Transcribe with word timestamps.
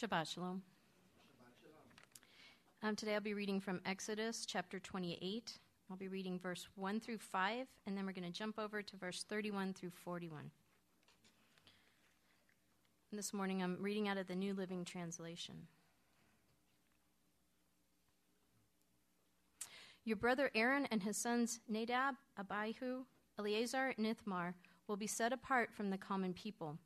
Shabbat 0.00 0.32
Shalom. 0.32 0.62
Um, 2.82 2.96
today 2.96 3.14
I'll 3.14 3.20
be 3.20 3.34
reading 3.34 3.60
from 3.60 3.82
Exodus 3.84 4.46
chapter 4.46 4.78
28. 4.78 5.58
I'll 5.90 5.96
be 5.98 6.08
reading 6.08 6.38
verse 6.38 6.66
1 6.76 7.00
through 7.00 7.18
5, 7.18 7.66
and 7.86 7.98
then 7.98 8.06
we're 8.06 8.12
going 8.12 8.24
to 8.24 8.30
jump 8.30 8.58
over 8.58 8.80
to 8.80 8.96
verse 8.96 9.26
31 9.28 9.74
through 9.74 9.90
41. 9.90 10.50
And 13.10 13.18
this 13.18 13.34
morning 13.34 13.62
I'm 13.62 13.76
reading 13.78 14.08
out 14.08 14.16
of 14.16 14.26
the 14.26 14.34
New 14.34 14.54
Living 14.54 14.86
Translation. 14.86 15.66
Your 20.06 20.16
brother 20.16 20.50
Aaron 20.54 20.88
and 20.90 21.02
his 21.02 21.18
sons 21.18 21.60
Nadab, 21.68 22.14
Abihu, 22.38 23.04
Eleazar, 23.38 23.92
and 23.98 24.06
Ithamar 24.06 24.54
will 24.88 24.96
be 24.96 25.06
set 25.06 25.34
apart 25.34 25.74
from 25.74 25.90
the 25.90 25.98
common 25.98 26.32
people. 26.32 26.78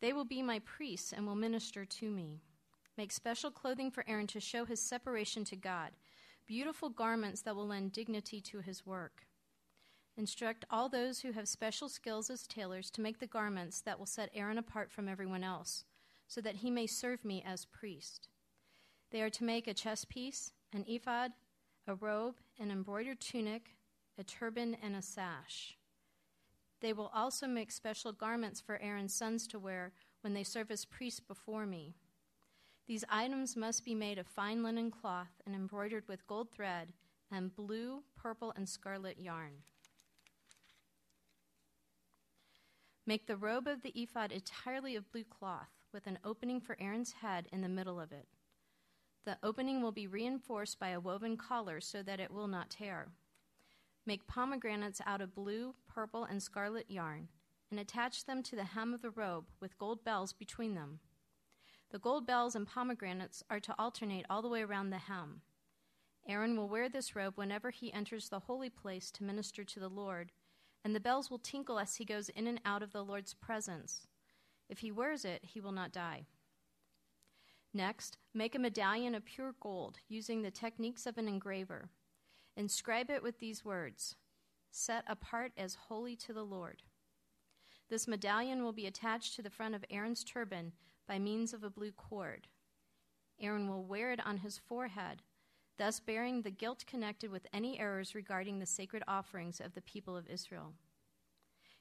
They 0.00 0.12
will 0.12 0.24
be 0.24 0.42
my 0.42 0.58
priests 0.60 1.12
and 1.12 1.26
will 1.26 1.34
minister 1.34 1.84
to 1.84 2.10
me. 2.10 2.42
Make 2.96 3.12
special 3.12 3.50
clothing 3.50 3.90
for 3.90 4.04
Aaron 4.06 4.26
to 4.28 4.40
show 4.40 4.64
his 4.64 4.80
separation 4.80 5.44
to 5.46 5.56
God, 5.56 5.90
beautiful 6.46 6.88
garments 6.88 7.42
that 7.42 7.56
will 7.56 7.66
lend 7.66 7.92
dignity 7.92 8.40
to 8.42 8.60
his 8.60 8.86
work. 8.86 9.26
Instruct 10.16 10.64
all 10.70 10.88
those 10.88 11.20
who 11.20 11.32
have 11.32 11.46
special 11.46 11.88
skills 11.88 12.30
as 12.30 12.46
tailors 12.46 12.90
to 12.92 13.02
make 13.02 13.18
the 13.18 13.26
garments 13.26 13.82
that 13.82 13.98
will 13.98 14.06
set 14.06 14.30
Aaron 14.34 14.56
apart 14.56 14.90
from 14.90 15.08
everyone 15.08 15.44
else, 15.44 15.84
so 16.26 16.40
that 16.40 16.56
he 16.56 16.70
may 16.70 16.86
serve 16.86 17.24
me 17.24 17.42
as 17.46 17.66
priest. 17.66 18.28
They 19.10 19.20
are 19.20 19.30
to 19.30 19.44
make 19.44 19.66
a 19.66 19.74
chest 19.74 20.08
piece, 20.08 20.52
an 20.72 20.84
ephod, 20.88 21.32
a 21.86 21.94
robe, 21.94 22.36
an 22.58 22.70
embroidered 22.70 23.20
tunic, 23.20 23.76
a 24.18 24.24
turban, 24.24 24.76
and 24.82 24.96
a 24.96 25.02
sash. 25.02 25.76
They 26.80 26.92
will 26.92 27.10
also 27.14 27.46
make 27.46 27.72
special 27.72 28.12
garments 28.12 28.60
for 28.60 28.78
Aaron's 28.82 29.14
sons 29.14 29.46
to 29.48 29.58
wear 29.58 29.92
when 30.20 30.34
they 30.34 30.42
serve 30.42 30.70
as 30.70 30.84
priests 30.84 31.20
before 31.20 31.66
me. 31.66 31.94
These 32.86 33.04
items 33.08 33.56
must 33.56 33.84
be 33.84 33.94
made 33.94 34.18
of 34.18 34.26
fine 34.26 34.62
linen 34.62 34.90
cloth 34.90 35.40
and 35.44 35.54
embroidered 35.54 36.06
with 36.06 36.26
gold 36.26 36.50
thread 36.52 36.92
and 37.30 37.54
blue, 37.54 38.02
purple, 38.16 38.52
and 38.54 38.68
scarlet 38.68 39.18
yarn. 39.18 39.62
Make 43.06 43.26
the 43.26 43.36
robe 43.36 43.66
of 43.66 43.82
the 43.82 43.92
ephod 44.00 44.32
entirely 44.32 44.96
of 44.96 45.10
blue 45.10 45.24
cloth, 45.24 45.70
with 45.92 46.06
an 46.06 46.18
opening 46.24 46.60
for 46.60 46.76
Aaron's 46.80 47.12
head 47.12 47.48
in 47.52 47.62
the 47.62 47.68
middle 47.68 48.00
of 48.00 48.12
it. 48.12 48.26
The 49.24 49.38
opening 49.42 49.80
will 49.80 49.92
be 49.92 50.06
reinforced 50.06 50.78
by 50.78 50.88
a 50.88 51.00
woven 51.00 51.36
collar 51.36 51.80
so 51.80 52.02
that 52.02 52.20
it 52.20 52.30
will 52.30 52.48
not 52.48 52.70
tear. 52.70 53.08
Make 54.06 54.28
pomegranates 54.28 55.00
out 55.04 55.20
of 55.20 55.34
blue, 55.34 55.74
purple, 55.88 56.22
and 56.22 56.40
scarlet 56.40 56.88
yarn, 56.88 57.28
and 57.70 57.80
attach 57.80 58.24
them 58.24 58.40
to 58.44 58.54
the 58.54 58.64
hem 58.64 58.94
of 58.94 59.02
the 59.02 59.10
robe 59.10 59.46
with 59.60 59.78
gold 59.78 60.04
bells 60.04 60.32
between 60.32 60.74
them. 60.76 61.00
The 61.90 61.98
gold 61.98 62.24
bells 62.24 62.54
and 62.54 62.66
pomegranates 62.68 63.42
are 63.50 63.58
to 63.58 63.74
alternate 63.78 64.24
all 64.30 64.42
the 64.42 64.48
way 64.48 64.62
around 64.62 64.90
the 64.90 64.98
hem. 64.98 65.42
Aaron 66.28 66.56
will 66.56 66.68
wear 66.68 66.88
this 66.88 67.16
robe 67.16 67.34
whenever 67.36 67.70
he 67.70 67.92
enters 67.92 68.28
the 68.28 68.40
holy 68.40 68.70
place 68.70 69.10
to 69.12 69.24
minister 69.24 69.64
to 69.64 69.80
the 69.80 69.88
Lord, 69.88 70.30
and 70.84 70.94
the 70.94 71.00
bells 71.00 71.28
will 71.28 71.38
tinkle 71.38 71.80
as 71.80 71.96
he 71.96 72.04
goes 72.04 72.28
in 72.28 72.46
and 72.46 72.60
out 72.64 72.82
of 72.82 72.92
the 72.92 73.04
Lord's 73.04 73.34
presence. 73.34 74.06
If 74.68 74.78
he 74.78 74.92
wears 74.92 75.24
it, 75.24 75.44
he 75.44 75.60
will 75.60 75.72
not 75.72 75.92
die. 75.92 76.26
Next, 77.74 78.18
make 78.32 78.54
a 78.54 78.60
medallion 78.60 79.14
of 79.14 79.24
pure 79.24 79.54
gold 79.60 79.98
using 80.08 80.42
the 80.42 80.50
techniques 80.50 81.06
of 81.06 81.18
an 81.18 81.28
engraver. 81.28 81.90
Inscribe 82.56 83.10
it 83.10 83.22
with 83.22 83.38
these 83.38 83.64
words 83.64 84.16
Set 84.70 85.04
apart 85.06 85.52
as 85.56 85.74
holy 85.88 86.16
to 86.16 86.32
the 86.32 86.44
Lord. 86.44 86.82
This 87.88 88.08
medallion 88.08 88.62
will 88.62 88.72
be 88.72 88.86
attached 88.86 89.34
to 89.36 89.42
the 89.42 89.50
front 89.50 89.74
of 89.74 89.84
Aaron's 89.90 90.24
turban 90.24 90.72
by 91.06 91.18
means 91.18 91.54
of 91.54 91.62
a 91.62 91.70
blue 91.70 91.92
cord. 91.92 92.48
Aaron 93.40 93.68
will 93.68 93.84
wear 93.84 94.12
it 94.12 94.20
on 94.26 94.38
his 94.38 94.58
forehead, 94.58 95.22
thus 95.78 96.00
bearing 96.00 96.42
the 96.42 96.50
guilt 96.50 96.84
connected 96.86 97.30
with 97.30 97.46
any 97.52 97.78
errors 97.78 98.14
regarding 98.14 98.58
the 98.58 98.66
sacred 98.66 99.02
offerings 99.06 99.60
of 99.60 99.74
the 99.74 99.82
people 99.82 100.16
of 100.16 100.26
Israel. 100.28 100.72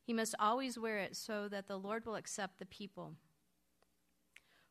He 0.03 0.13
must 0.13 0.35
always 0.39 0.77
wear 0.77 0.99
it 0.99 1.15
so 1.15 1.47
that 1.47 1.67
the 1.67 1.77
Lord 1.77 2.05
will 2.05 2.15
accept 2.15 2.59
the 2.59 2.65
people. 2.65 3.13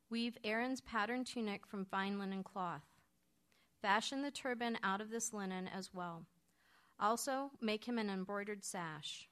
Weave 0.09 0.39
Aaron's 0.45 0.81
patterned 0.81 1.27
tunic 1.27 1.67
from 1.67 1.85
fine 1.85 2.19
linen 2.19 2.45
cloth. 2.45 2.94
Fashion 3.85 4.23
the 4.23 4.31
turban 4.31 4.79
out 4.83 5.03
of 5.03 5.11
this 5.11 5.35
linen 5.35 5.69
as 5.69 5.93
well. 5.93 6.25
Also, 6.99 7.51
make 7.61 7.87
him 7.87 7.99
an 7.99 8.09
embroidered 8.09 8.65
sash. 8.65 9.29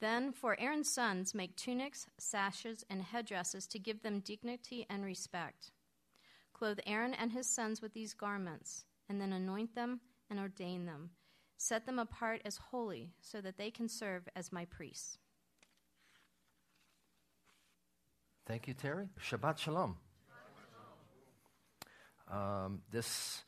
Then, 0.00 0.32
for 0.32 0.58
Aaron's 0.58 0.90
sons, 0.90 1.34
make 1.34 1.54
tunics, 1.54 2.06
sashes, 2.16 2.86
and 2.88 3.02
headdresses 3.02 3.66
to 3.66 3.78
give 3.78 4.02
them 4.02 4.20
dignity 4.20 4.86
and 4.88 5.04
respect. 5.04 5.72
Clothe 6.54 6.78
Aaron 6.86 7.12
and 7.12 7.30
his 7.30 7.46
sons 7.46 7.82
with 7.82 7.92
these 7.92 8.14
garments, 8.14 8.86
and 9.10 9.20
then 9.20 9.34
anoint 9.34 9.74
them 9.74 10.00
and 10.30 10.40
ordain 10.40 10.86
them. 10.86 11.10
Set 11.58 11.84
them 11.84 11.98
apart 11.98 12.40
as 12.46 12.56
holy, 12.56 13.10
so 13.20 13.42
that 13.42 13.58
they 13.58 13.70
can 13.70 13.90
serve 13.90 14.26
as 14.34 14.52
my 14.52 14.64
priests. 14.64 15.18
Thank 18.46 18.68
you, 18.68 18.72
Terry. 18.72 19.10
Shabbat 19.20 19.58
Shalom. 19.58 19.98
Um, 22.32 22.80
this 22.90 23.42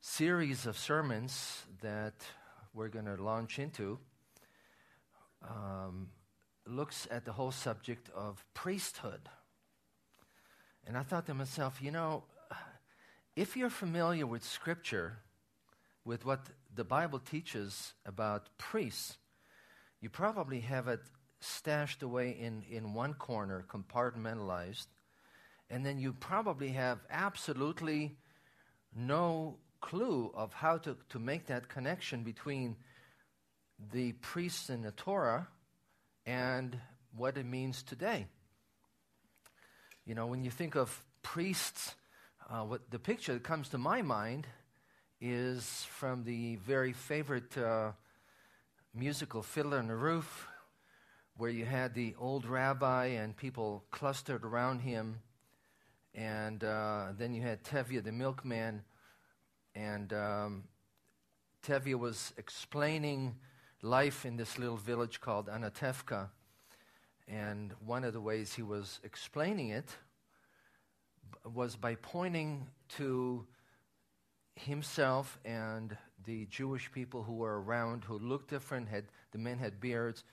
series 0.00 0.66
of 0.66 0.76
sermons 0.76 1.62
that 1.82 2.14
we're 2.72 2.88
going 2.88 3.04
to 3.04 3.14
launch 3.14 3.60
into 3.60 4.00
um, 5.48 6.08
looks 6.66 7.06
at 7.12 7.24
the 7.24 7.30
whole 7.30 7.52
subject 7.52 8.10
of 8.12 8.44
priesthood. 8.52 9.28
And 10.84 10.98
I 10.98 11.04
thought 11.04 11.26
to 11.26 11.34
myself, 11.34 11.78
you 11.80 11.92
know, 11.92 12.24
if 13.36 13.56
you're 13.56 13.70
familiar 13.70 14.26
with 14.26 14.42
Scripture, 14.42 15.18
with 16.04 16.24
what 16.24 16.40
the 16.74 16.84
Bible 16.84 17.20
teaches 17.20 17.92
about 18.04 18.48
priests, 18.58 19.16
you 20.00 20.10
probably 20.10 20.58
have 20.58 20.88
it 20.88 21.02
stashed 21.40 22.02
away 22.02 22.30
in, 22.30 22.64
in 22.68 22.94
one 22.94 23.14
corner, 23.14 23.64
compartmentalized, 23.68 24.86
and 25.70 25.86
then 25.86 26.00
you 26.00 26.12
probably 26.12 26.70
have 26.70 26.98
absolutely 27.10 28.16
no 28.94 29.56
clue 29.80 30.30
of 30.34 30.52
how 30.52 30.78
to, 30.78 30.96
to 31.10 31.18
make 31.18 31.46
that 31.46 31.68
connection 31.68 32.22
between 32.22 32.76
the 33.92 34.12
priests 34.12 34.70
in 34.70 34.82
the 34.82 34.92
Torah 34.92 35.48
and 36.26 36.78
what 37.16 37.36
it 37.36 37.46
means 37.46 37.82
today. 37.82 38.26
You 40.06 40.14
know, 40.14 40.26
when 40.26 40.44
you 40.44 40.50
think 40.50 40.74
of 40.74 41.04
priests, 41.22 41.94
uh, 42.48 42.60
what 42.60 42.90
the 42.90 42.98
picture 42.98 43.32
that 43.34 43.42
comes 43.42 43.68
to 43.70 43.78
my 43.78 44.02
mind 44.02 44.46
is 45.20 45.86
from 45.90 46.24
the 46.24 46.56
very 46.56 46.92
favorite 46.92 47.56
uh, 47.56 47.92
musical 48.94 49.42
Fiddler 49.42 49.78
on 49.78 49.88
the 49.88 49.96
Roof, 49.96 50.46
where 51.36 51.50
you 51.50 51.64
had 51.64 51.94
the 51.94 52.14
old 52.18 52.46
rabbi 52.46 53.06
and 53.06 53.36
people 53.36 53.84
clustered 53.90 54.44
around 54.44 54.80
him, 54.80 55.20
and 56.14 56.62
uh, 56.62 57.08
then 57.18 57.34
you 57.34 57.42
had 57.42 57.64
Tevye 57.64 58.02
the 58.02 58.12
milkman, 58.12 58.82
and 59.74 60.12
um, 60.12 60.64
was 61.98 62.32
explaining 62.36 63.34
life 63.82 64.24
in 64.24 64.36
this 64.36 64.58
little 64.58 64.76
village 64.76 65.20
called 65.20 65.48
Anatevka. 65.48 66.28
And 67.26 67.72
one 67.84 68.04
of 68.04 68.12
the 68.12 68.20
ways 68.20 68.54
he 68.54 68.62
was 68.62 69.00
explaining 69.02 69.70
it 69.70 69.96
was 71.44 71.76
by 71.76 71.94
pointing 71.96 72.68
to 72.96 73.46
himself 74.56 75.38
and 75.44 75.96
the 76.26 76.46
Jewish 76.46 76.90
people 76.92 77.22
who 77.22 77.34
were 77.34 77.62
around 77.62 78.04
who 78.04 78.18
looked 78.18 78.50
different, 78.50 78.88
had 78.88 79.04
the 79.32 79.38
men 79.38 79.58
had 79.58 79.80
beards, 79.80 80.24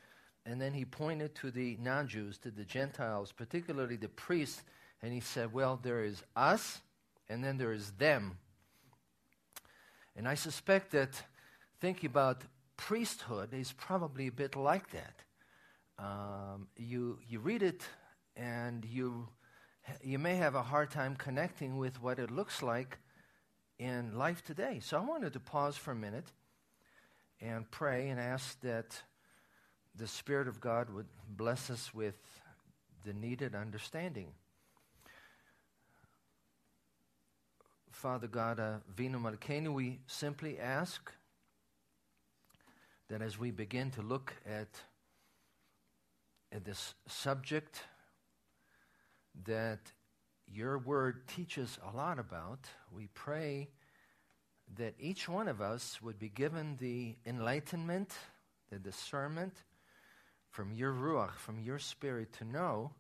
and 0.46 0.62
then 0.62 0.74
he 0.74 0.86
pointed 0.86 1.36
to 1.36 1.52
the 1.52 1.78
non-Jews, 1.82 2.38
to 2.40 2.52
the 2.52 2.64
Gentiles, 2.64 3.32
particularly 3.32 3.96
the 3.96 4.10
priests, 4.10 4.64
and 5.02 5.14
he 5.14 5.20
said, 5.20 5.54
"Well, 5.54 5.80
there 5.82 6.04
is 6.04 6.24
us, 6.36 6.82
and 7.30 7.44
then 7.44 7.58
there 7.58 7.74
is 7.74 7.92
them." 7.92 8.38
And 10.16 10.28
I 10.28 10.36
suspect 10.36 10.92
that 10.92 11.24
thinking 11.80 12.10
about 12.10 12.44
priesthood 12.78 13.54
is 13.54 13.72
probably 13.72 14.28
a 14.28 14.32
bit 14.32 14.56
like 14.56 14.92
that. 14.92 15.24
Um, 15.98 16.68
you, 16.78 17.20
you 17.30 17.40
read 17.40 17.64
it 17.64 17.84
and 18.36 18.84
you, 18.86 19.28
you 20.04 20.20
may 20.20 20.36
have 20.36 20.56
a 20.56 20.64
hard 20.64 20.90
time 20.90 21.16
connecting 21.16 21.78
with 21.78 22.02
what 22.02 22.20
it 22.20 22.32
looks 22.32 22.62
like 22.62 22.98
in 23.78 24.18
life 24.18 24.44
today. 24.44 24.80
So 24.82 24.98
I 24.98 25.02
wanted 25.02 25.34
to 25.34 25.40
pause 25.40 25.78
for 25.78 25.92
a 25.92 25.96
minute 25.96 26.32
and 27.40 27.70
pray 27.70 28.10
and 28.10 28.20
ask 28.20 28.60
that 28.62 29.02
the 29.96 30.08
Spirit 30.08 30.48
of 30.48 30.60
God 30.60 30.90
would 30.90 31.08
bless 31.28 31.70
us 31.70 31.94
with 31.94 32.18
the 33.06 33.14
needed 33.14 33.56
understanding. 33.56 34.28
Father 38.02 38.26
God, 38.26 38.60
uh, 38.60 38.78
Vino 38.98 39.20
Malkenu, 39.20 39.72
we 39.72 40.00
simply 40.08 40.58
ask 40.58 41.12
that 43.10 43.22
as 43.22 43.38
we 43.38 43.52
begin 43.52 43.92
to 43.92 44.02
look 44.02 44.34
at, 44.44 44.70
at 46.52 46.66
this 46.66 46.96
subject, 47.08 47.84
that 49.46 49.82
your 50.52 50.80
word 50.80 51.28
teaches 51.28 51.78
a 51.94 51.96
lot 51.96 52.18
about. 52.18 52.66
We 52.92 53.08
pray 53.14 53.70
that 54.80 54.96
each 55.00 55.30
one 55.30 55.48
of 55.48 55.62
us 55.62 56.02
would 56.02 56.18
be 56.18 56.30
given 56.30 56.78
the 56.80 57.18
enlightenment, 57.24 58.14
the 58.72 58.80
discernment 58.80 59.54
from 60.50 60.74
your 60.74 60.92
Ruach, 60.92 61.36
from 61.36 61.60
your 61.60 61.78
Spirit, 61.78 62.34
to 62.40 62.46
know 62.46 62.94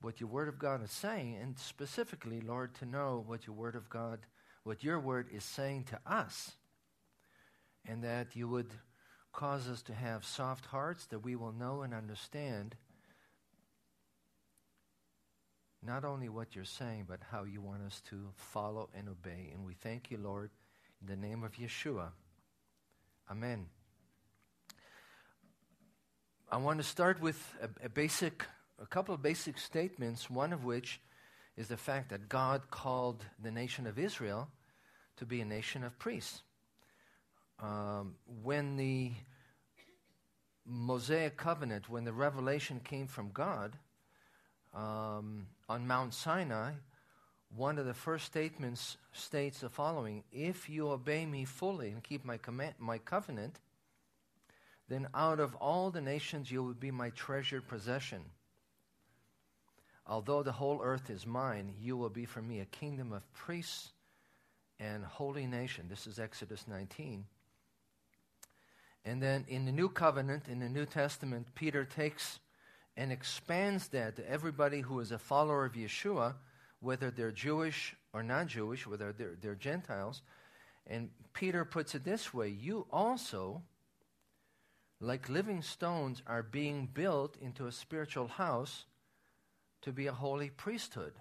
what 0.00 0.20
your 0.20 0.30
Word 0.30 0.48
of 0.48 0.58
God 0.58 0.82
is 0.82 0.90
saying, 0.90 1.36
and 1.36 1.58
specifically, 1.58 2.40
Lord, 2.40 2.74
to 2.76 2.86
know 2.86 3.22
what 3.26 3.46
your 3.46 3.54
Word 3.54 3.74
of 3.74 3.90
God, 3.90 4.20
what 4.68 4.84
your 4.84 5.00
Word 5.00 5.28
is 5.32 5.44
saying 5.44 5.84
to 5.84 5.98
us, 6.06 6.52
and 7.88 8.04
that 8.04 8.36
you 8.36 8.46
would 8.46 8.70
cause 9.32 9.66
us 9.66 9.80
to 9.80 9.94
have 9.94 10.26
soft 10.26 10.66
hearts 10.66 11.06
that 11.06 11.20
we 11.20 11.36
will 11.36 11.52
know 11.52 11.80
and 11.80 11.94
understand 11.94 12.76
not 15.82 16.04
only 16.04 16.28
what 16.28 16.54
you're 16.54 16.66
saying, 16.66 17.06
but 17.08 17.18
how 17.30 17.44
you 17.44 17.62
want 17.62 17.80
us 17.82 18.02
to 18.10 18.28
follow 18.34 18.90
and 18.94 19.08
obey. 19.08 19.50
And 19.54 19.64
we 19.64 19.72
thank 19.72 20.10
you, 20.10 20.18
Lord, 20.18 20.50
in 21.00 21.06
the 21.06 21.16
name 21.16 21.44
of 21.44 21.52
Yeshua. 21.52 22.08
Amen. 23.30 23.68
I 26.52 26.58
want 26.58 26.78
to 26.78 26.84
start 26.84 27.22
with 27.22 27.42
a, 27.62 27.86
a, 27.86 27.88
basic, 27.88 28.44
a 28.78 28.86
couple 28.86 29.14
of 29.14 29.22
basic 29.22 29.56
statements, 29.56 30.28
one 30.28 30.52
of 30.52 30.64
which 30.64 31.00
is 31.56 31.68
the 31.68 31.78
fact 31.78 32.10
that 32.10 32.28
God 32.28 32.70
called 32.70 33.24
the 33.42 33.50
nation 33.50 33.86
of 33.86 33.98
Israel 33.98 34.50
to 35.18 35.26
be 35.26 35.40
a 35.40 35.44
nation 35.44 35.84
of 35.84 35.98
priests. 35.98 36.42
Um, 37.60 38.14
when 38.42 38.76
the 38.76 39.12
Mosaic 40.64 41.36
covenant, 41.36 41.88
when 41.88 42.04
the 42.04 42.12
revelation 42.12 42.80
came 42.84 43.06
from 43.06 43.30
God 43.32 43.72
um, 44.74 45.46
on 45.68 45.86
Mount 45.86 46.14
Sinai, 46.14 46.72
one 47.56 47.78
of 47.78 47.86
the 47.86 47.94
first 47.94 48.26
statements 48.26 48.96
states 49.12 49.60
the 49.60 49.68
following 49.68 50.22
If 50.30 50.68
you 50.68 50.90
obey 50.90 51.26
me 51.26 51.44
fully 51.44 51.90
and 51.90 52.02
keep 52.02 52.24
my, 52.24 52.36
command, 52.36 52.74
my 52.78 52.98
covenant, 52.98 53.58
then 54.88 55.08
out 55.14 55.40
of 55.40 55.54
all 55.56 55.90
the 55.90 56.00
nations 56.00 56.50
you 56.50 56.62
will 56.62 56.74
be 56.74 56.90
my 56.90 57.10
treasured 57.10 57.66
possession. 57.66 58.22
Although 60.06 60.42
the 60.42 60.52
whole 60.52 60.80
earth 60.82 61.10
is 61.10 61.26
mine, 61.26 61.74
you 61.80 61.96
will 61.96 62.08
be 62.08 62.24
for 62.24 62.40
me 62.40 62.60
a 62.60 62.66
kingdom 62.66 63.12
of 63.12 63.30
priests 63.32 63.90
and 64.80 65.04
holy 65.04 65.46
nation. 65.46 65.86
This 65.88 66.06
is 66.06 66.18
Exodus 66.18 66.66
19. 66.68 67.24
And 69.04 69.22
then 69.22 69.44
in 69.48 69.64
the 69.64 69.72
new 69.72 69.88
covenant, 69.88 70.48
in 70.48 70.58
the 70.58 70.68
New 70.68 70.86
Testament, 70.86 71.48
Peter 71.54 71.84
takes 71.84 72.40
and 72.96 73.12
expands 73.12 73.88
that 73.88 74.16
to 74.16 74.28
everybody 74.28 74.80
who 74.80 75.00
is 75.00 75.12
a 75.12 75.18
follower 75.18 75.64
of 75.64 75.74
Yeshua, 75.74 76.34
whether 76.80 77.10
they're 77.10 77.30
Jewish 77.30 77.96
or 78.12 78.22
not 78.22 78.48
Jewish, 78.48 78.86
whether 78.86 79.12
they're, 79.12 79.36
they're 79.40 79.54
Gentiles. 79.54 80.22
And 80.86 81.10
Peter 81.32 81.64
puts 81.64 81.94
it 81.94 82.04
this 82.04 82.34
way 82.34 82.48
You 82.48 82.86
also, 82.90 83.62
like 85.00 85.28
living 85.28 85.62
stones, 85.62 86.22
are 86.26 86.42
being 86.42 86.88
built 86.92 87.36
into 87.40 87.66
a 87.66 87.72
spiritual 87.72 88.28
house 88.28 88.84
to 89.82 89.92
be 89.92 90.06
a 90.06 90.12
holy 90.12 90.50
priesthood. 90.50 91.12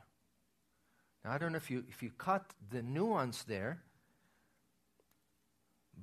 Now, 1.28 1.34
I 1.34 1.40
don't 1.40 1.52
know 1.52 1.58
if 1.58 1.70
you, 1.70 1.84
if 1.90 2.02
you 2.02 2.10
cut 2.18 2.46
the 2.72 2.82
nuance 2.82 3.44
there, 3.44 3.82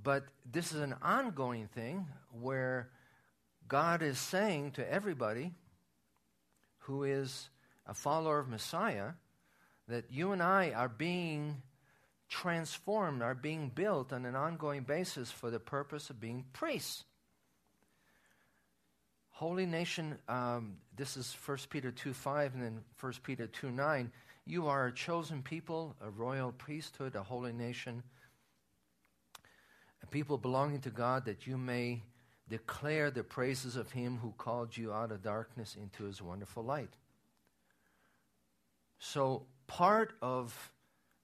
but 0.03 0.25
this 0.45 0.71
is 0.71 0.83
an 0.83 0.95
ongoing 1.01 1.67
thing 1.69 2.07
where 2.43 2.91
God 3.67 4.03
is 4.03 4.19
saying 4.19 4.73
to 4.73 4.93
everybody 4.93 5.53
who 6.81 7.05
is 7.05 7.49
a 7.87 7.95
follower 7.95 8.39
of 8.39 8.51
Messiah 8.51 9.13
that 9.89 10.05
you 10.11 10.33
and 10.33 10.43
I 10.43 10.73
are 10.73 10.91
being 10.91 11.63
transformed, 12.29 13.23
are 13.23 13.35
being 13.35 13.71
built 13.75 14.13
on 14.13 14.27
an 14.27 14.37
ongoing 14.37 14.83
basis 14.83 15.31
for 15.31 15.51
the 15.51 15.61
purpose 15.61 16.11
of 16.11 16.21
being 16.21 16.45
priests. 16.53 17.03
Holy 19.31 19.65
nation, 19.65 20.19
um, 20.29 20.77
this 20.95 21.17
is 21.17 21.35
1 21.47 21.59
Peter 21.71 21.91
2 21.91 22.13
5 22.13 22.55
and 22.57 22.63
then 22.63 22.85
1 23.01 23.13
Peter 23.23 23.47
2 23.47 23.71
9. 23.71 24.13
You 24.47 24.67
are 24.67 24.87
a 24.87 24.93
chosen 24.93 25.43
people, 25.43 25.97
a 26.01 26.11
royal 26.11 26.53
priesthood, 26.53 27.15
a 27.15 27.23
holy 27.23 27.53
nation 27.53 28.03
a 30.05 30.07
people 30.07 30.37
belonging 30.37 30.81
to 30.83 30.91
God, 30.91 31.25
that 31.25 31.47
you 31.47 31.57
may 31.57 32.03
declare 32.49 33.11
the 33.11 33.25
praises 33.25 33.75
of 33.75 33.91
him 33.91 34.19
who 34.19 34.35
called 34.37 34.77
you 34.77 34.93
out 34.93 35.11
of 35.11 35.23
darkness 35.23 35.77
into 35.81 36.05
his 36.05 36.21
wonderful 36.21 36.63
light. 36.63 36.93
So, 38.99 39.47
part 39.67 40.13
of, 40.21 40.71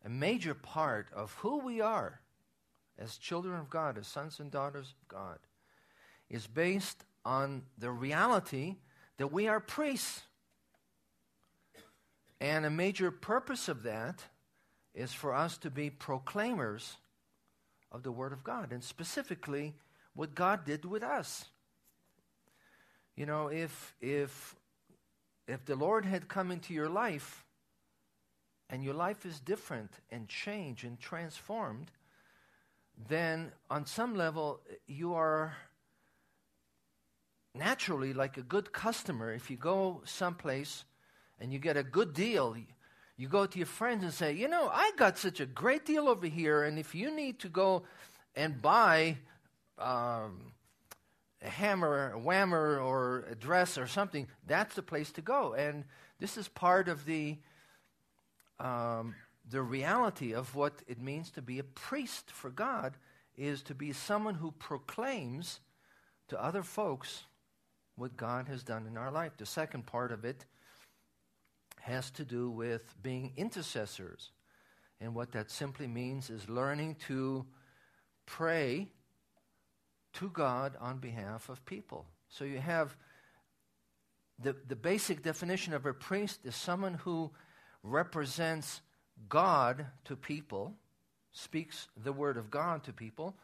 a 0.02 0.08
major 0.08 0.54
part 0.54 1.08
of 1.14 1.34
who 1.34 1.58
we 1.58 1.82
are 1.82 2.20
as 2.98 3.18
children 3.18 3.60
of 3.60 3.68
God, 3.68 3.98
as 3.98 4.06
sons 4.06 4.40
and 4.40 4.50
daughters 4.50 4.94
of 4.98 5.08
God, 5.08 5.38
is 6.30 6.46
based 6.46 7.04
on 7.22 7.62
the 7.76 7.90
reality 7.90 8.76
that 9.18 9.30
we 9.30 9.46
are 9.46 9.60
priests. 9.60 10.22
And 12.40 12.64
a 12.64 12.70
major 12.70 13.10
purpose 13.10 13.68
of 13.68 13.82
that 13.82 14.24
is 14.94 15.12
for 15.12 15.34
us 15.34 15.58
to 15.58 15.70
be 15.70 15.90
proclaimers 15.90 16.96
of 17.92 18.02
the 18.02 18.12
Word 18.12 18.32
of 18.32 18.42
God, 18.42 18.72
and 18.72 18.82
specifically 18.82 19.74
what 20.14 20.34
God 20.34 20.64
did 20.64 20.84
with 20.84 21.02
us. 21.02 21.44
You 23.16 23.26
know, 23.26 23.48
if 23.48 23.94
if 24.00 24.56
if 25.46 25.64
the 25.64 25.76
Lord 25.76 26.04
had 26.04 26.28
come 26.28 26.50
into 26.50 26.72
your 26.72 26.88
life 26.88 27.44
and 28.70 28.84
your 28.84 28.94
life 28.94 29.26
is 29.26 29.40
different 29.40 29.90
and 30.10 30.28
changed 30.28 30.84
and 30.84 30.98
transformed, 30.98 31.90
then 33.08 33.52
on 33.68 33.84
some 33.84 34.14
level 34.14 34.60
you 34.86 35.14
are 35.14 35.56
naturally 37.54 38.12
like 38.12 38.36
a 38.36 38.42
good 38.42 38.72
customer. 38.72 39.34
If 39.34 39.50
you 39.50 39.56
go 39.56 40.02
someplace 40.04 40.84
and 41.40 41.52
you 41.52 41.58
get 41.58 41.76
a 41.76 41.82
good 41.82 42.12
deal, 42.12 42.56
you 43.16 43.28
go 43.28 43.46
to 43.46 43.58
your 43.58 43.66
friends 43.66 44.04
and 44.04 44.12
say, 44.12 44.32
you 44.32 44.48
know, 44.48 44.68
I 44.72 44.92
got 44.96 45.18
such 45.18 45.40
a 45.40 45.46
great 45.46 45.84
deal 45.84 46.08
over 46.08 46.26
here, 46.26 46.64
and 46.64 46.78
if 46.78 46.94
you 46.94 47.14
need 47.14 47.38
to 47.40 47.48
go 47.48 47.82
and 48.36 48.60
buy 48.60 49.18
um, 49.78 50.52
a 51.42 51.48
hammer, 51.48 52.12
a 52.14 52.20
whammer, 52.20 52.82
or 52.84 53.24
a 53.30 53.34
dress 53.34 53.78
or 53.78 53.86
something, 53.86 54.26
that's 54.46 54.74
the 54.74 54.82
place 54.82 55.10
to 55.12 55.22
go. 55.22 55.54
And 55.54 55.84
this 56.18 56.36
is 56.36 56.48
part 56.48 56.88
of 56.88 57.04
the 57.04 57.38
um, 58.58 59.14
the 59.48 59.62
reality 59.62 60.32
of 60.34 60.54
what 60.54 60.74
it 60.86 61.00
means 61.00 61.30
to 61.30 61.42
be 61.42 61.58
a 61.58 61.64
priest 61.64 62.30
for 62.30 62.50
God 62.50 62.96
is 63.36 63.62
to 63.62 63.74
be 63.74 63.92
someone 63.92 64.34
who 64.34 64.52
proclaims 64.52 65.60
to 66.28 66.42
other 66.42 66.62
folks 66.62 67.24
what 67.96 68.16
God 68.16 68.48
has 68.48 68.62
done 68.62 68.86
in 68.86 68.96
our 68.96 69.10
life. 69.10 69.32
The 69.36 69.46
second 69.46 69.86
part 69.86 70.12
of 70.12 70.24
it 70.24 70.44
has 71.80 72.10
to 72.12 72.24
do 72.24 72.50
with 72.50 72.94
being 73.02 73.32
intercessors. 73.36 74.30
And 75.00 75.14
what 75.14 75.32
that 75.32 75.50
simply 75.50 75.86
means 75.86 76.30
is 76.30 76.48
learning 76.48 76.96
to 77.06 77.46
pray 78.26 78.88
to 80.14 80.28
God 80.30 80.76
on 80.80 80.98
behalf 80.98 81.48
of 81.48 81.64
people. 81.64 82.06
So 82.28 82.44
you 82.44 82.58
have 82.58 82.96
the, 84.38 84.54
the 84.68 84.76
basic 84.76 85.22
definition 85.22 85.74
of 85.74 85.86
a 85.86 85.92
priest 85.92 86.40
is 86.44 86.54
someone 86.54 86.94
who 86.94 87.30
represents 87.82 88.80
God 89.28 89.86
to 90.04 90.16
people, 90.16 90.74
speaks 91.32 91.88
the 92.02 92.12
word 92.12 92.36
of 92.36 92.50
God 92.50 92.84
to 92.84 92.92
people, 92.92 93.36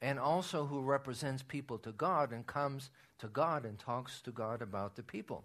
and 0.00 0.18
also 0.18 0.66
who 0.66 0.80
represents 0.80 1.42
people 1.42 1.78
to 1.78 1.92
God 1.92 2.32
and 2.32 2.46
comes 2.46 2.90
to 3.18 3.28
God 3.28 3.64
and 3.64 3.78
talks 3.78 4.20
to 4.22 4.30
God 4.30 4.62
about 4.62 4.96
the 4.96 5.02
people 5.02 5.44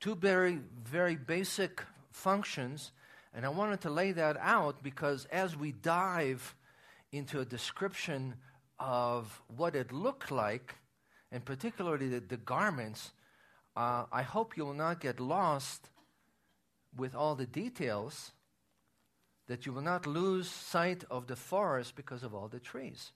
two 0.00 0.14
very, 0.14 0.58
very 0.84 1.14
basic 1.14 1.82
functions, 2.10 2.92
and 3.34 3.44
I 3.44 3.50
wanted 3.50 3.82
to 3.82 3.90
lay 3.90 4.12
that 4.12 4.36
out 4.38 4.82
because 4.82 5.26
as 5.26 5.56
we 5.56 5.72
dive 5.72 6.54
into 7.12 7.40
a 7.40 7.44
description 7.44 8.34
of 8.78 9.42
what 9.56 9.76
it 9.76 9.92
looked 9.92 10.30
like, 10.30 10.74
and 11.30 11.44
particularly 11.44 12.08
the, 12.08 12.20
the 12.20 12.38
garments, 12.38 13.12
uh, 13.76 14.04
I 14.10 14.22
hope 14.22 14.56
you 14.56 14.64
will 14.64 14.74
not 14.74 15.00
get 15.00 15.20
lost 15.20 15.90
with 16.96 17.14
all 17.14 17.34
the 17.34 17.46
details, 17.46 18.32
that 19.46 19.66
you 19.66 19.72
will 19.72 19.82
not 19.82 20.06
lose 20.06 20.48
sight 20.48 21.04
of 21.10 21.26
the 21.26 21.36
forest 21.36 21.94
because 21.94 22.22
of 22.22 22.34
all 22.34 22.48
the 22.48 22.58
trees. 22.58 23.12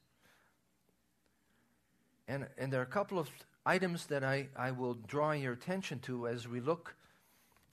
And, 2.29 2.47
and 2.57 2.73
there 2.73 2.81
are 2.81 2.85
a 2.85 2.87
couple 2.87 3.19
of 3.19 3.29
items 3.67 4.07
that 4.07 4.25
I, 4.25 4.49
I 4.57 4.71
will 4.71 4.95
draw 4.95 5.33
your 5.33 5.53
attention 5.53 5.99
to 6.01 6.29
as 6.29 6.47
we 6.49 6.61
look 6.61 6.95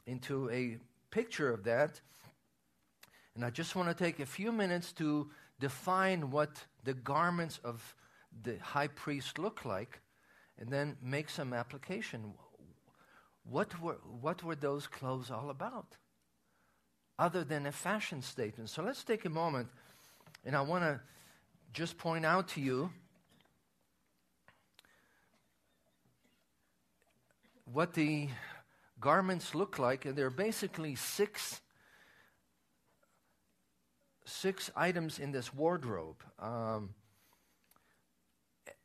into 0.05 0.49
a 0.49 0.77
picture 1.09 1.51
of 1.51 1.63
that. 1.65 1.99
And 3.35 3.45
I 3.45 3.49
just 3.49 3.75
want 3.75 3.89
to 3.89 4.03
take 4.03 4.19
a 4.19 4.25
few 4.25 4.51
minutes 4.51 4.91
to 4.93 5.29
define 5.59 6.31
what 6.31 6.63
the 6.83 6.93
garments 6.93 7.59
of 7.63 7.95
the 8.43 8.57
high 8.57 8.87
priest 8.87 9.37
look 9.37 9.65
like 9.65 9.99
and 10.59 10.69
then 10.69 10.97
make 11.01 11.29
some 11.29 11.53
application. 11.53 12.33
What 13.43 13.79
were, 13.81 13.97
what 14.21 14.43
were 14.43 14.55
those 14.55 14.87
clothes 14.87 15.31
all 15.31 15.49
about? 15.49 15.97
other 17.21 17.43
than 17.43 17.67
a 17.67 17.71
fashion 17.71 18.19
statement. 18.23 18.67
So 18.67 18.81
let's 18.81 19.03
take 19.03 19.25
a 19.25 19.29
moment, 19.29 19.67
and 20.43 20.55
I 20.55 20.61
want 20.61 20.83
to 20.83 20.99
just 21.71 21.99
point 21.99 22.25
out 22.25 22.47
to 22.49 22.61
you 22.61 22.91
what 27.73 27.93
the 27.93 28.27
garments 28.99 29.55
look 29.55 29.79
like, 29.79 30.05
and 30.05 30.15
there 30.15 30.25
are 30.25 30.29
basically 30.29 30.95
six 30.95 31.61
six 34.23 34.69
items 34.75 35.19
in 35.19 35.31
this 35.31 35.53
wardrobe. 35.53 36.23
Um, 36.39 36.93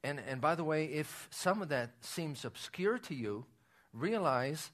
and, 0.02 0.21
and 0.28 0.40
by 0.40 0.55
the 0.55 0.64
way, 0.64 0.87
if 0.87 1.28
some 1.31 1.62
of 1.62 1.69
that 1.69 1.90
seems 2.00 2.45
obscure 2.45 2.99
to 2.99 3.14
you, 3.14 3.45
realize 3.93 4.71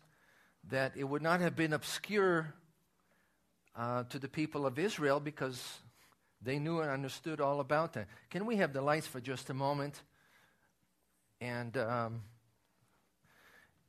that 0.71 0.93
it 0.97 1.05
would 1.05 1.23
not 1.23 1.41
have 1.41 1.57
been 1.57 1.73
obscure 1.73 2.55
uh, 3.77 4.05
to 4.05 4.19
the 4.19 4.29
people 4.29 4.67
of 4.67 4.79
Israel 4.79 5.21
because 5.21 5.79
they 6.41 6.59
knew 6.59 6.81
and 6.81 6.91
understood 6.91 7.41
all 7.41 7.61
about 7.61 7.93
that. 7.95 8.09
Can 8.31 8.47
we 8.47 8.57
have 8.57 8.73
the 8.73 8.83
lights 8.83 9.07
for 9.07 9.21
just 9.21 9.51
a 9.51 9.55
moment? 9.55 10.03
And 11.41 11.77
um, 11.77 12.23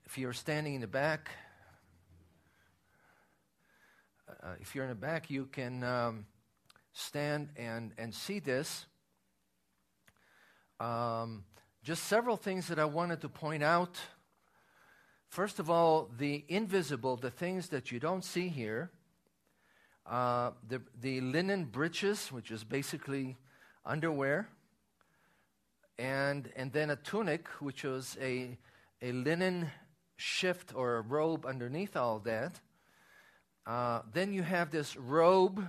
if 0.06 0.18
you're 0.18 0.34
standing 0.34 0.76
in 0.76 0.82
the 0.82 0.88
back, 0.88 1.30
uh, 4.30 4.56
if 4.60 4.76
you're 4.76 4.84
in 4.84 4.90
the 4.90 4.96
back, 4.96 5.30
you 5.30 5.46
can 5.46 5.84
um, 5.84 6.26
stand 6.92 7.50
and, 7.56 7.92
and 7.98 8.14
see 8.14 8.40
this. 8.40 8.86
Um, 10.80 11.46
just 11.84 12.04
several 12.04 12.38
things 12.38 12.68
that 12.68 12.80
I 12.80 12.86
wanted 12.86 13.22
to 13.22 13.30
point 13.30 13.64
out. 13.64 14.00
First 15.30 15.60
of 15.60 15.70
all, 15.70 16.10
the 16.18 16.44
invisible, 16.48 17.16
the 17.16 17.32
things 17.32 17.70
that 17.70 17.92
you 17.92 18.00
don't 18.00 18.24
see 18.24 18.50
here. 18.50 18.92
Uh, 20.06 20.52
the, 20.68 20.82
the 21.00 21.22
linen 21.22 21.64
breeches, 21.64 22.30
which 22.32 22.52
is 22.52 22.66
basically 22.66 23.38
underwear, 23.86 24.50
and, 25.98 26.52
and 26.58 26.74
then 26.74 26.90
a 26.90 26.98
tunic, 26.98 27.48
which 27.62 27.86
was 27.86 28.18
a, 28.22 28.58
a 29.02 29.14
linen 29.14 29.72
shift 30.24 30.74
or 30.74 30.96
a 30.96 31.02
robe 31.02 31.46
underneath 31.46 31.98
all 31.98 32.20
that. 32.20 32.62
Uh, 33.66 34.02
then 34.14 34.32
you 34.32 34.42
have 34.42 34.72
this 34.72 34.96
robe, 34.96 35.66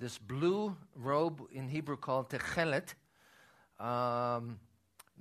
this 0.00 0.18
blue 0.18 0.76
robe 0.96 1.40
in 1.52 1.68
Hebrew 1.68 1.96
called 1.96 2.28
techelet, 2.30 2.94
um, 3.78 4.58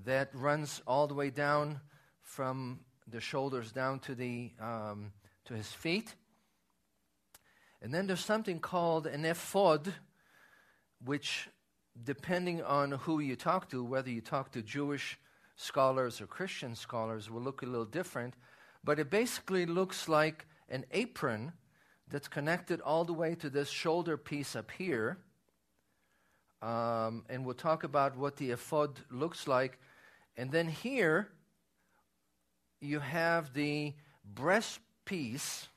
that 0.04 0.30
runs 0.34 0.82
all 0.88 1.06
the 1.08 1.14
way 1.14 1.30
down 1.30 1.80
from 2.22 2.80
the 3.08 3.22
shoulders 3.22 3.72
down 3.72 4.00
to 4.00 4.16
the 4.16 4.52
um, 4.60 5.12
to 5.46 5.54
his 5.54 5.68
feet. 5.68 6.16
And 7.84 7.94
then 7.94 8.08
there's 8.08 8.26
something 8.26 8.60
called 8.60 9.06
an 9.06 9.26
ephod, 9.26 9.94
which, 11.04 11.50
depending 12.04 12.64
on 12.64 12.94
who 12.94 13.20
you 13.20 13.36
talk 13.36 13.70
to, 13.70 13.84
whether 13.84 14.10
you 14.10 14.22
talk 14.22 14.52
to 14.54 14.64
Jewish 14.64 15.20
scholars 15.56 16.20
or 16.20 16.26
Christian 16.26 16.76
scholars, 16.76 17.30
will 17.30 17.42
look 17.42 17.62
a 17.62 17.68
little 17.68 17.86
different. 17.86 18.34
But 18.86 19.00
it 19.00 19.10
basically 19.10 19.65
looks 19.65 20.08
like 20.08 20.46
an 20.70 20.86
apron 20.92 21.54
that's 22.08 22.27
connected 22.27 22.80
all 22.82 23.04
the 23.04 23.13
way 23.13 23.34
to 23.36 23.50
this 23.50 23.70
shoulder 23.70 24.15
piece 24.15 24.56
up 24.56 24.70
here. 24.70 25.18
Um, 26.62 27.25
and 27.27 27.44
we'll 27.44 27.56
talk 27.56 27.84
about 27.84 28.15
what 28.15 28.38
the 28.38 28.51
ephod 28.51 29.00
looks 29.10 29.48
like. 29.48 29.80
And 30.38 30.51
then 30.51 30.68
here, 30.68 31.30
you 32.80 33.00
have 33.00 33.54
the 33.54 33.94
breast 34.24 34.80
piece 35.04 35.68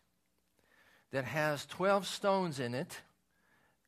that 1.10 1.24
has 1.24 1.64
12 1.64 2.06
stones 2.06 2.60
in 2.60 2.74
it. 2.74 3.00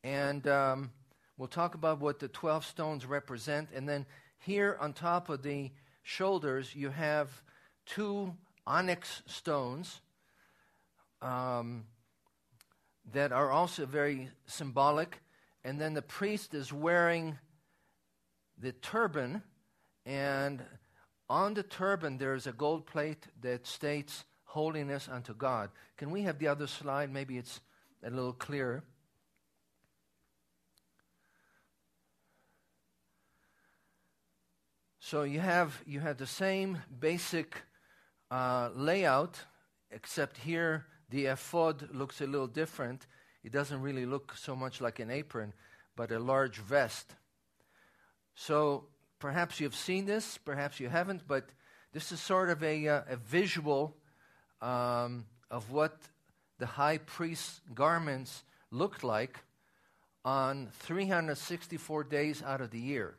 And 0.02 0.46
um, 0.48 0.92
we'll 1.36 1.48
talk 1.48 1.74
about 1.74 2.00
what 2.00 2.20
the 2.20 2.28
12 2.28 2.64
stones 2.64 3.04
represent. 3.04 3.68
And 3.74 3.86
then 3.86 4.06
here 4.38 4.78
on 4.80 4.94
top 4.94 5.28
of 5.28 5.42
the 5.42 5.70
shoulders, 6.02 6.74
you 6.74 6.88
have 6.88 7.42
two 7.84 8.34
onyx 8.66 9.22
stones. 9.26 10.00
Um, 11.22 11.84
that 13.12 13.32
are 13.32 13.50
also 13.50 13.86
very 13.86 14.28
symbolic. 14.46 15.20
And 15.64 15.80
then 15.80 15.94
the 15.94 16.02
priest 16.02 16.54
is 16.54 16.72
wearing 16.72 17.38
the 18.58 18.72
turban, 18.72 19.42
and 20.04 20.62
on 21.28 21.54
the 21.54 21.62
turban 21.62 22.18
there's 22.18 22.46
a 22.46 22.52
gold 22.52 22.86
plate 22.86 23.26
that 23.40 23.66
states 23.66 24.24
holiness 24.44 25.08
unto 25.10 25.34
God. 25.34 25.70
Can 25.96 26.10
we 26.10 26.22
have 26.22 26.38
the 26.38 26.48
other 26.48 26.66
slide? 26.66 27.12
Maybe 27.12 27.38
it's 27.38 27.60
a 28.02 28.10
little 28.10 28.32
clearer. 28.32 28.82
So 34.98 35.22
you 35.22 35.40
have 35.40 35.82
you 35.86 36.00
have 36.00 36.18
the 36.18 36.26
same 36.26 36.78
basic 37.00 37.62
uh, 38.30 38.70
layout, 38.74 39.38
except 39.90 40.38
here 40.38 40.86
the 41.10 41.26
ephod 41.26 41.88
looks 41.92 42.20
a 42.20 42.26
little 42.26 42.46
different. 42.46 43.06
It 43.42 43.52
doesn't 43.52 43.80
really 43.80 44.06
look 44.06 44.36
so 44.36 44.54
much 44.54 44.80
like 44.80 44.98
an 45.00 45.10
apron, 45.10 45.52
but 45.96 46.12
a 46.12 46.18
large 46.18 46.58
vest. 46.58 47.14
So 48.34 48.84
perhaps 49.18 49.60
you've 49.60 49.74
seen 49.74 50.06
this, 50.06 50.38
perhaps 50.38 50.80
you 50.80 50.88
haven't, 50.88 51.26
but 51.26 51.48
this 51.92 52.12
is 52.12 52.20
sort 52.20 52.50
of 52.50 52.62
a, 52.62 52.88
uh, 52.88 53.02
a 53.08 53.16
visual 53.16 53.96
um, 54.62 55.26
of 55.50 55.70
what 55.70 55.98
the 56.58 56.66
high 56.66 56.98
priest's 56.98 57.60
garments 57.74 58.44
looked 58.70 59.02
like 59.02 59.38
on 60.24 60.68
364 60.80 62.04
days 62.04 62.42
out 62.42 62.60
of 62.60 62.70
the 62.70 62.78
year. 62.78 63.14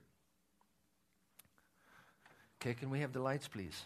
Okay, 2.61 2.75
can 2.75 2.89
we 2.89 2.99
have 2.99 3.11
the 3.11 3.19
lights, 3.19 3.47
please? 3.47 3.83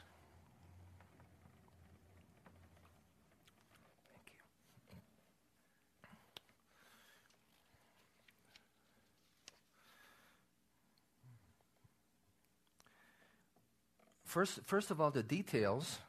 First, 14.36 14.60
first 14.66 14.92
of 14.92 15.00
all, 15.00 15.12
the 15.12 15.24
details, 15.24 16.00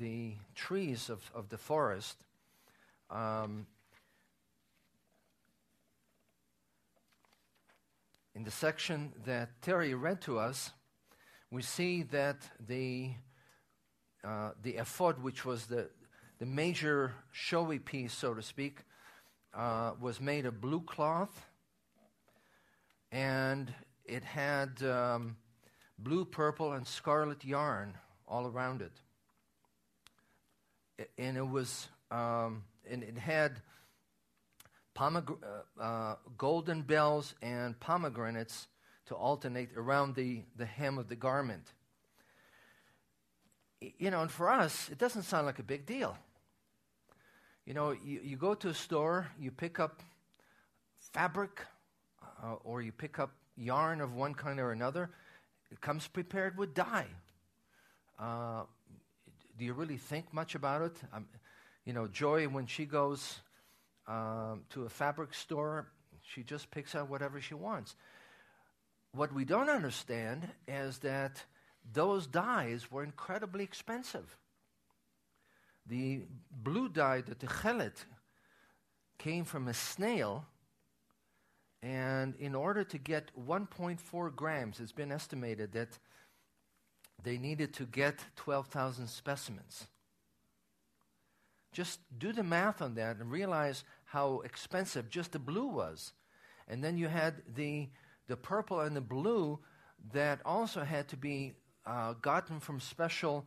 the 0.00 0.32
trees 0.54 1.10
of, 1.10 1.30
of 1.34 1.50
the 1.50 1.58
forest. 1.58 2.16
Um, 3.10 3.66
in 8.34 8.42
the 8.42 8.50
section 8.50 9.12
that 9.26 9.60
Terry 9.60 9.92
read 9.92 10.22
to 10.22 10.38
us, 10.38 10.70
we 11.50 11.60
see 11.60 12.04
that 12.04 12.38
the, 12.66 13.10
uh, 14.26 14.52
the 14.62 14.76
ephod, 14.76 15.22
which 15.22 15.44
was 15.44 15.66
the, 15.66 15.90
the 16.38 16.46
major 16.46 17.12
showy 17.32 17.78
piece, 17.78 18.14
so 18.14 18.32
to 18.32 18.40
speak, 18.40 18.78
uh, 19.52 19.90
was 20.00 20.22
made 20.22 20.46
of 20.46 20.58
blue 20.58 20.80
cloth, 20.80 21.44
and 23.12 23.74
it 24.06 24.24
had 24.24 24.82
um, 24.82 25.36
blue, 25.98 26.24
purple, 26.24 26.72
and 26.72 26.86
scarlet 26.86 27.44
yarn 27.44 27.94
all 28.26 28.46
around 28.46 28.82
it. 28.82 28.92
And 31.18 31.36
it 31.36 31.48
was, 31.48 31.88
um, 32.10 32.64
and 32.88 33.02
it 33.02 33.18
had 33.18 33.60
pomegr- 34.94 35.38
uh, 35.42 35.82
uh, 35.82 36.16
golden 36.38 36.82
bells 36.82 37.34
and 37.42 37.78
pomegranates 37.80 38.68
to 39.06 39.14
alternate 39.14 39.70
around 39.76 40.14
the, 40.14 40.42
the 40.56 40.66
hem 40.66 40.98
of 40.98 41.08
the 41.08 41.16
garment. 41.16 41.72
You 43.80 44.10
know, 44.10 44.22
and 44.22 44.30
for 44.30 44.48
us, 44.48 44.88
it 44.90 44.98
doesn't 44.98 45.24
sound 45.24 45.46
like 45.46 45.58
a 45.58 45.64
big 45.64 45.84
deal. 45.84 46.16
You 47.66 47.74
know, 47.74 47.90
you, 47.92 48.20
you 48.22 48.36
go 48.36 48.54
to 48.54 48.68
a 48.68 48.74
store, 48.74 49.28
you 49.38 49.50
pick 49.50 49.78
up 49.78 50.02
fabric, 51.12 51.60
uh, 52.42 52.54
or 52.64 52.82
you 52.82 52.92
pick 52.92 53.18
up 53.18 53.32
yarn 53.56 54.00
of 54.00 54.14
one 54.14 54.34
kind 54.34 54.58
or 54.58 54.72
another, 54.72 55.10
comes 55.80 56.06
prepared 56.06 56.56
with 56.56 56.74
dye. 56.74 57.06
Uh, 58.18 58.62
do 59.58 59.64
you 59.64 59.72
really 59.72 59.96
think 59.96 60.32
much 60.32 60.54
about 60.54 60.82
it? 60.82 60.96
Um, 61.12 61.26
you 61.84 61.92
know, 61.92 62.06
Joy, 62.06 62.46
when 62.46 62.66
she 62.66 62.84
goes 62.84 63.40
um, 64.06 64.62
to 64.70 64.84
a 64.84 64.88
fabric 64.88 65.34
store, 65.34 65.86
she 66.22 66.42
just 66.42 66.70
picks 66.70 66.94
out 66.94 67.08
whatever 67.10 67.40
she 67.40 67.54
wants. 67.54 67.94
What 69.12 69.32
we 69.32 69.44
don't 69.44 69.68
understand 69.68 70.48
is 70.66 70.98
that 70.98 71.44
those 71.92 72.26
dyes 72.26 72.90
were 72.90 73.04
incredibly 73.04 73.62
expensive. 73.62 74.36
The 75.86 76.22
blue 76.50 76.88
dye, 76.88 77.20
the 77.20 77.34
techelet, 77.34 78.04
came 79.18 79.44
from 79.44 79.68
a 79.68 79.74
snail 79.74 80.46
and 81.84 82.34
in 82.36 82.54
order 82.54 82.82
to 82.82 82.96
get 82.96 83.30
1.4 83.46 84.34
grams, 84.34 84.80
it's 84.80 84.90
been 84.90 85.12
estimated 85.12 85.72
that 85.72 85.98
they 87.22 87.36
needed 87.36 87.74
to 87.74 87.84
get 87.84 88.24
12,000 88.36 89.06
specimens. 89.06 89.86
Just 91.72 92.00
do 92.18 92.32
the 92.32 92.42
math 92.42 92.80
on 92.80 92.94
that 92.94 93.18
and 93.18 93.30
realize 93.30 93.84
how 94.06 94.40
expensive 94.46 95.10
just 95.10 95.32
the 95.32 95.38
blue 95.38 95.66
was. 95.66 96.14
And 96.68 96.82
then 96.82 96.96
you 96.96 97.08
had 97.08 97.42
the, 97.54 97.90
the 98.28 98.36
purple 98.36 98.80
and 98.80 98.96
the 98.96 99.02
blue 99.02 99.58
that 100.14 100.40
also 100.46 100.84
had 100.84 101.08
to 101.08 101.18
be 101.18 101.52
uh, 101.84 102.14
gotten 102.22 102.60
from 102.60 102.80
special 102.80 103.46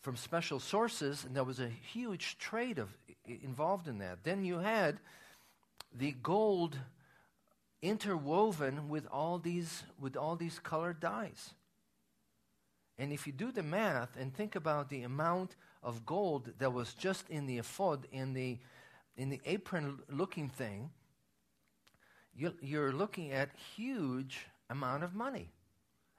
from 0.00 0.16
special 0.16 0.60
sources, 0.60 1.24
and 1.24 1.34
there 1.34 1.44
was 1.44 1.58
a 1.58 1.68
huge 1.68 2.38
trade 2.38 2.78
of, 2.78 2.88
involved 3.26 3.88
in 3.88 3.98
that. 3.98 4.22
Then 4.22 4.44
you 4.44 4.58
had 4.58 5.00
the 5.92 6.12
gold 6.22 6.78
interwoven 7.82 8.88
with 8.88 9.06
all 9.10 9.38
these 9.38 9.84
with 9.98 10.16
all 10.16 10.36
these 10.36 10.58
colored 10.58 11.00
dyes. 11.00 11.54
And 12.98 13.12
if 13.12 13.26
you 13.26 13.32
do 13.32 13.52
the 13.52 13.62
math 13.62 14.16
and 14.16 14.34
think 14.34 14.56
about 14.56 14.88
the 14.88 15.02
amount 15.02 15.54
of 15.82 16.04
gold 16.04 16.52
that 16.58 16.72
was 16.72 16.94
just 16.94 17.28
in 17.30 17.46
the 17.46 17.58
ephod, 17.58 18.06
in 18.10 18.32
the 18.34 18.58
in 19.16 19.30
the 19.30 19.40
apron 19.44 20.00
looking 20.08 20.48
thing, 20.48 20.90
you're, 22.60 22.92
looking 22.92 23.32
at 23.32 23.50
huge 23.76 24.46
amount 24.70 25.02
of 25.02 25.14
money. 25.14 25.50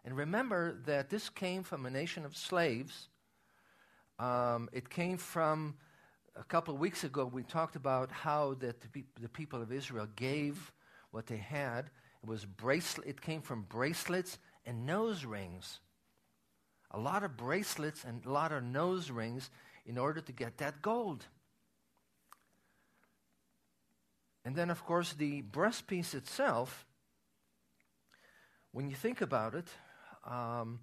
And 0.03 0.15
remember 0.17 0.75
that 0.85 1.09
this 1.09 1.29
came 1.29 1.63
from 1.63 1.85
a 1.85 1.89
nation 1.89 2.25
of 2.25 2.35
slaves. 2.35 3.07
Um, 4.17 4.69
it 4.73 4.89
came 4.89 5.17
from 5.17 5.75
a 6.39 6.43
couple 6.43 6.73
of 6.73 6.79
weeks 6.79 7.03
ago. 7.03 7.25
We 7.25 7.43
talked 7.43 7.75
about 7.75 8.11
how 8.11 8.55
that 8.55 8.81
the, 8.81 8.87
pe- 8.87 9.21
the 9.21 9.29
people 9.29 9.61
of 9.61 9.71
Israel 9.71 10.07
gave 10.15 10.71
what 11.11 11.27
they 11.27 11.37
had. 11.37 11.89
It 12.23 12.29
was 12.29 12.45
bracelet. 12.45 13.07
It 13.07 13.21
came 13.21 13.41
from 13.41 13.63
bracelets 13.63 14.39
and 14.65 14.85
nose 14.85 15.25
rings. 15.25 15.79
A 16.91 16.99
lot 16.99 17.23
of 17.23 17.37
bracelets 17.37 18.03
and 18.03 18.25
a 18.25 18.31
lot 18.31 18.51
of 18.51 18.63
nose 18.63 19.11
rings 19.11 19.49
in 19.85 19.97
order 19.97 20.21
to 20.21 20.31
get 20.31 20.57
that 20.57 20.81
gold. 20.81 21.25
And 24.45 24.55
then, 24.55 24.69
of 24.69 24.83
course, 24.85 25.13
the 25.13 25.43
breastpiece 25.43 26.15
itself, 26.15 26.85
when 28.71 28.89
you 28.89 28.95
think 28.95 29.21
about 29.21 29.53
it, 29.53 29.67
um, 30.25 30.79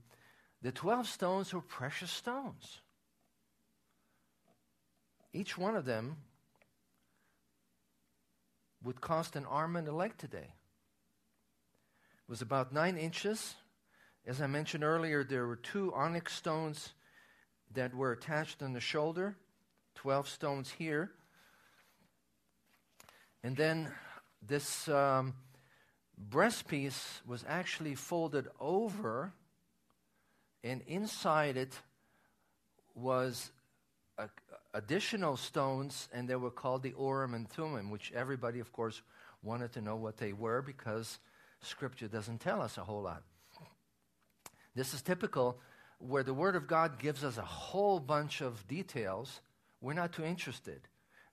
the 0.63 0.71
12 0.71 1.09
stones 1.09 1.53
were 1.53 1.61
precious 1.61 2.11
stones. 2.11 2.81
Each 5.37 5.59
one 5.59 5.77
of 5.77 5.85
them 5.85 6.17
would 8.83 9.03
cost 9.03 9.37
an 9.37 9.45
arm 9.45 9.77
and 9.77 9.87
a 9.87 9.93
leg 9.93 10.17
today. 10.17 10.49
It 10.49 12.31
was 12.31 12.41
about 12.41 12.73
nine 12.73 12.97
inches. 12.97 13.55
As 14.27 14.41
I 14.41 14.47
mentioned 14.47 14.83
earlier, 14.83 15.23
there 15.23 15.47
were 15.47 15.57
two 15.57 15.93
onyx 15.95 16.33
stones 16.33 16.95
that 17.75 17.95
were 17.95 18.13
attached 18.13 18.63
on 18.63 18.73
the 18.73 18.81
shoulder, 18.81 19.37
12 19.97 20.27
stones 20.27 20.71
here. 20.71 21.11
And 23.45 23.59
then 23.59 23.93
this 24.41 24.89
um, 24.89 25.35
breastpiece 26.31 27.21
was 27.27 27.45
actually 27.47 27.95
folded 27.95 28.49
over, 28.59 29.35
and 30.65 30.81
inside 30.87 31.59
it 31.59 31.79
was 32.95 33.51
additional 34.75 35.37
stones, 35.37 36.09
and 36.13 36.29
they 36.29 36.37
were 36.37 36.51
called 36.51 36.83
the 36.83 36.95
Urim 36.99 37.35
and 37.35 37.49
Thummim, 37.49 37.91
which 37.91 38.13
everybody, 38.15 38.61
of 38.61 38.73
course, 38.73 39.03
wanted 39.43 39.73
to 39.73 39.81
know 39.81 39.97
what 39.97 40.17
they 40.17 40.33
were 40.33 40.63
because 40.63 41.19
Scripture 41.61 42.09
doesn't 42.09 42.41
tell 42.41 42.61
us 42.61 42.79
a 42.79 42.85
whole 42.85 43.03
lot. 43.03 43.23
This 44.75 44.93
is 44.93 45.03
typical 45.03 45.59
where 45.99 46.23
the 46.23 46.35
Word 46.35 46.57
of 46.57 46.67
God 46.67 46.99
gives 46.99 47.25
us 47.25 47.39
a 47.39 47.43
whole 47.43 47.99
bunch 47.99 48.43
of 48.43 48.67
details. 48.69 49.41
We're 49.81 49.95
not 49.95 50.13
too 50.13 50.25
interested. 50.25 50.81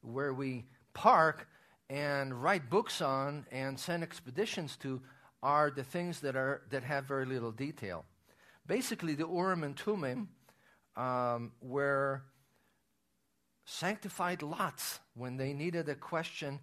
Where 0.02 0.34
we 0.34 0.66
park 0.94 1.48
and 1.90 2.42
write 2.42 2.70
books 2.70 3.02
on 3.02 3.46
and 3.52 3.78
send 3.78 4.04
expeditions 4.04 4.78
to 4.78 5.02
are 5.42 5.70
the 5.70 5.84
things 5.84 6.22
that, 6.22 6.38
are, 6.38 6.62
that 6.70 6.84
have 6.84 7.06
very 7.06 7.26
little 7.26 7.52
detail. 7.52 8.06
Basically, 8.66 9.16
the 9.16 9.28
Urim 9.28 9.64
and 9.66 9.78
Thummim 9.78 10.30
um, 10.96 11.52
were 11.62 12.24
sanctified 13.66 14.42
lots. 14.42 15.00
When 15.16 15.38
they 15.38 15.54
needed 15.54 15.90
a 15.90 15.96
question, 15.96 16.60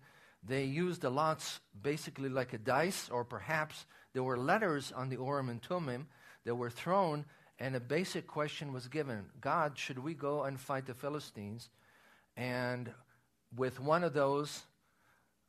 they 0.46 0.64
used 0.64 1.02
the 1.02 1.10
lots 1.10 1.60
basically 1.82 2.28
like 2.28 2.52
a 2.52 2.58
dice, 2.58 3.08
or 3.10 3.24
perhaps 3.24 3.86
there 4.12 4.22
were 4.22 4.38
letters 4.38 4.92
on 4.92 5.08
the 5.08 5.16
Urim 5.16 5.48
and 5.48 5.62
Thummim 5.62 6.08
that 6.44 6.54
were 6.54 6.70
thrown, 6.70 7.24
and 7.58 7.76
a 7.76 7.80
basic 7.80 8.26
question 8.26 8.72
was 8.72 8.88
given 8.88 9.26
God, 9.40 9.78
should 9.78 9.98
we 9.98 10.14
go 10.14 10.44
and 10.44 10.58
fight 10.58 10.86
the 10.86 10.94
Philistines? 10.94 11.68
And 12.36 12.90
with 13.54 13.80
one 13.80 14.04
of 14.04 14.14
those, 14.14 14.62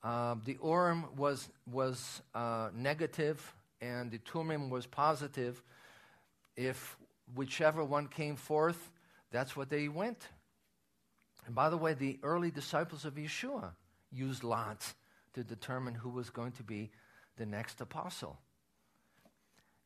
uh, 0.04 0.36
the 0.46 0.58
Urim 0.64 1.16
was, 1.16 1.48
was 1.72 2.22
uh, 2.34 2.70
negative 2.74 3.54
and 3.80 4.12
the 4.12 4.18
Thummim 4.18 4.70
was 4.70 4.86
positive. 4.86 5.62
If 6.56 6.98
whichever 7.34 7.84
one 7.84 8.08
came 8.08 8.36
forth, 8.36 8.92
that's 9.32 9.56
what 9.56 9.70
they 9.70 9.88
went. 9.88 10.28
And 11.46 11.56
by 11.56 11.70
the 11.70 11.78
way, 11.78 11.94
the 11.94 12.20
early 12.24 12.52
disciples 12.52 13.06
of 13.06 13.16
Yeshua 13.16 13.72
used 14.12 14.44
lots 14.44 14.94
to 15.34 15.44
determine 15.44 15.96
who 15.96 16.10
was 16.10 16.30
going 16.30 16.52
to 16.54 16.64
be 16.64 16.92
the 17.38 17.46
next 17.46 17.82
apostle. 17.82 18.40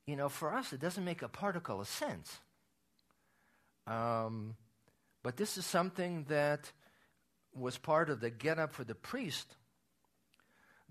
You 0.06 0.16
know, 0.16 0.30
for 0.30 0.54
us, 0.54 0.74
it 0.74 0.80
doesn't 0.80 1.06
make 1.06 1.22
a 1.22 1.28
particle 1.28 1.82
of 1.82 1.88
sense. 1.88 2.40
Um, 3.88 4.56
but 5.24 5.38
this 5.38 5.58
is 5.58 5.66
something 5.66 6.26
that 6.30 6.72
was 7.54 7.78
part 7.78 8.10
of 8.10 8.20
the 8.20 8.30
get 8.30 8.60
up 8.60 8.74
for 8.74 8.84
the 8.84 8.96
priest 8.96 9.56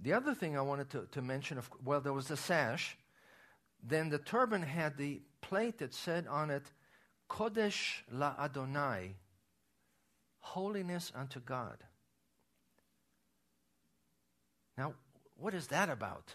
the 0.01 0.13
other 0.13 0.35
thing 0.35 0.57
I 0.57 0.63
wanted 0.63 0.91
to, 0.91 1.07
to 1.13 1.23
mention, 1.23 1.59
of, 1.59 1.71
well, 1.85 2.01
there 2.01 2.13
was 2.13 2.29
the 2.29 2.37
sash. 2.37 2.97
Then 3.83 4.09
the 4.09 4.19
turban 4.19 4.63
had 4.63 4.97
the 4.97 5.23
plate 5.41 5.79
that 5.79 5.95
said 5.95 6.27
on 6.27 6.51
it, 6.51 6.65
Kodesh 7.29 8.03
la 8.11 8.35
Adonai, 8.39 9.17
holiness 10.45 11.11
unto 11.15 11.41
God. 11.41 11.79
Now, 14.77 14.95
what 15.37 15.55
is 15.55 15.69
that 15.69 15.89
about? 15.89 16.35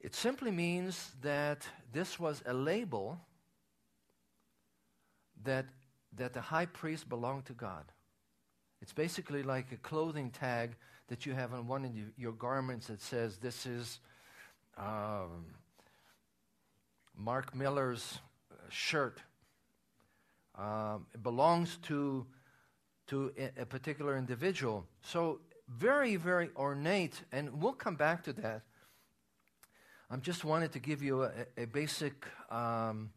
It 0.00 0.14
simply 0.14 0.50
means 0.50 1.12
that 1.22 1.66
this 1.92 2.18
was 2.18 2.42
a 2.44 2.52
label 2.52 3.20
that, 5.44 5.66
that 6.16 6.34
the 6.34 6.40
high 6.40 6.66
priest 6.66 7.08
belonged 7.08 7.46
to 7.46 7.52
God. 7.52 7.84
It's 8.82 8.92
basically 8.92 9.42
like 9.42 9.70
a 9.72 9.76
clothing 9.76 10.30
tag 10.30 10.76
that 11.08 11.24
you 11.24 11.34
have 11.34 11.54
on 11.54 11.68
one 11.68 11.84
of 11.84 11.92
your 12.18 12.32
garments 12.32 12.88
that 12.88 13.00
says, 13.00 13.38
This 13.38 13.64
is 13.64 14.00
um, 14.76 15.46
Mark 17.16 17.54
Miller's 17.54 18.18
uh, 18.50 18.56
shirt. 18.68 19.22
Um, 20.56 21.06
it 21.14 21.22
belongs 21.22 21.78
to, 21.88 22.26
to 23.08 23.32
a, 23.58 23.66
particular 23.66 24.16
individual. 24.16 24.86
So, 25.02 25.40
very, 25.68 26.16
very 26.16 26.50
ornate, 26.56 27.22
and 27.32 27.60
we'll 27.60 27.72
come 27.72 27.96
back 27.96 28.24
to 28.24 28.32
that. 28.34 28.62
I 30.10 30.16
just 30.16 30.44
wanted 30.44 30.72
to 30.72 30.78
give 30.78 31.02
you 31.02 31.24
a, 31.24 31.32
a 31.56 31.64
basic 31.64 32.26
um, 32.50 33.10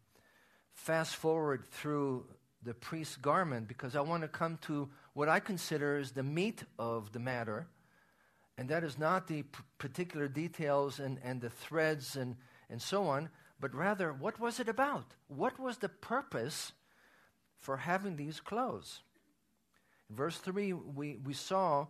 fast 0.74 1.16
forward 1.16 1.66
through 1.70 2.26
the 2.64 2.74
priest's 2.74 3.18
garment 3.18 3.68
because 3.68 3.96
I 3.96 4.02
want 4.02 4.24
to 4.24 4.28
come 4.28 4.58
to 4.64 4.90
what 5.14 5.30
I 5.30 5.40
consider 5.40 6.00
is 6.00 6.12
the 6.12 6.24
meat 6.24 6.64
of 6.80 7.12
the 7.12 7.20
matter, 7.20 7.68
and 8.58 8.70
that 8.70 8.84
is 8.84 8.98
not 8.98 9.28
the 9.28 9.44
p- 9.44 9.64
particular 9.78 10.28
details 10.28 11.00
and, 11.00 11.20
and 11.24 11.40
the 11.40 11.50
threads 11.50 12.16
and, 12.16 12.36
and 12.70 12.82
so 12.82 13.06
on, 13.06 13.30
but 13.60 13.76
rather 13.76 14.12
what 14.12 14.40
was 14.40 14.60
it 14.60 14.70
about? 14.70 15.06
What 15.28 15.60
was 15.60 15.78
the 15.78 15.90
purpose 15.90 16.72
for 17.60 17.78
having 17.78 18.16
these 18.16 18.40
clothes? 18.40 19.02
In 20.10 20.16
verse 20.16 20.38
3, 20.38 20.74
we, 20.74 21.18
we 21.24 21.34
saw 21.34 21.88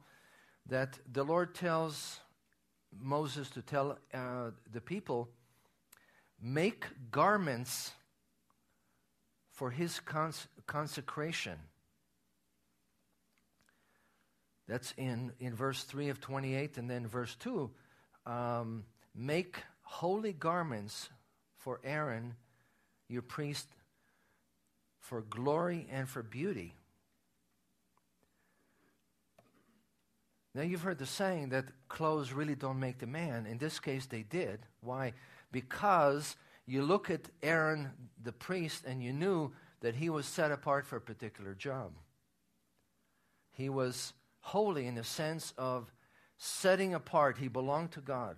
that 0.67 0.99
the 1.11 1.23
Lord 1.23 1.55
tells 1.55 2.19
Moses 2.99 3.49
to 3.51 3.61
tell 3.61 3.97
uh, 4.13 4.51
the 4.71 4.81
people, 4.81 5.29
make 6.41 6.85
garments 7.11 7.91
for 9.51 9.71
his 9.71 9.99
cons- 9.99 10.47
consecration. 10.65 11.57
That's 14.67 14.93
in, 14.97 15.31
in 15.39 15.55
verse 15.55 15.83
3 15.83 16.09
of 16.09 16.19
28, 16.19 16.77
and 16.77 16.89
then 16.89 17.07
verse 17.07 17.35
2 17.35 17.69
um, 18.25 18.83
make 19.15 19.57
holy 19.83 20.33
garments 20.33 21.09
for 21.55 21.79
Aaron, 21.83 22.35
your 23.07 23.21
priest, 23.21 23.67
for 25.07 25.21
glory 25.21 25.87
and 25.89 26.07
for 26.09 26.21
beauty. 26.21 26.75
Now, 30.53 30.63
you've 30.63 30.81
heard 30.81 30.97
the 30.97 31.05
saying 31.05 31.49
that 31.49 31.65
clothes 31.87 32.33
really 32.33 32.55
don't 32.55 32.79
make 32.79 32.99
the 32.99 33.07
man. 33.07 33.45
In 33.45 33.57
this 33.57 33.79
case, 33.79 34.05
they 34.05 34.23
did. 34.23 34.59
Why? 34.81 35.13
Because 35.51 36.35
you 36.65 36.81
look 36.81 37.09
at 37.09 37.29
Aaron, 37.41 37.91
the 38.21 38.33
priest, 38.33 38.83
and 38.85 39.01
you 39.01 39.13
knew 39.13 39.53
that 39.79 39.95
he 39.95 40.09
was 40.09 40.25
set 40.25 40.51
apart 40.51 40.85
for 40.85 40.97
a 40.97 41.01
particular 41.01 41.53
job. 41.53 41.93
He 43.51 43.69
was 43.69 44.11
holy 44.41 44.87
in 44.87 44.95
the 44.95 45.05
sense 45.05 45.53
of 45.57 45.89
setting 46.37 46.93
apart. 46.93 47.37
He 47.37 47.47
belonged 47.47 47.91
to 47.91 48.01
God. 48.01 48.35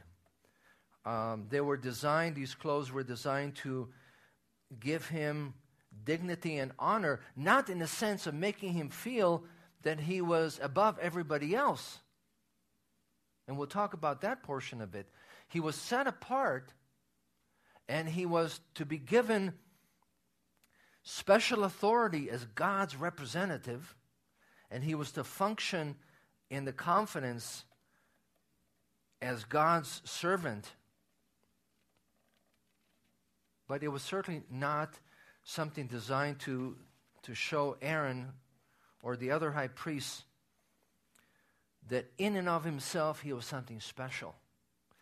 Um, 1.03 1.47
they 1.49 1.61
were 1.61 1.77
designed, 1.77 2.35
these 2.35 2.53
clothes 2.53 2.91
were 2.91 3.03
designed 3.03 3.55
to 3.63 3.87
give 4.79 5.07
him 5.07 5.55
dignity 6.05 6.57
and 6.57 6.71
honor, 6.79 7.19
not 7.35 7.69
in 7.69 7.79
the 7.79 7.87
sense 7.87 8.27
of 8.27 8.33
making 8.33 8.73
him 8.73 8.89
feel 8.89 9.43
that 9.83 9.99
he 9.99 10.21
was 10.21 10.59
above 10.61 10.97
everybody 10.99 11.55
else. 11.55 11.99
And 13.47 13.57
we'll 13.57 13.67
talk 13.67 13.93
about 13.93 14.21
that 14.21 14.43
portion 14.43 14.81
of 14.81 14.95
it. 14.95 15.07
He 15.47 15.59
was 15.59 15.75
set 15.75 16.07
apart 16.07 16.71
and 17.87 18.07
he 18.07 18.25
was 18.25 18.59
to 18.75 18.85
be 18.85 18.99
given 18.99 19.53
special 21.01 21.63
authority 21.63 22.29
as 22.29 22.45
God's 22.45 22.95
representative, 22.95 23.95
and 24.69 24.83
he 24.83 24.93
was 24.93 25.11
to 25.13 25.23
function 25.23 25.95
in 26.51 26.65
the 26.65 26.71
confidence 26.71 27.65
as 29.21 29.43
God's 29.43 30.01
servant. 30.05 30.71
But 33.67 33.81
it 33.81 33.87
was 33.87 34.03
certainly 34.03 34.43
not 34.51 34.93
something 35.49 35.87
designed 35.87 36.39
to, 36.39 36.75
to 37.23 37.33
show 37.33 37.75
Aaron 37.81 38.27
or 39.01 39.17
the 39.17 39.31
other 39.31 39.51
high 39.51 39.67
priests 39.67 40.23
that 41.89 42.05
in 42.19 42.35
and 42.35 42.47
of 42.47 42.63
himself 42.63 43.21
he 43.21 43.33
was 43.33 43.45
something 43.45 43.79
special. 43.79 44.35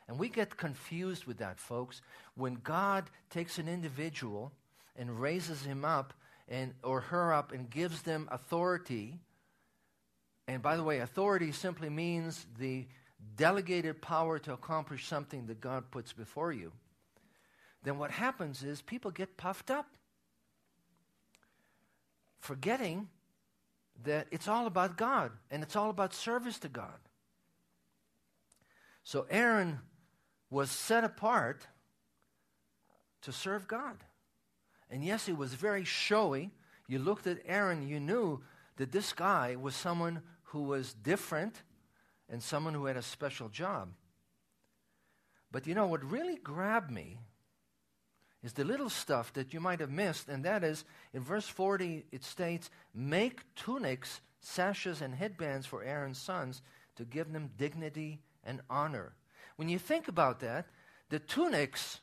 And 0.07 0.17
we 0.17 0.29
get 0.29 0.55
confused 0.55 1.25
with 1.25 1.39
that, 1.39 1.59
folks. 1.59 2.01
When 2.35 2.61
God 2.63 3.09
takes 3.29 3.59
an 3.59 3.67
individual 3.67 4.53
and 4.95 5.19
raises 5.19 5.63
him 5.63 5.83
up 5.83 6.13
and 6.47 6.73
or 6.81 7.01
her 7.01 7.33
up 7.33 7.51
and 7.51 7.69
gives 7.69 8.03
them 8.03 8.29
authority, 8.31 9.19
and 10.47 10.61
by 10.61 10.77
the 10.77 10.83
way, 10.83 10.99
authority 10.99 11.51
simply 11.51 11.89
means 11.89 12.45
the 12.57 12.87
delegated 13.35 14.01
power 14.01 14.39
to 14.39 14.53
accomplish 14.53 15.07
something 15.07 15.47
that 15.47 15.59
God 15.59 15.91
puts 15.91 16.13
before 16.13 16.53
you. 16.53 16.71
Then 17.83 17.97
what 17.97 18.11
happens 18.11 18.63
is 18.63 18.81
people 18.81 19.11
get 19.11 19.35
puffed 19.35 19.69
up, 19.69 19.87
forgetting 22.39 23.09
that 24.03 24.27
it's 24.31 24.47
all 24.47 24.67
about 24.67 24.97
God 24.97 25.31
and 25.49 25.63
it's 25.63 25.75
all 25.75 25.89
about 25.89 26.13
service 26.13 26.59
to 26.59 26.67
God. 26.67 26.99
So 29.03 29.25
Aaron 29.29 29.79
was 30.49 30.69
set 30.69 31.03
apart 31.03 31.65
to 33.21 33.31
serve 33.31 33.67
God. 33.67 33.97
And 34.89 35.03
yes, 35.03 35.25
he 35.25 35.33
was 35.33 35.53
very 35.53 35.83
showy. 35.83 36.51
You 36.87 36.99
looked 36.99 37.27
at 37.27 37.39
Aaron, 37.45 37.87
you 37.87 37.99
knew 37.99 38.41
that 38.77 38.91
this 38.91 39.11
guy 39.13 39.55
was 39.55 39.75
someone 39.75 40.21
who 40.43 40.63
was 40.63 40.93
different 40.93 41.61
and 42.29 42.41
someone 42.41 42.73
who 42.73 42.85
had 42.85 42.97
a 42.97 43.01
special 43.01 43.49
job. 43.49 43.89
But 45.51 45.67
you 45.67 45.75
know, 45.75 45.87
what 45.87 46.03
really 46.03 46.37
grabbed 46.37 46.91
me 46.91 47.19
is 48.47 48.53
the 48.53 48.63
little 48.63 48.89
stuff 48.89 49.33
that 49.33 49.53
you 49.53 49.59
might 49.59 49.81
have 49.81 49.91
missed, 49.91 50.29
and 50.29 50.45
that 50.45 50.63
is 50.63 50.85
in 51.13 51.21
verse 51.21 51.45
40, 51.49 52.05
it 52.13 52.23
states, 52.23 52.69
Make 52.95 53.41
tunics, 53.55 54.21
sashes, 54.39 55.01
and 55.01 55.13
headbands 55.13 55.67
for 55.67 55.83
Aaron's 55.83 56.17
sons 56.17 56.61
to 56.95 57.03
give 57.03 57.33
them 57.33 57.49
dignity 57.57 58.21
and 58.45 58.61
honor. 58.69 59.11
When 59.57 59.67
you 59.67 59.77
think 59.77 60.07
about 60.07 60.39
that, 60.39 60.67
the 61.09 61.19
tunics 61.19 61.99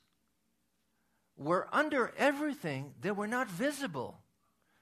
were 1.38 1.66
under 1.72 2.12
everything, 2.18 2.92
they 3.00 3.10
were 3.10 3.26
not 3.26 3.48
visible. 3.48 4.18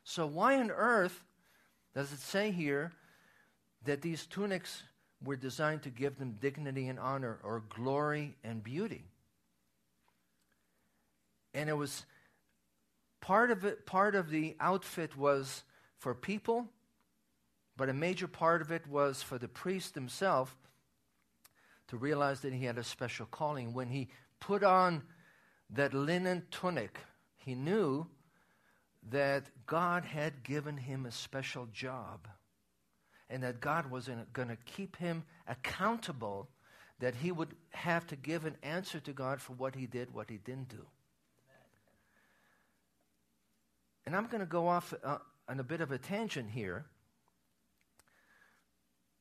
So, 0.02 0.26
why 0.26 0.58
on 0.58 0.72
earth 0.72 1.22
does 1.94 2.12
it 2.12 2.18
say 2.18 2.50
here 2.50 2.90
that 3.84 4.02
these 4.02 4.26
tunics 4.26 4.82
were 5.24 5.36
designed 5.36 5.84
to 5.84 5.90
give 5.90 6.18
them 6.18 6.38
dignity 6.40 6.88
and 6.88 6.98
honor 6.98 7.38
or 7.44 7.62
glory 7.68 8.34
and 8.42 8.64
beauty? 8.64 9.11
And 11.54 11.68
it 11.68 11.76
was 11.76 12.06
part 13.20 13.50
of 13.50 13.64
it, 13.64 13.86
part 13.86 14.14
of 14.14 14.30
the 14.30 14.56
outfit 14.60 15.16
was 15.16 15.64
for 15.98 16.14
people, 16.14 16.68
but 17.76 17.88
a 17.88 17.94
major 17.94 18.28
part 18.28 18.62
of 18.62 18.70
it 18.70 18.86
was 18.86 19.22
for 19.22 19.38
the 19.38 19.48
priest 19.48 19.94
himself 19.94 20.56
to 21.88 21.96
realize 21.96 22.40
that 22.40 22.52
he 22.52 22.64
had 22.64 22.78
a 22.78 22.84
special 22.84 23.26
calling. 23.26 23.72
When 23.72 23.88
he 23.88 24.08
put 24.40 24.62
on 24.62 25.02
that 25.70 25.94
linen 25.94 26.44
tunic, 26.50 26.98
he 27.36 27.54
knew 27.54 28.06
that 29.10 29.46
God 29.66 30.04
had 30.04 30.42
given 30.42 30.76
him 30.76 31.06
a 31.06 31.12
special 31.12 31.66
job 31.66 32.28
and 33.28 33.42
that 33.42 33.60
God 33.60 33.90
was 33.90 34.08
going 34.32 34.48
to 34.48 34.56
keep 34.64 34.96
him 34.96 35.24
accountable, 35.48 36.48
that 36.98 37.14
he 37.14 37.32
would 37.32 37.54
have 37.70 38.06
to 38.08 38.16
give 38.16 38.44
an 38.44 38.56
answer 38.62 39.00
to 39.00 39.12
God 39.12 39.40
for 39.40 39.54
what 39.54 39.74
he 39.74 39.86
did, 39.86 40.12
what 40.12 40.30
he 40.30 40.36
didn't 40.36 40.68
do. 40.68 40.86
And 44.06 44.16
I'm 44.16 44.26
going 44.26 44.40
to 44.40 44.46
go 44.46 44.68
off 44.68 44.92
uh, 45.04 45.18
on 45.48 45.60
a 45.60 45.64
bit 45.64 45.80
of 45.80 45.92
a 45.92 45.98
tangent 45.98 46.50
here 46.50 46.86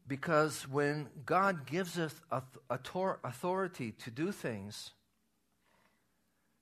because 0.08 0.68
when 0.68 1.08
God 1.26 1.66
gives 1.66 1.98
us 1.98 2.14
authority 2.70 3.92
to 4.04 4.12
do 4.12 4.32
things, 4.32 4.92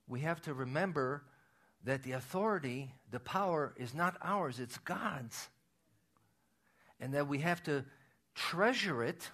we 0.08 0.20
have 0.22 0.42
to 0.42 0.54
remember 0.54 1.24
that 1.84 2.04
the 2.04 2.12
authority, 2.12 2.94
the 3.10 3.20
power, 3.20 3.74
is 3.78 3.94
not 3.94 4.18
ours, 4.22 4.60
it's 4.60 4.78
God's. 4.78 5.50
And 7.00 7.14
that 7.14 7.28
we 7.28 7.40
have 7.40 7.64
to 7.64 7.86
treasure 8.36 9.04
it 9.04 9.32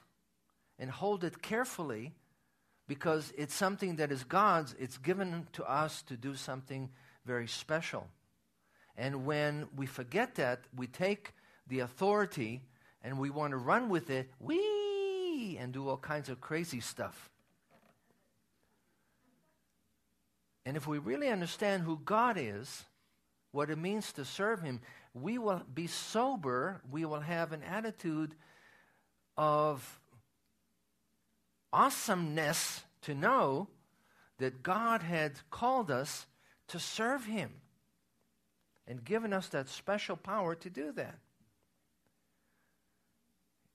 and 0.77 0.89
hold 0.89 1.23
it 1.23 1.41
carefully 1.41 2.13
because 2.87 3.33
it's 3.37 3.55
something 3.55 3.95
that 3.95 4.11
is 4.11 4.23
God's. 4.23 4.75
It's 4.77 4.97
given 4.97 5.47
to 5.53 5.63
us 5.63 6.03
to 6.03 6.15
do 6.15 6.35
something 6.35 6.89
very 7.25 7.47
special. 7.47 8.07
And 8.97 9.25
when 9.25 9.67
we 9.75 9.85
forget 9.85 10.35
that, 10.35 10.61
we 10.75 10.87
take 10.87 11.33
the 11.67 11.79
authority 11.79 12.61
and 13.03 13.19
we 13.19 13.29
want 13.29 13.51
to 13.51 13.57
run 13.57 13.89
with 13.89 14.09
it, 14.09 14.29
we 14.39 15.57
and 15.59 15.73
do 15.73 15.87
all 15.87 15.97
kinds 15.97 16.29
of 16.29 16.41
crazy 16.41 16.79
stuff. 16.79 17.29
And 20.65 20.75
if 20.75 20.87
we 20.87 20.97
really 20.97 21.29
understand 21.29 21.83
who 21.83 21.99
God 22.03 22.37
is, 22.39 22.85
what 23.51 23.69
it 23.69 23.77
means 23.77 24.11
to 24.13 24.25
serve 24.25 24.61
Him, 24.61 24.81
we 25.13 25.37
will 25.37 25.61
be 25.73 25.87
sober. 25.87 26.81
We 26.89 27.05
will 27.05 27.19
have 27.19 27.51
an 27.51 27.61
attitude 27.63 28.35
of 29.37 29.99
awesomeness 31.71 32.83
to 33.03 33.13
know 33.13 33.67
that 34.39 34.63
God 34.63 35.03
had 35.03 35.33
called 35.51 35.91
us 35.91 36.25
to 36.69 36.79
serve 36.79 37.25
Him 37.25 37.51
and 38.87 39.03
given 39.03 39.33
us 39.33 39.47
that 39.49 39.69
special 39.69 40.15
power 40.15 40.55
to 40.55 40.69
do 40.69 40.91
that. 40.93 41.17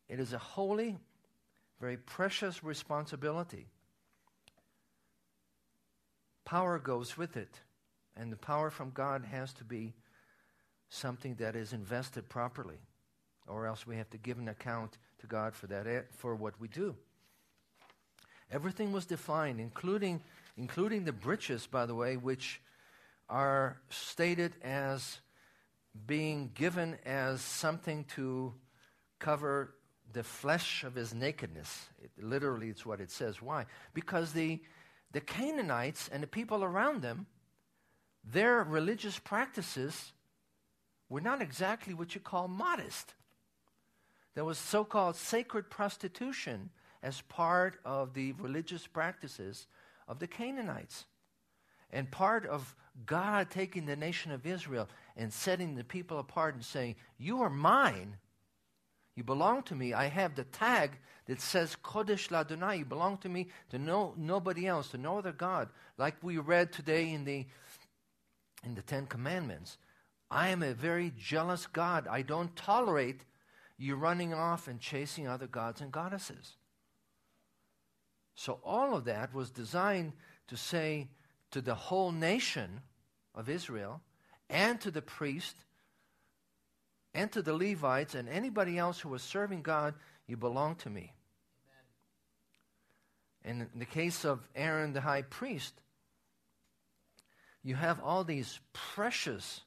It 0.08 0.20
is 0.20 0.32
a 0.32 0.38
holy, 0.38 0.98
very 1.80 1.96
precious 1.96 2.64
responsibility. 2.64 3.66
Power 6.44 6.78
goes 6.78 7.16
with 7.16 7.36
it, 7.36 7.60
and 8.16 8.32
the 8.32 8.36
power 8.36 8.70
from 8.70 8.90
God 8.90 9.24
has 9.30 9.52
to 9.54 9.64
be 9.64 9.94
something 10.88 11.36
that 11.36 11.54
is 11.54 11.72
invested 11.72 12.28
properly, 12.28 12.80
or 13.46 13.66
else 13.66 13.86
we 13.86 13.96
have 13.96 14.10
to 14.10 14.18
give 14.18 14.38
an 14.38 14.48
account 14.48 14.98
to 15.20 15.26
God 15.26 15.54
for 15.54 15.68
that 15.68 15.86
eh, 15.86 16.00
for 16.16 16.34
what 16.34 16.60
we 16.60 16.66
do. 16.66 16.96
Everything 18.50 18.90
was 18.92 19.06
defined, 19.06 19.60
including 19.60 20.20
including 20.56 21.04
the 21.04 21.12
breeches, 21.12 21.66
by 21.66 21.86
the 21.86 21.94
way, 21.94 22.16
which 22.16 22.60
are 23.30 23.80
stated 23.88 24.52
as 24.62 25.20
being 26.06 26.50
given 26.54 26.98
as 27.06 27.40
something 27.40 28.04
to 28.16 28.52
cover 29.18 29.74
the 30.12 30.22
flesh 30.22 30.82
of 30.84 30.94
his 30.94 31.14
nakedness. 31.14 31.86
It, 32.02 32.10
literally, 32.20 32.68
it's 32.68 32.84
what 32.84 33.00
it 33.00 33.10
says. 33.10 33.40
Why? 33.40 33.66
Because 33.94 34.32
the, 34.32 34.60
the 35.12 35.20
Canaanites 35.20 36.08
and 36.12 36.22
the 36.22 36.26
people 36.26 36.64
around 36.64 37.02
them, 37.02 37.26
their 38.24 38.62
religious 38.64 39.18
practices 39.18 40.12
were 41.08 41.20
not 41.20 41.40
exactly 41.40 41.94
what 41.94 42.14
you 42.14 42.20
call 42.20 42.48
modest. 42.48 43.14
There 44.34 44.44
was 44.44 44.58
so 44.58 44.84
called 44.84 45.16
sacred 45.16 45.70
prostitution 45.70 46.70
as 47.02 47.20
part 47.22 47.78
of 47.84 48.14
the 48.14 48.32
religious 48.32 48.86
practices 48.86 49.66
of 50.06 50.18
the 50.18 50.26
Canaanites. 50.26 51.06
And 51.92 52.10
part 52.10 52.46
of 52.46 52.74
God 53.06 53.50
taking 53.50 53.86
the 53.86 53.96
nation 53.96 54.32
of 54.32 54.46
Israel 54.46 54.88
and 55.16 55.32
setting 55.32 55.74
the 55.74 55.84
people 55.84 56.18
apart 56.18 56.54
and 56.54 56.64
saying, 56.64 56.96
You 57.18 57.42
are 57.42 57.50
mine 57.50 58.16
you 59.20 59.24
belong 59.24 59.62
to 59.64 59.74
me. 59.74 59.92
I 59.92 60.06
have 60.06 60.34
the 60.34 60.44
tag 60.44 60.92
that 61.26 61.42
says 61.42 61.76
Kodesh 61.84 62.28
Ladonai. 62.28 62.78
You 62.78 62.84
belong 62.86 63.18
to 63.18 63.28
me, 63.28 63.48
to 63.68 63.78
no, 63.78 64.14
nobody 64.16 64.66
else, 64.66 64.88
to 64.92 64.98
no 64.98 65.18
other 65.18 65.32
God. 65.32 65.68
Like 65.98 66.14
we 66.22 66.38
read 66.38 66.72
today 66.72 67.10
in 67.12 67.24
the, 67.24 67.46
in 68.64 68.74
the 68.74 68.80
Ten 68.80 69.06
Commandments. 69.06 69.76
I 70.30 70.48
am 70.48 70.62
a 70.62 70.72
very 70.72 71.12
jealous 71.18 71.66
God. 71.66 72.06
I 72.08 72.22
don't 72.22 72.56
tolerate 72.56 73.26
you 73.76 73.96
running 73.96 74.32
off 74.32 74.68
and 74.68 74.80
chasing 74.80 75.28
other 75.28 75.46
gods 75.46 75.82
and 75.82 75.92
goddesses. 75.92 76.56
So 78.36 78.60
all 78.64 78.94
of 78.94 79.04
that 79.04 79.34
was 79.34 79.50
designed 79.50 80.12
to 80.48 80.56
say 80.56 81.08
to 81.50 81.60
the 81.60 81.74
whole 81.74 82.12
nation 82.12 82.80
of 83.34 83.48
Israel 83.48 84.00
and 84.48 84.80
to 84.80 84.90
the 84.90 85.02
priest 85.02 85.56
and 87.14 87.30
to 87.32 87.42
the 87.42 87.54
Levites 87.54 88.14
and 88.14 88.28
anybody 88.28 88.78
else 88.78 89.00
who 89.00 89.08
was 89.08 89.22
serving 89.22 89.62
God, 89.62 89.94
you 90.26 90.36
belong 90.36 90.76
to 90.76 90.90
me. 90.90 91.12
And 93.44 93.62
in 93.72 93.78
the 93.78 93.86
case 93.86 94.24
of 94.24 94.46
Aaron 94.54 94.92
the 94.92 95.00
high 95.00 95.22
priest, 95.22 95.74
you 97.62 97.74
have 97.74 98.00
all 98.02 98.24
these 98.24 98.60
precious 98.72 99.62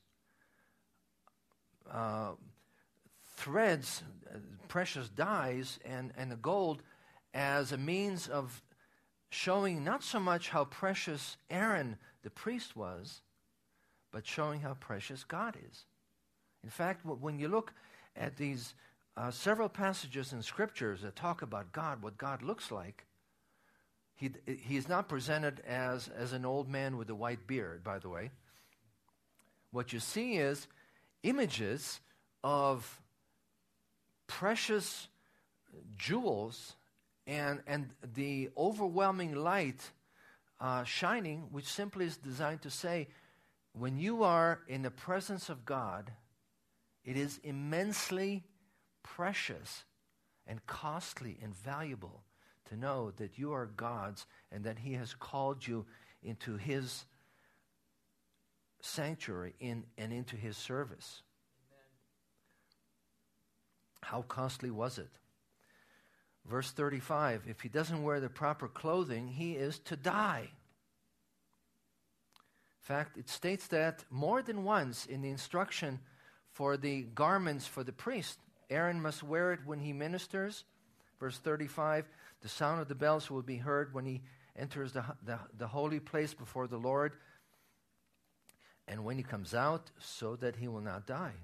uh, 1.92 2.32
threads, 3.36 4.04
precious 4.68 5.10
dyes, 5.10 5.80
and, 5.86 6.12
and 6.18 6.32
the 6.32 6.36
gold 6.36 6.82
as 7.34 7.72
a 7.72 7.78
means 7.78 8.28
of 8.28 8.62
showing 9.34 9.84
not 9.84 10.04
so 10.04 10.20
much 10.20 10.50
how 10.50 10.64
precious 10.66 11.38
Aaron 11.50 11.98
the 12.22 12.30
priest 12.30 12.76
was, 12.76 13.22
but 14.12 14.28
showing 14.28 14.62
how 14.62 14.76
precious 14.76 15.24
God 15.24 15.58
is. 15.70 15.86
In 16.64 16.70
fact, 16.70 17.04
when 17.04 17.40
you 17.40 17.48
look 17.48 17.74
at 18.16 18.38
these 18.38 18.76
uh, 19.18 19.32
several 19.32 19.70
passages 19.70 20.34
in 20.34 20.44
scriptures 20.44 21.02
that 21.02 21.16
talk 21.16 21.42
about 21.42 21.72
God, 21.72 22.04
what 22.04 22.18
God 22.18 22.44
looks 22.44 22.72
like, 22.72 23.06
he, 24.16 24.30
he 24.46 24.78
is 24.78 24.88
not 24.88 25.10
presented 25.10 25.62
as, 25.68 26.10
as 26.10 26.32
an 26.34 26.46
old 26.46 26.70
man 26.70 26.96
with 26.96 27.10
a 27.10 27.16
white 27.16 27.48
beard, 27.48 27.84
by 27.84 27.98
the 27.98 28.10
way. 28.10 28.30
What 29.72 29.92
you 29.92 30.00
see 30.00 30.36
is 30.36 30.68
images 31.24 32.00
of 32.44 33.02
precious 34.28 35.08
jewels 35.98 36.76
and, 37.26 37.62
and 37.68 37.90
the 38.16 38.50
overwhelming 38.58 39.36
light 39.36 39.92
uh, 40.60 40.84
shining, 40.84 41.48
which 41.52 41.66
simply 41.66 42.06
is 42.06 42.18
designed 42.18 42.62
to 42.62 42.70
say, 42.70 43.08
when 43.74 43.98
you 43.98 44.24
are 44.24 44.62
in 44.68 44.82
the 44.82 44.92
presence 44.92 45.50
of 45.50 45.66
God, 45.66 46.12
it 47.04 47.18
is 47.18 47.40
immensely 47.44 48.44
precious 49.02 49.84
and 50.48 50.66
costly 50.66 51.38
and 51.42 51.56
valuable 51.56 52.24
to 52.70 52.78
know 52.78 53.12
that 53.18 53.38
you 53.38 53.54
are 53.54 53.66
God's 53.66 54.26
and 54.52 54.64
that 54.64 54.80
He 54.80 54.94
has 54.94 55.14
called 55.14 55.66
you 55.66 55.86
into 56.22 56.58
His 56.58 57.06
sanctuary 58.82 59.56
in, 59.60 59.84
and 59.98 60.14
into 60.14 60.36
His 60.36 60.56
service. 60.56 61.24
Amen. 61.68 61.86
How 64.02 64.22
costly 64.22 64.72
was 64.72 64.98
it? 64.98 65.12
Verse 66.46 66.72
35 66.72 67.44
if 67.48 67.62
he 67.62 67.70
doesn't 67.70 68.04
wear 68.04 68.20
the 68.20 68.30
proper 68.30 68.68
clothing, 68.68 69.28
he 69.28 69.54
is 69.54 69.80
to 69.80 69.96
die. 69.96 70.50
In 72.32 72.86
fact, 72.86 73.18
it 73.18 73.30
states 73.30 73.68
that 73.68 74.04
more 74.10 74.42
than 74.42 74.64
once 74.64 75.06
in 75.06 75.22
the 75.22 75.30
instruction 75.30 76.00
for 76.52 76.76
the 76.76 77.04
garments 77.04 77.66
for 77.66 77.84
the 77.84 77.94
priest. 77.94 78.40
Aaron 78.70 79.02
must 79.02 79.24
wear 79.24 79.54
it 79.54 79.60
when 79.66 79.80
he 79.80 79.94
ministers. 79.94 80.66
Verse 81.20 81.38
35 81.38 82.06
the 82.42 82.50
sound 82.50 82.82
of 82.82 82.90
the 82.90 82.96
bells 82.96 83.32
will 83.32 83.42
be 83.42 83.56
heard 83.56 83.94
when 83.94 84.06
he 84.06 84.22
enters 84.58 84.92
the, 84.92 85.04
the, 85.26 85.40
the 85.58 85.68
holy 85.68 86.00
place 86.02 86.34
before 86.34 86.68
the 86.68 86.78
Lord, 86.78 87.14
and 88.86 89.06
when 89.06 89.16
he 89.16 89.24
comes 89.24 89.54
out, 89.54 89.90
so 89.98 90.36
that 90.36 90.58
he 90.58 90.68
will 90.68 90.82
not 90.82 91.08
die. 91.08 91.36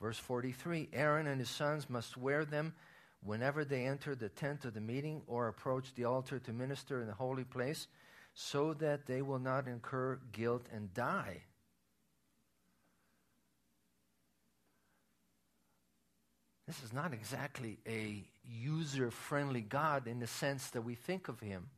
Verse 0.00 0.18
43 0.18 0.90
Aaron 0.92 1.26
and 1.26 1.40
his 1.40 1.48
sons 1.48 1.88
must 1.88 2.18
wear 2.18 2.44
them 2.44 2.74
whenever 3.22 3.64
they 3.64 3.86
enter 3.86 4.14
the 4.14 4.28
tent 4.28 4.64
of 4.64 4.74
the 4.74 4.80
meeting 4.80 5.22
or 5.26 5.48
approach 5.48 5.94
the 5.94 6.04
altar 6.04 6.38
to 6.38 6.52
minister 6.52 7.00
in 7.00 7.06
the 7.06 7.14
holy 7.14 7.44
place, 7.44 7.86
so 8.34 8.74
that 8.74 9.06
they 9.06 9.22
will 9.22 9.38
not 9.38 9.66
incur 9.66 10.18
guilt 10.32 10.66
and 10.72 10.92
die. 10.94 11.42
This 16.66 16.82
is 16.84 16.92
not 16.92 17.12
exactly 17.12 17.78
a 17.86 18.22
user 18.44 19.10
friendly 19.10 19.60
God 19.60 20.06
in 20.06 20.20
the 20.20 20.28
sense 20.28 20.70
that 20.70 20.82
we 20.82 20.94
think 20.94 21.28
of 21.28 21.40
him. 21.40 21.68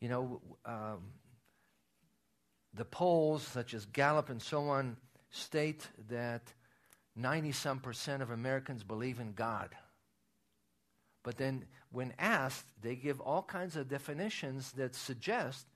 You 0.00 0.08
know, 0.08 0.40
um, 0.64 1.00
the 2.74 2.84
polls, 2.84 3.42
such 3.42 3.74
as 3.74 3.86
Gallup 3.86 4.30
and 4.30 4.40
so 4.40 4.68
on, 4.68 4.96
state 5.30 5.88
that 6.08 6.42
90 7.16 7.50
some 7.50 7.80
percent 7.80 8.22
of 8.22 8.30
Americans 8.30 8.84
believe 8.84 9.18
in 9.18 9.32
God. 9.32 9.74
But 11.28 11.36
then, 11.36 11.66
when 11.92 12.14
asked, 12.18 12.64
they 12.80 12.96
give 12.96 13.20
all 13.20 13.42
kinds 13.42 13.76
of 13.76 13.86
definitions 13.86 14.72
that 14.72 14.94
suggest 14.94 15.66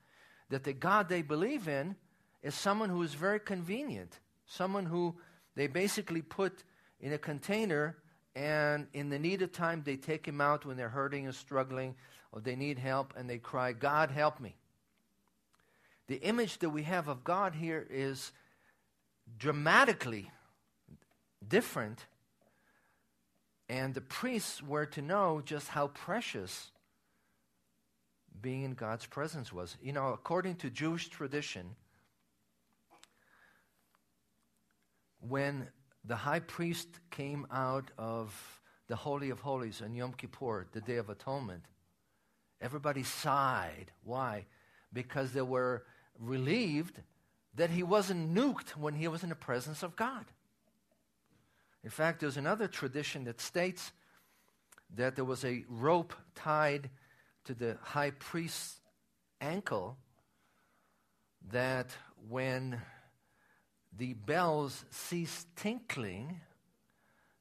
that 0.49 0.63
the 0.63 0.73
God 0.73 1.09
they 1.09 1.21
believe 1.21 1.67
in 1.67 1.95
is 2.41 2.55
someone 2.55 2.89
who 2.89 3.03
is 3.03 3.13
very 3.13 3.39
convenient, 3.39 4.17
someone 4.47 4.87
who 4.87 5.13
they 5.53 5.67
basically 5.67 6.23
put 6.23 6.63
in 6.99 7.13
a 7.13 7.19
container, 7.19 7.97
and 8.35 8.87
in 8.93 9.09
the 9.09 9.19
need 9.19 9.43
of 9.43 9.51
time, 9.51 9.83
they 9.85 9.95
take 9.95 10.27
him 10.27 10.41
out 10.41 10.65
when 10.65 10.75
they're 10.75 10.89
hurting 10.89 11.25
and 11.25 11.35
struggling, 11.35 11.93
or 12.31 12.41
they 12.41 12.55
need 12.55 12.79
help, 12.79 13.13
and 13.15 13.29
they 13.29 13.37
cry, 13.37 13.73
God, 13.73 14.09
help 14.09 14.39
me. 14.39 14.55
The 16.07 16.15
image 16.15 16.57
that 16.61 16.71
we 16.71 16.81
have 16.81 17.07
of 17.07 17.23
God 17.23 17.53
here 17.53 17.85
is 17.91 18.31
dramatically 19.37 20.31
different 21.47 22.07
and 23.73 23.95
the 23.95 24.01
priests 24.01 24.61
were 24.61 24.85
to 24.85 25.01
know 25.01 25.41
just 25.43 25.67
how 25.67 25.87
precious 25.87 26.71
being 28.39 28.61
in 28.61 28.73
God's 28.75 29.07
presence 29.07 29.51
was. 29.51 29.75
You 29.81 29.93
know, 29.93 30.09
according 30.09 30.57
to 30.57 30.69
Jewish 30.69 31.09
tradition, 31.09 31.75
when 35.27 35.67
the 36.05 36.15
high 36.15 36.41
priest 36.41 36.87
came 37.09 37.47
out 37.51 37.89
of 37.97 38.61
the 38.89 38.95
Holy 38.95 39.31
of 39.31 39.39
Holies 39.39 39.81
on 39.81 39.95
Yom 39.95 40.13
Kippur, 40.13 40.67
the 40.71 40.81
Day 40.81 40.97
of 40.97 41.09
Atonement, 41.09 41.65
everybody 42.61 43.01
sighed. 43.01 43.87
Why? 44.03 44.45
Because 44.91 45.33
they 45.33 45.41
were 45.41 45.83
relieved 46.19 47.01
that 47.55 47.71
he 47.71 47.81
wasn't 47.81 48.35
nuked 48.35 48.77
when 48.77 48.93
he 48.93 49.07
was 49.07 49.23
in 49.23 49.29
the 49.29 49.35
presence 49.35 49.81
of 49.81 49.95
God. 49.95 50.25
In 51.83 51.89
fact, 51.89 52.21
there's 52.21 52.37
another 52.37 52.67
tradition 52.67 53.25
that 53.25 53.41
states 53.41 53.91
that 54.95 55.15
there 55.15 55.25
was 55.25 55.43
a 55.43 55.65
rope 55.67 56.13
tied 56.35 56.89
to 57.45 57.53
the 57.53 57.77
high 57.81 58.11
priest's 58.11 58.79
ankle 59.41 59.97
that 61.51 61.89
when 62.29 62.79
the 63.97 64.13
bells 64.13 64.85
ceased 64.89 65.47
tinkling, 65.55 66.39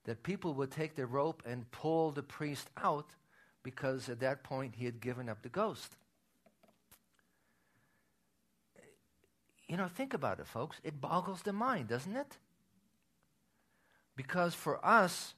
that 0.04 0.22
people 0.22 0.54
would 0.54 0.70
take 0.70 0.96
the 0.96 1.06
rope 1.06 1.42
and 1.46 1.70
pull 1.70 2.10
the 2.10 2.22
priest 2.22 2.68
out 2.76 3.10
because 3.62 4.08
at 4.08 4.20
that 4.20 4.42
point 4.42 4.74
he 4.76 4.84
had 4.84 5.00
given 5.00 5.28
up 5.28 5.42
the 5.42 5.48
ghost. 5.48 5.96
You 9.68 9.76
know, 9.76 9.86
think 9.86 10.12
about 10.12 10.40
it, 10.40 10.46
folks. 10.48 10.80
It 10.82 11.00
boggles 11.00 11.42
the 11.42 11.52
mind, 11.52 11.88
doesn't 11.88 12.16
it? 12.16 12.36
Because 14.16 14.54
for 14.54 14.84
us, 14.84 15.34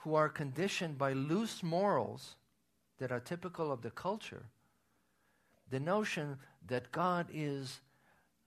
who 0.00 0.14
are 0.14 0.28
conditioned 0.28 0.96
by 0.96 1.12
loose 1.12 1.62
morals 1.62 2.36
that 2.98 3.12
are 3.12 3.20
typical 3.20 3.70
of 3.70 3.82
the 3.82 3.90
culture, 3.90 4.46
the 5.68 5.80
notion 5.80 6.38
that 6.66 6.90
God 6.90 7.26
is 7.32 7.80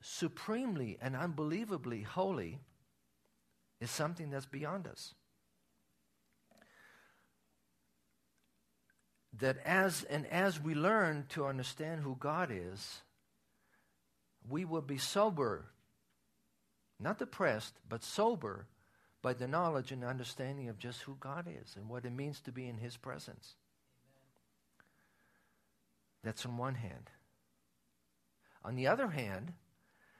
supremely 0.01 0.97
and 1.01 1.15
unbelievably 1.15 2.01
holy 2.01 2.59
is 3.79 3.91
something 3.91 4.29
that's 4.29 4.45
beyond 4.45 4.87
us. 4.87 5.13
That 9.39 9.57
as 9.65 10.03
and 10.03 10.27
as 10.27 10.59
we 10.59 10.75
learn 10.75 11.25
to 11.29 11.45
understand 11.45 12.01
who 12.01 12.15
God 12.19 12.49
is, 12.51 13.01
we 14.47 14.65
will 14.65 14.81
be 14.81 14.97
sober, 14.97 15.65
not 16.99 17.19
depressed, 17.19 17.75
but 17.87 18.03
sober 18.03 18.67
by 19.23 19.33
the 19.33 19.47
knowledge 19.47 19.91
and 19.91 20.03
understanding 20.03 20.69
of 20.69 20.77
just 20.77 21.01
who 21.01 21.15
God 21.19 21.47
is 21.47 21.75
and 21.75 21.89
what 21.89 22.05
it 22.05 22.11
means 22.11 22.41
to 22.41 22.51
be 22.51 22.67
in 22.67 22.77
His 22.77 22.97
presence. 22.97 23.55
Amen. 24.05 24.21
That's 26.23 26.45
on 26.45 26.57
one 26.57 26.75
hand. 26.75 27.09
On 28.63 28.75
the 28.75 28.87
other 28.87 29.07
hand, 29.07 29.53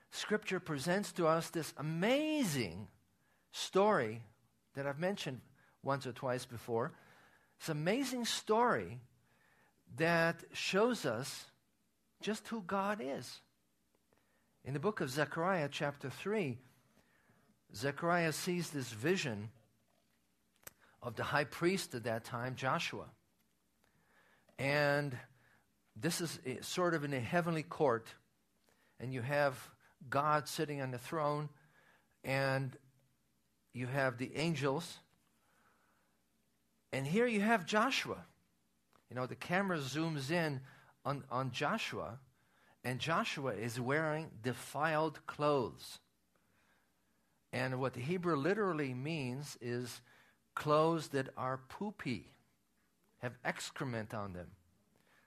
Scripture 0.10 0.60
presents 0.60 1.12
to 1.13 1.28
us 1.28 1.50
this 1.50 1.74
amazing 1.78 2.88
story 3.52 4.24
that 4.74 4.88
I've 4.88 5.00
mentioned 5.00 5.42
once 5.84 6.08
or 6.08 6.13
twice 6.13 6.46
before. 6.46 6.94
An 7.66 7.72
amazing 7.74 8.26
story 8.26 9.00
that 9.98 10.44
shows 10.54 11.06
us 11.06 11.46
just 12.22 12.48
who 12.48 12.62
God 12.62 13.02
is. 13.04 13.42
In 14.63 14.74
the 14.74 14.80
book 14.80 15.02
of 15.02 15.10
Zechariah, 15.10 15.68
chapter 15.70 16.10
3, 16.10 16.58
Zechariah 17.75 18.31
sees 18.31 18.69
this 18.69 18.89
vision 18.89 19.49
of 21.01 21.15
the 21.15 21.23
high 21.23 21.43
priest 21.43 21.95
at 21.95 22.03
that 22.03 22.23
time, 22.23 22.55
Joshua. 22.55 23.05
And 24.59 25.17
this 25.95 26.21
is 26.21 26.39
sort 26.62 26.93
of 26.93 27.03
in 27.03 27.13
a 27.13 27.19
heavenly 27.19 27.63
court, 27.63 28.07
and 28.99 29.13
you 29.13 29.21
have 29.21 29.57
God 30.09 30.47
sitting 30.47 30.81
on 30.81 30.91
the 30.91 30.97
throne, 30.97 31.49
and 32.23 32.75
you 33.73 33.88
have 33.88 34.17
the 34.17 34.31
angels, 34.36 34.97
and 36.91 37.07
here 37.07 37.25
you 37.25 37.41
have 37.41 37.65
Joshua. 37.65 38.23
You 39.09 39.15
know, 39.15 39.25
the 39.25 39.36
camera 39.36 39.79
zooms 39.79 40.31
in 40.31 40.62
on, 41.03 41.23
on 41.29 41.51
Joshua, 41.51 42.19
and 42.83 42.99
Joshua 42.99 43.53
is 43.53 43.79
wearing 43.79 44.29
defiled 44.41 45.25
clothes. 45.25 45.99
And 47.54 47.80
what 47.80 47.94
the 47.94 48.02
Hebrew 48.02 48.36
literally 48.36 48.94
means 48.94 49.58
is 49.62 50.02
clothes 50.56 51.08
that 51.10 51.30
are 51.38 51.62
poopy, 51.70 52.34
have 53.20 53.38
excrement 53.46 54.13
on 54.13 54.34
them. 54.34 54.48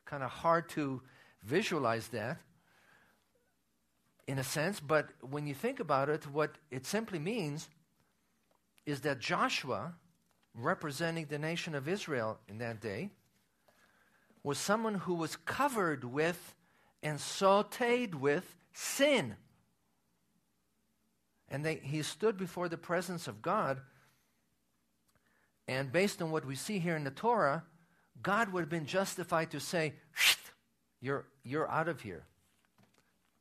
Kind 0.04 0.22
of 0.22 0.30
hard 0.30 0.68
to 0.70 1.00
visualize 1.42 2.08
that 2.08 2.38
in 4.26 4.38
a 4.38 4.44
sense, 4.44 4.80
but 4.80 5.08
when 5.20 5.46
you 5.46 5.54
think 5.54 5.78
about 5.78 6.08
it, 6.08 6.26
what 6.26 6.56
it 6.70 6.84
simply 6.84 7.18
means 7.18 7.68
is 8.84 9.00
that 9.00 9.20
Joshua, 9.20 9.94
representing 10.54 11.26
the 11.26 11.38
nation 11.38 11.74
of 11.74 11.88
Israel 11.88 12.38
in 12.48 12.58
that 12.58 12.80
day, 12.80 13.10
was 14.42 14.58
someone 14.58 14.94
who 14.94 15.14
was 15.14 15.36
covered 15.36 16.04
with 16.04 16.54
and 17.02 17.18
sauteed 17.18 18.14
with 18.14 18.56
sin. 18.72 19.36
And 21.48 21.64
they, 21.64 21.76
he 21.76 22.02
stood 22.02 22.36
before 22.36 22.68
the 22.68 22.76
presence 22.76 23.28
of 23.28 23.42
God. 23.42 23.80
And 25.68 25.92
based 25.92 26.20
on 26.22 26.30
what 26.30 26.44
we 26.44 26.54
see 26.54 26.78
here 26.78 26.96
in 26.96 27.04
the 27.04 27.10
Torah, 27.10 27.64
God 28.22 28.52
would 28.52 28.60
have 28.60 28.70
been 28.70 28.86
justified 28.86 29.50
to 29.52 29.60
say, 29.60 29.94
you're, 31.00 31.26
you're 31.44 31.70
out 31.70 31.88
of 31.88 32.00
here. 32.00 32.24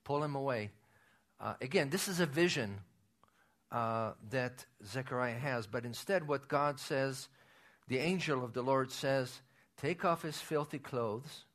Pull 0.03 0.23
him 0.23 0.35
away. 0.35 0.71
Uh, 1.39 1.53
again, 1.61 1.89
this 1.89 2.07
is 2.07 2.19
a 2.19 2.25
vision 2.25 2.79
uh, 3.71 4.11
that 4.29 4.65
Zechariah 4.85 5.37
has. 5.37 5.67
But 5.67 5.85
instead, 5.85 6.27
what 6.27 6.47
God 6.47 6.79
says, 6.79 7.27
the 7.87 7.97
angel 7.97 8.43
of 8.43 8.53
the 8.53 8.61
Lord 8.61 8.91
says, 8.91 9.41
Take 9.77 10.05
off 10.05 10.21
his 10.21 10.39
filthy 10.39 10.79
clothes. 10.79 11.45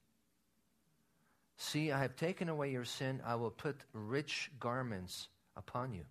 See, 1.57 1.91
I 1.93 2.01
have 2.01 2.17
taken 2.17 2.49
away 2.49 2.71
your 2.71 2.85
sin. 2.85 3.21
I 3.25 3.35
will 3.37 3.51
put 3.51 3.81
rich 3.93 4.51
garments 4.59 5.29
upon 5.57 5.93
you. 5.93 6.05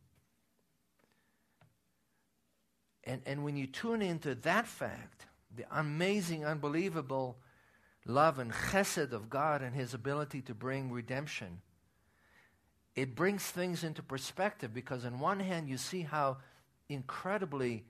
And, 3.03 3.21
and 3.25 3.43
when 3.43 3.55
you 3.55 3.67
tune 3.67 4.01
into 4.01 4.35
that 4.35 4.67
fact, 4.67 5.25
the 5.55 5.65
amazing, 5.71 6.45
unbelievable 6.45 7.37
love 8.05 8.39
and 8.39 8.51
chesed 8.51 9.11
of 9.11 9.29
God 9.29 9.61
and 9.61 9.75
his 9.75 9.93
ability 9.93 10.41
to 10.43 10.53
bring 10.53 10.91
redemption, 10.91 11.61
it 12.95 13.15
brings 13.15 13.43
things 13.43 13.83
into 13.83 14.03
perspective 14.03 14.73
because, 14.73 15.05
on 15.05 15.19
one 15.19 15.39
hand, 15.39 15.69
you 15.69 15.77
see 15.77 16.01
how 16.01 16.37
incredibly 16.89 17.85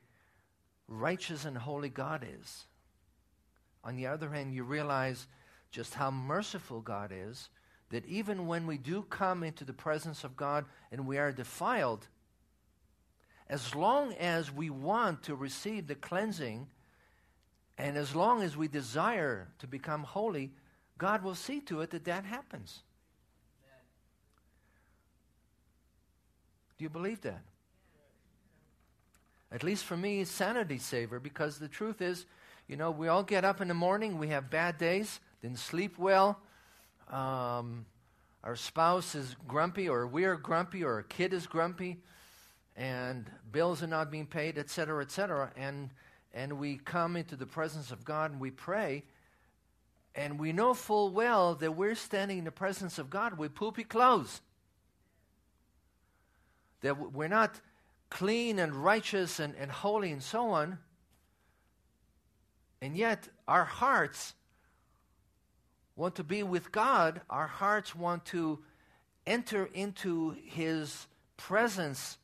righteous 0.87 1.45
and 1.45 1.57
holy 1.57 1.89
God 1.89 2.25
is. 2.39 2.65
On 3.83 3.95
the 3.95 4.07
other 4.07 4.29
hand, 4.29 4.53
you 4.53 4.63
realize 4.63 5.27
just 5.71 5.93
how 5.93 6.11
merciful 6.11 6.81
God 6.81 7.11
is, 7.13 7.49
that 7.89 8.05
even 8.05 8.47
when 8.47 8.67
we 8.67 8.77
do 8.77 9.03
come 9.03 9.43
into 9.43 9.63
the 9.63 9.73
presence 9.73 10.23
of 10.23 10.35
God 10.35 10.65
and 10.91 11.07
we 11.07 11.17
are 11.17 11.31
defiled, 11.31 12.07
as 13.49 13.73
long 13.73 14.13
as 14.13 14.51
we 14.51 14.69
want 14.69 15.23
to 15.23 15.35
receive 15.35 15.87
the 15.87 15.95
cleansing 15.95 16.67
and 17.77 17.97
as 17.97 18.13
long 18.13 18.43
as 18.43 18.55
we 18.55 18.67
desire 18.67 19.47
to 19.59 19.67
become 19.67 20.03
holy, 20.03 20.51
God 20.97 21.23
will 21.23 21.35
see 21.35 21.61
to 21.61 21.81
it 21.81 21.91
that 21.91 22.05
that 22.05 22.25
happens. 22.25 22.83
Do 26.77 26.83
you 26.83 26.89
believe 26.89 27.21
that? 27.21 27.41
At 29.51 29.63
least 29.63 29.85
for 29.85 29.97
me, 29.97 30.23
sanity 30.25 30.77
saver, 30.77 31.19
because 31.19 31.57
the 31.57 31.67
truth 31.67 32.01
is, 32.01 32.25
you 32.67 32.77
know, 32.77 32.91
we 32.91 33.07
all 33.07 33.23
get 33.23 33.43
up 33.43 33.61
in 33.61 33.67
the 33.67 33.73
morning, 33.73 34.19
we 34.19 34.27
have 34.27 34.49
bad 34.49 34.77
days, 34.77 35.19
didn't 35.41 35.57
sleep 35.57 35.97
well, 35.97 36.39
um, 37.09 37.85
our 38.43 38.55
spouse 38.55 39.15
is 39.15 39.35
grumpy, 39.47 39.89
or 39.89 40.05
we're 40.05 40.35
grumpy, 40.35 40.83
or 40.83 40.99
a 40.99 41.03
kid 41.03 41.33
is 41.33 41.47
grumpy, 41.47 41.97
and 42.79 43.29
bills 43.51 43.83
are 43.83 43.87
not 43.87 44.09
being 44.09 44.25
paid, 44.25 44.57
etc., 44.57 45.03
etc., 45.03 45.51
and 45.55 45.91
and 46.33 46.59
we 46.59 46.77
come 46.77 47.15
into 47.15 47.35
the 47.35 47.45
presence 47.45 47.91
of 47.91 48.03
God 48.03 48.31
and 48.31 48.39
we 48.39 48.49
pray, 48.49 49.03
and 50.15 50.39
we 50.39 50.51
know 50.51 50.73
full 50.73 51.11
well 51.11 51.53
that 51.55 51.75
we're 51.75 51.95
standing 51.95 52.39
in 52.39 52.43
the 52.43 52.51
presence 52.51 52.97
of 52.97 53.11
God 53.11 53.37
with 53.37 53.53
poopy 53.53 53.83
clothes 53.83 54.41
that 56.81 57.13
we're 57.13 57.27
not 57.27 57.59
clean 58.09 58.59
and 58.59 58.73
righteous 58.73 59.39
and, 59.39 59.55
and 59.55 59.71
holy 59.71 60.11
and 60.11 60.23
so 60.23 60.49
on. 60.49 60.77
And 62.81 62.95
yet, 62.95 63.27
our 63.47 63.65
hearts 63.65 64.33
want 65.95 66.15
to 66.15 66.23
be 66.23 66.43
with 66.43 66.71
God. 66.71 67.21
Our 67.29 67.47
hearts 67.47 67.95
want 67.95 68.25
to 68.25 68.59
enter 69.27 69.69
into 69.73 70.35
His 70.45 71.07
presence, 71.35 72.17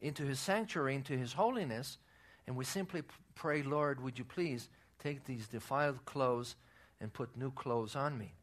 into 0.00 0.24
His 0.24 0.38
sanctuary, 0.38 0.94
into 0.94 1.16
His 1.16 1.32
holiness. 1.32 1.98
And 2.46 2.56
we 2.56 2.64
simply 2.64 3.02
pray, 3.34 3.62
Lord, 3.62 4.02
would 4.02 4.18
you 4.18 4.24
please 4.24 4.68
take 5.02 5.24
these 5.24 5.48
defiled 5.48 6.04
clothes 6.04 6.56
and 7.00 7.12
put 7.12 7.36
new 7.36 7.50
clothes 7.50 7.94
on 7.94 8.18
me? 8.18 8.34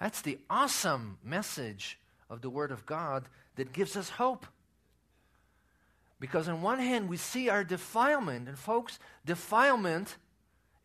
That's 0.00 0.20
the 0.20 0.38
awesome 0.48 1.18
message 1.24 1.98
of 2.30 2.40
the 2.40 2.50
Word 2.50 2.70
of 2.70 2.86
God 2.86 3.28
that 3.56 3.72
gives 3.72 3.96
us 3.96 4.10
hope. 4.10 4.46
Because 6.20 6.48
on 6.48 6.62
one 6.62 6.78
hand, 6.78 7.08
we 7.08 7.16
see 7.16 7.48
our 7.48 7.64
defilement, 7.64 8.48
and 8.48 8.58
folks, 8.58 8.98
defilement 9.24 10.16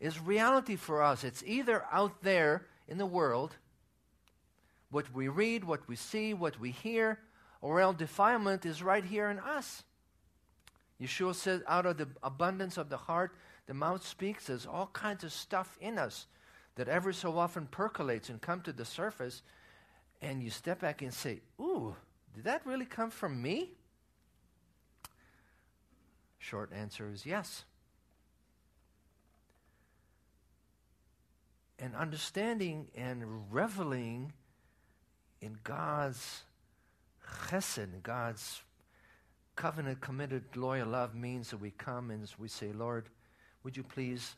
is 0.00 0.20
reality 0.20 0.76
for 0.76 1.02
us. 1.02 1.24
It's 1.24 1.42
either 1.44 1.84
out 1.90 2.22
there 2.22 2.66
in 2.88 2.98
the 2.98 3.06
world, 3.06 3.56
what 4.90 5.12
we 5.12 5.28
read, 5.28 5.64
what 5.64 5.88
we 5.88 5.96
see, 5.96 6.34
what 6.34 6.60
we 6.60 6.70
hear, 6.70 7.18
or 7.64 7.80
else 7.80 7.96
defilement 7.96 8.66
is 8.66 8.82
right 8.82 9.06
here 9.06 9.30
in 9.30 9.38
us. 9.38 9.84
Yeshua 11.00 11.34
says, 11.34 11.62
out 11.66 11.86
of 11.86 11.96
the 11.96 12.06
abundance 12.22 12.76
of 12.76 12.90
the 12.90 12.98
heart, 12.98 13.34
the 13.66 13.72
mouth 13.72 14.06
speaks. 14.06 14.48
There's 14.48 14.66
all 14.66 14.90
kinds 14.92 15.24
of 15.24 15.32
stuff 15.32 15.78
in 15.80 15.96
us 15.96 16.26
that 16.74 16.88
ever 16.88 17.10
so 17.10 17.38
often 17.38 17.66
percolates 17.66 18.28
and 18.28 18.38
come 18.38 18.60
to 18.60 18.72
the 18.74 18.84
surface, 18.84 19.40
and 20.20 20.42
you 20.42 20.50
step 20.50 20.82
back 20.82 21.00
and 21.00 21.12
say, 21.12 21.40
Ooh, 21.58 21.96
did 22.34 22.44
that 22.44 22.66
really 22.66 22.84
come 22.84 23.10
from 23.10 23.40
me? 23.40 23.70
Short 26.38 26.70
answer 26.70 27.08
is 27.10 27.24
yes. 27.24 27.64
And 31.78 31.96
understanding 31.96 32.88
and 32.94 33.50
reveling 33.50 34.34
in 35.40 35.56
God's 35.64 36.42
chesed, 37.48 38.02
God's 38.02 38.62
covenant 39.56 40.00
committed 40.00 40.44
loyal 40.56 40.88
love 40.88 41.14
means 41.14 41.50
that 41.50 41.58
we 41.60 41.70
come 41.70 42.10
and 42.10 42.28
we 42.38 42.48
say, 42.48 42.72
Lord, 42.72 43.08
would 43.62 43.76
you 43.76 43.82
please 43.82 44.36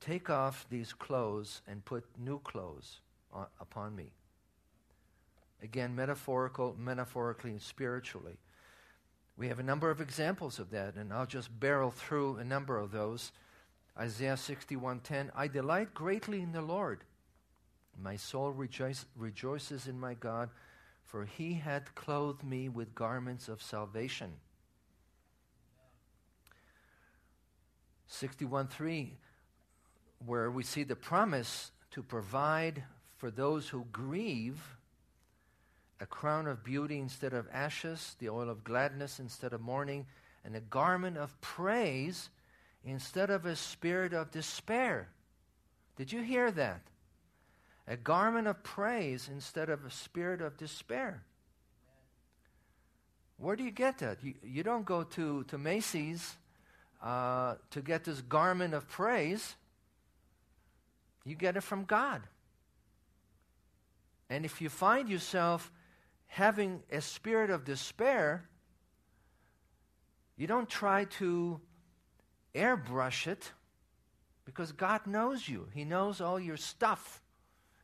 take 0.00 0.30
off 0.30 0.66
these 0.70 0.92
clothes 0.92 1.62
and 1.66 1.84
put 1.84 2.04
new 2.18 2.38
clothes 2.40 3.00
on, 3.32 3.46
upon 3.60 3.96
me? 3.96 4.12
Again, 5.62 5.94
metaphorical, 5.94 6.74
metaphorically 6.78 7.50
and 7.50 7.62
spiritually. 7.62 8.36
We 9.36 9.48
have 9.48 9.58
a 9.58 9.64
number 9.64 9.90
of 9.90 10.00
examples 10.00 10.58
of 10.58 10.70
that, 10.70 10.96
and 10.96 11.12
I'll 11.12 11.26
just 11.26 11.58
barrel 11.58 11.90
through 11.90 12.36
a 12.36 12.44
number 12.44 12.78
of 12.78 12.90
those. 12.90 13.32
Isaiah 13.98 14.36
61:10, 14.36 15.30
I 15.34 15.48
delight 15.48 15.94
greatly 15.94 16.40
in 16.42 16.52
the 16.52 16.62
Lord. 16.62 17.04
My 18.00 18.16
soul 18.16 18.50
rejoice, 18.50 19.06
rejoices 19.16 19.86
in 19.86 19.98
my 19.98 20.14
God, 20.14 20.50
for 21.12 21.26
he 21.26 21.52
hath 21.52 21.94
clothed 21.94 22.42
me 22.42 22.70
with 22.70 22.94
garments 22.94 23.46
of 23.46 23.62
salvation. 23.62 24.32
61 28.06 28.68
3, 28.68 29.12
where 30.24 30.50
we 30.50 30.62
see 30.62 30.84
the 30.84 30.96
promise 30.96 31.70
to 31.90 32.02
provide 32.02 32.82
for 33.18 33.30
those 33.30 33.68
who 33.68 33.84
grieve 33.92 34.78
a 36.00 36.06
crown 36.06 36.46
of 36.46 36.64
beauty 36.64 36.98
instead 36.98 37.34
of 37.34 37.46
ashes, 37.52 38.16
the 38.18 38.30
oil 38.30 38.48
of 38.48 38.64
gladness 38.64 39.20
instead 39.20 39.52
of 39.52 39.60
mourning, 39.60 40.06
and 40.46 40.56
a 40.56 40.60
garment 40.60 41.18
of 41.18 41.38
praise 41.42 42.30
instead 42.86 43.28
of 43.28 43.44
a 43.44 43.54
spirit 43.54 44.14
of 44.14 44.30
despair. 44.30 45.10
Did 45.96 46.10
you 46.10 46.22
hear 46.22 46.50
that? 46.52 46.80
A 47.88 47.96
garment 47.96 48.46
of 48.46 48.62
praise 48.62 49.28
instead 49.32 49.68
of 49.68 49.84
a 49.84 49.90
spirit 49.90 50.40
of 50.40 50.56
despair. 50.56 51.24
Where 53.38 53.56
do 53.56 53.64
you 53.64 53.72
get 53.72 53.98
that? 53.98 54.22
You, 54.22 54.34
you 54.42 54.62
don't 54.62 54.84
go 54.84 55.02
to, 55.02 55.44
to 55.44 55.58
Macy's 55.58 56.36
uh, 57.02 57.56
to 57.70 57.82
get 57.82 58.04
this 58.04 58.20
garment 58.22 58.74
of 58.74 58.88
praise, 58.88 59.56
you 61.24 61.34
get 61.34 61.56
it 61.56 61.62
from 61.62 61.84
God. 61.84 62.22
And 64.30 64.44
if 64.44 64.60
you 64.60 64.68
find 64.68 65.08
yourself 65.08 65.70
having 66.26 66.82
a 66.90 67.00
spirit 67.00 67.50
of 67.50 67.64
despair, 67.64 68.48
you 70.36 70.46
don't 70.46 70.68
try 70.68 71.04
to 71.04 71.60
airbrush 72.54 73.26
it 73.26 73.52
because 74.44 74.72
God 74.72 75.06
knows 75.06 75.48
you. 75.48 75.68
He 75.74 75.84
knows 75.84 76.20
all 76.20 76.40
your 76.40 76.56
stuff, 76.56 77.21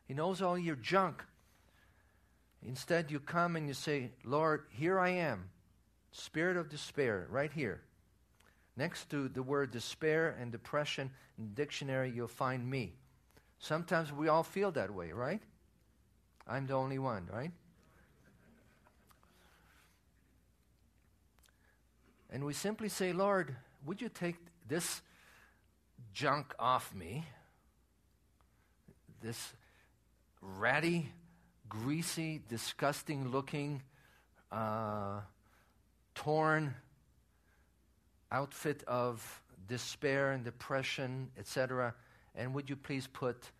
He 0.09 0.15
knows 0.15 0.41
all 0.41 0.57
your 0.57 0.75
junk. 0.75 1.23
Instead, 2.67 3.11
you 3.11 3.19
come 3.19 3.55
and 3.55 3.67
you 3.67 3.75
say, 3.75 4.09
Lord, 4.25 4.63
here 4.71 4.99
I 4.99 5.09
am. 5.09 5.51
Spirit 6.11 6.57
of 6.57 6.67
despair, 6.67 7.27
right 7.29 7.53
here. 7.53 7.81
Next 8.75 9.11
to 9.11 9.29
the 9.29 9.43
word 9.43 9.69
despair 9.69 10.35
and 10.41 10.51
depression 10.51 11.11
in 11.37 11.43
the 11.43 11.51
dictionary, 11.51 12.11
you'll 12.13 12.27
find 12.27 12.67
me. 12.67 12.93
Sometimes 13.59 14.11
we 14.11 14.29
all 14.29 14.41
feel 14.41 14.71
that 14.71 14.91
way, 14.91 15.11
right? 15.11 15.43
I'm 16.47 16.65
the 16.65 16.73
only 16.73 16.97
one, 16.97 17.29
right? 17.31 17.51
And 22.31 22.43
we 22.43 22.53
simply 22.53 22.89
say, 22.89 23.13
Lord, 23.13 23.55
would 23.85 24.01
you 24.01 24.09
take 24.09 24.37
this 24.67 25.01
junk 26.15 26.55
off 26.57 26.95
me? 26.95 27.25
This 29.21 29.53
ratty, 30.41 31.11
greasy, 31.67 32.41
disgusting 32.49 33.29
looking, 33.29 33.81
uh, 34.51 35.21
torn 36.15 36.73
outfit 38.31 38.83
of 38.87 39.41
despair 39.67 40.31
and 40.31 40.43
depression, 40.43 41.29
etc. 41.37 41.93
And 42.35 42.53
would 42.53 42.69
you 42.69 42.75
please 42.75 43.07
put 43.07 43.51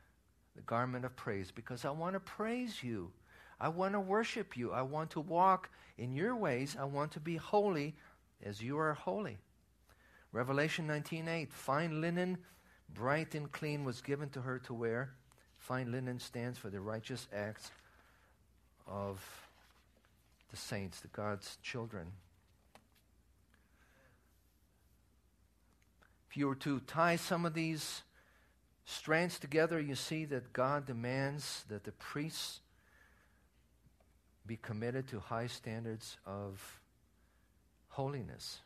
the 0.56 0.62
garment 0.62 1.06
of 1.06 1.16
praise? 1.16 1.52
Because 1.52 1.86
I 1.86 1.92
want 1.92 2.14
to 2.14 2.20
praise 2.20 2.84
you. 2.84 3.12
I 3.60 3.70
want 3.70 3.94
to 3.94 4.00
worship 4.00 4.56
you. 4.56 4.72
I 4.72 4.82
want 4.82 5.12
to 5.12 5.20
walk 5.20 5.70
in 5.98 6.14
your 6.14 6.36
ways. 6.36 6.78
I 6.80 6.86
want 6.86 7.12
to 7.14 7.20
be 7.20 7.36
holy 7.36 7.96
as 8.44 8.62
you 8.62 8.78
are 8.80 8.94
holy. 8.94 9.38
Revelation 10.32 10.88
19:8 10.88 11.52
Fine 11.52 12.02
linen, 12.02 12.38
bright 12.94 13.36
and 13.36 13.52
clean 13.52 13.84
was 13.84 14.02
given 14.02 14.30
to 14.30 14.42
her 14.42 14.60
to 14.60 14.74
wear. 14.74 15.14
Fine 15.70 15.92
linen 15.92 16.18
stands 16.18 16.58
for 16.58 16.72
the 16.72 16.80
righteous 16.80 17.28
acts 17.32 17.70
of 18.88 19.24
the 20.50 20.58
saints, 20.58 21.00
the 21.00 21.08
God's 21.10 21.60
children. 21.62 22.08
If 26.28 26.38
you 26.38 26.48
were 26.48 26.56
to 26.56 26.80
tie 26.88 27.18
some 27.18 27.46
of 27.46 27.54
these 27.54 28.02
strands 28.84 29.38
together, 29.38 29.80
you 29.80 29.94
see 29.94 30.26
that 30.26 30.54
God 30.54 30.88
demands 30.88 31.66
that 31.70 31.84
the 31.84 31.92
priests 31.92 32.62
be 34.48 34.58
committed 34.58 35.08
to 35.10 35.20
high 35.20 35.46
standards 35.46 36.18
of 36.26 36.82
holiness. 37.90 38.62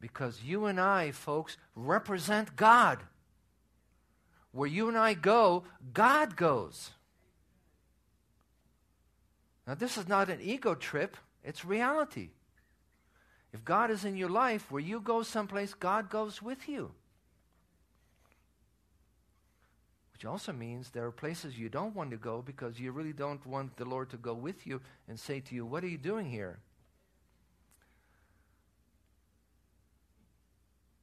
Because 0.00 0.42
you 0.42 0.64
and 0.64 0.80
I, 0.80 1.10
folks, 1.10 1.58
represent 1.76 2.56
God. 2.56 3.00
Where 4.52 4.68
you 4.68 4.88
and 4.88 4.96
I 4.96 5.14
go, 5.14 5.64
God 5.92 6.36
goes. 6.36 6.90
Now, 9.66 9.74
this 9.74 9.98
is 9.98 10.08
not 10.08 10.30
an 10.30 10.40
ego 10.40 10.74
trip, 10.74 11.16
it's 11.44 11.64
reality. 11.64 12.30
If 13.52 13.64
God 13.64 13.90
is 13.90 14.04
in 14.04 14.16
your 14.16 14.28
life, 14.28 14.70
where 14.70 14.82
you 14.82 15.00
go 15.00 15.22
someplace, 15.22 15.74
God 15.74 16.10
goes 16.10 16.42
with 16.42 16.68
you. 16.68 16.92
Which 20.12 20.24
also 20.24 20.52
means 20.52 20.90
there 20.90 21.04
are 21.04 21.12
places 21.12 21.58
you 21.58 21.68
don't 21.68 21.94
want 21.94 22.10
to 22.10 22.16
go 22.16 22.42
because 22.42 22.80
you 22.80 22.92
really 22.92 23.12
don't 23.12 23.46
want 23.46 23.76
the 23.76 23.84
Lord 23.84 24.10
to 24.10 24.16
go 24.16 24.34
with 24.34 24.66
you 24.66 24.80
and 25.06 25.18
say 25.18 25.40
to 25.40 25.54
you, 25.54 25.64
What 25.64 25.84
are 25.84 25.88
you 25.88 25.98
doing 25.98 26.28
here? 26.28 26.58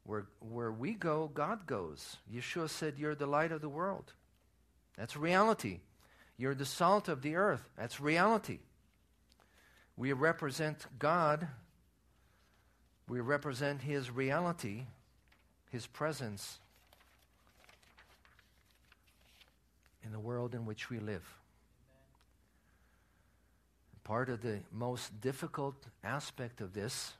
Where, 0.05 0.27
where 0.39 0.71
we 0.71 0.93
go, 0.93 1.29
God 1.33 1.65
goes. 1.65 2.17
Yeshua 2.33 2.69
said, 2.69 2.95
You're 2.97 3.15
the 3.15 3.25
light 3.25 3.51
of 3.51 3.61
the 3.61 3.69
world. 3.69 4.13
That's 4.97 5.17
reality. 5.17 5.79
You're 6.37 6.55
the 6.55 6.65
salt 6.65 7.09
of 7.09 7.21
the 7.21 7.35
earth. 7.35 7.69
That's 7.77 7.99
reality. 7.99 8.59
We 9.97 10.13
represent 10.13 10.85
God 10.99 11.47
we 13.07 13.19
represent 13.19 13.81
His 13.81 14.09
reality, 14.09 14.85
His 15.71 15.85
presence 15.85 16.59
in 20.03 20.11
the 20.11 20.19
world 20.19 20.55
in 20.55 20.65
which 20.65 20.89
we 20.89 20.99
live. 20.99 21.23
Part 24.03 24.29
of 24.29 24.41
the 24.41 24.59
most 24.71 25.19
difficult 25.21 25.75
aspect 26.03 26.61
of 26.61 26.73
this 26.73 27.13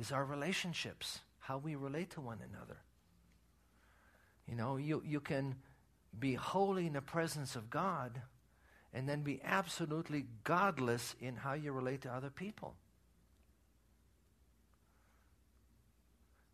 is 0.00 0.10
our 0.10 0.24
relationships, 0.24 1.20
how 1.40 1.58
we 1.58 1.74
relate 1.76 2.10
to 2.10 2.22
one 2.22 2.38
another. 2.50 2.78
You 4.48 4.56
know, 4.56 4.78
you, 4.78 5.02
you 5.06 5.20
can 5.20 5.56
be 6.18 6.34
holy 6.34 6.86
in 6.86 6.94
the 6.94 7.02
presence 7.02 7.54
of 7.54 7.68
God 7.68 8.22
and 8.94 9.06
then 9.06 9.20
be 9.20 9.40
absolutely 9.44 10.24
godless 10.42 11.14
in 11.20 11.36
how 11.36 11.52
you 11.52 11.70
relate 11.72 12.00
to 12.02 12.10
other 12.10 12.30
people. 12.30 12.74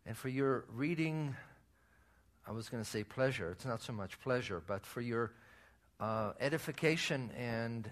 And 0.05 0.15
for 0.15 0.29
your 0.29 0.65
reading, 0.69 1.35
I 2.45 2.51
was 2.51 2.67
going 2.67 2.83
to 2.83 2.89
say 2.89 3.03
pleasure, 3.03 3.49
it's 3.51 3.65
not 3.65 3.81
so 3.81 3.93
much 3.93 4.19
pleasure, 4.19 4.61
but 4.65 4.85
for 4.85 5.01
your 5.01 5.31
uh, 6.01 6.33
edification 6.39 7.31
and 7.37 7.89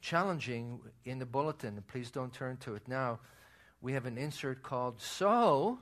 challenging 0.00 0.80
in 1.04 1.18
the 1.18 1.26
bulletin, 1.26 1.82
please 1.88 2.10
don't 2.10 2.32
turn 2.32 2.56
to 2.58 2.76
it 2.76 2.86
now. 2.86 3.18
We 3.82 3.94
have 3.94 4.06
an 4.06 4.18
insert 4.18 4.62
called 4.62 5.00
So 5.00 5.78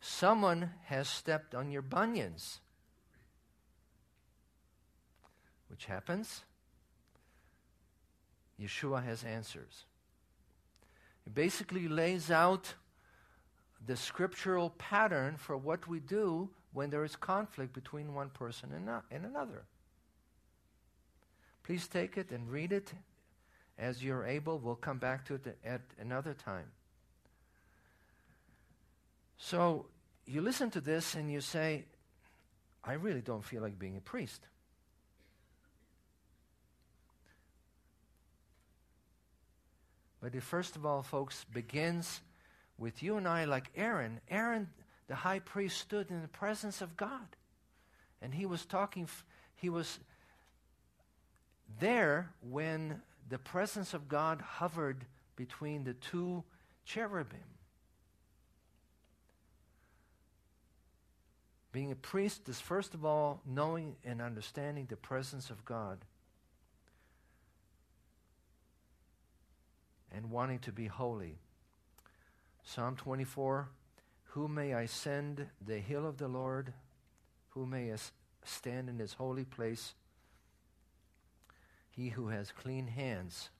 Someone 0.00 0.70
Has 0.84 1.08
Stepped 1.08 1.54
on 1.54 1.70
Your 1.70 1.82
Bunions. 1.82 2.60
Which 5.68 5.86
happens? 5.86 6.44
Yeshua 8.60 9.04
has 9.04 9.24
answers. 9.24 9.86
It 11.26 11.34
basically 11.34 11.88
lays 11.88 12.30
out 12.30 12.74
the 13.84 13.96
scriptural 13.96 14.70
pattern 14.70 15.36
for 15.36 15.56
what 15.56 15.88
we 15.88 16.00
do 16.00 16.50
when 16.72 16.90
there 16.90 17.04
is 17.04 17.16
conflict 17.16 17.72
between 17.72 18.14
one 18.14 18.30
person 18.30 18.70
and 18.72 19.24
another. 19.24 19.64
Please 21.62 21.88
take 21.88 22.16
it 22.16 22.30
and 22.30 22.50
read 22.50 22.72
it 22.72 22.92
as 23.78 24.02
you're 24.02 24.26
able. 24.26 24.58
We'll 24.58 24.74
come 24.76 24.98
back 24.98 25.24
to 25.26 25.34
it 25.34 25.58
at 25.64 25.82
another 25.98 26.34
time. 26.34 26.66
So 29.42 29.86
you 30.26 30.42
listen 30.42 30.70
to 30.72 30.82
this 30.82 31.14
and 31.14 31.32
you 31.32 31.40
say, 31.40 31.86
I 32.84 32.92
really 32.92 33.22
don't 33.22 33.44
feel 33.44 33.62
like 33.62 33.78
being 33.78 33.96
a 33.96 34.00
priest. 34.00 34.46
But 40.20 40.34
it 40.34 40.42
first 40.42 40.76
of 40.76 40.84
all, 40.84 41.02
folks, 41.02 41.44
begins 41.52 42.20
with 42.76 43.02
you 43.02 43.16
and 43.16 43.26
I 43.26 43.46
like 43.46 43.70
Aaron. 43.74 44.20
Aaron, 44.30 44.68
the 45.08 45.14
high 45.14 45.38
priest, 45.38 45.78
stood 45.78 46.10
in 46.10 46.20
the 46.20 46.28
presence 46.28 46.82
of 46.82 46.98
God. 46.98 47.36
And 48.20 48.34
he 48.34 48.44
was 48.44 48.66
talking, 48.66 49.08
he 49.56 49.70
was 49.70 49.98
there 51.80 52.30
when 52.42 53.00
the 53.30 53.38
presence 53.38 53.94
of 53.94 54.06
God 54.06 54.42
hovered 54.42 55.06
between 55.34 55.84
the 55.84 55.94
two 55.94 56.44
cherubim. 56.84 57.38
Being 61.72 61.92
a 61.92 61.96
priest 61.96 62.48
is, 62.48 62.60
first 62.60 62.94
of 62.94 63.04
all, 63.04 63.42
knowing 63.46 63.96
and 64.04 64.20
understanding 64.20 64.86
the 64.88 64.96
presence 64.96 65.50
of 65.50 65.64
God 65.64 65.98
and 70.12 70.30
wanting 70.30 70.58
to 70.60 70.72
be 70.72 70.86
holy. 70.86 71.38
Psalm 72.64 72.96
24 72.96 73.68
Who 74.30 74.48
may 74.48 74.74
I 74.74 74.86
send 74.86 75.46
the 75.64 75.78
hill 75.78 76.06
of 76.06 76.18
the 76.18 76.28
Lord? 76.28 76.72
Who 77.50 77.66
may 77.66 77.92
I 77.92 77.96
stand 78.44 78.88
in 78.88 78.98
his 78.98 79.14
holy 79.14 79.44
place? 79.44 79.94
He 81.90 82.10
who 82.10 82.28
has 82.28 82.50
clean 82.52 82.88
hands 82.88 83.50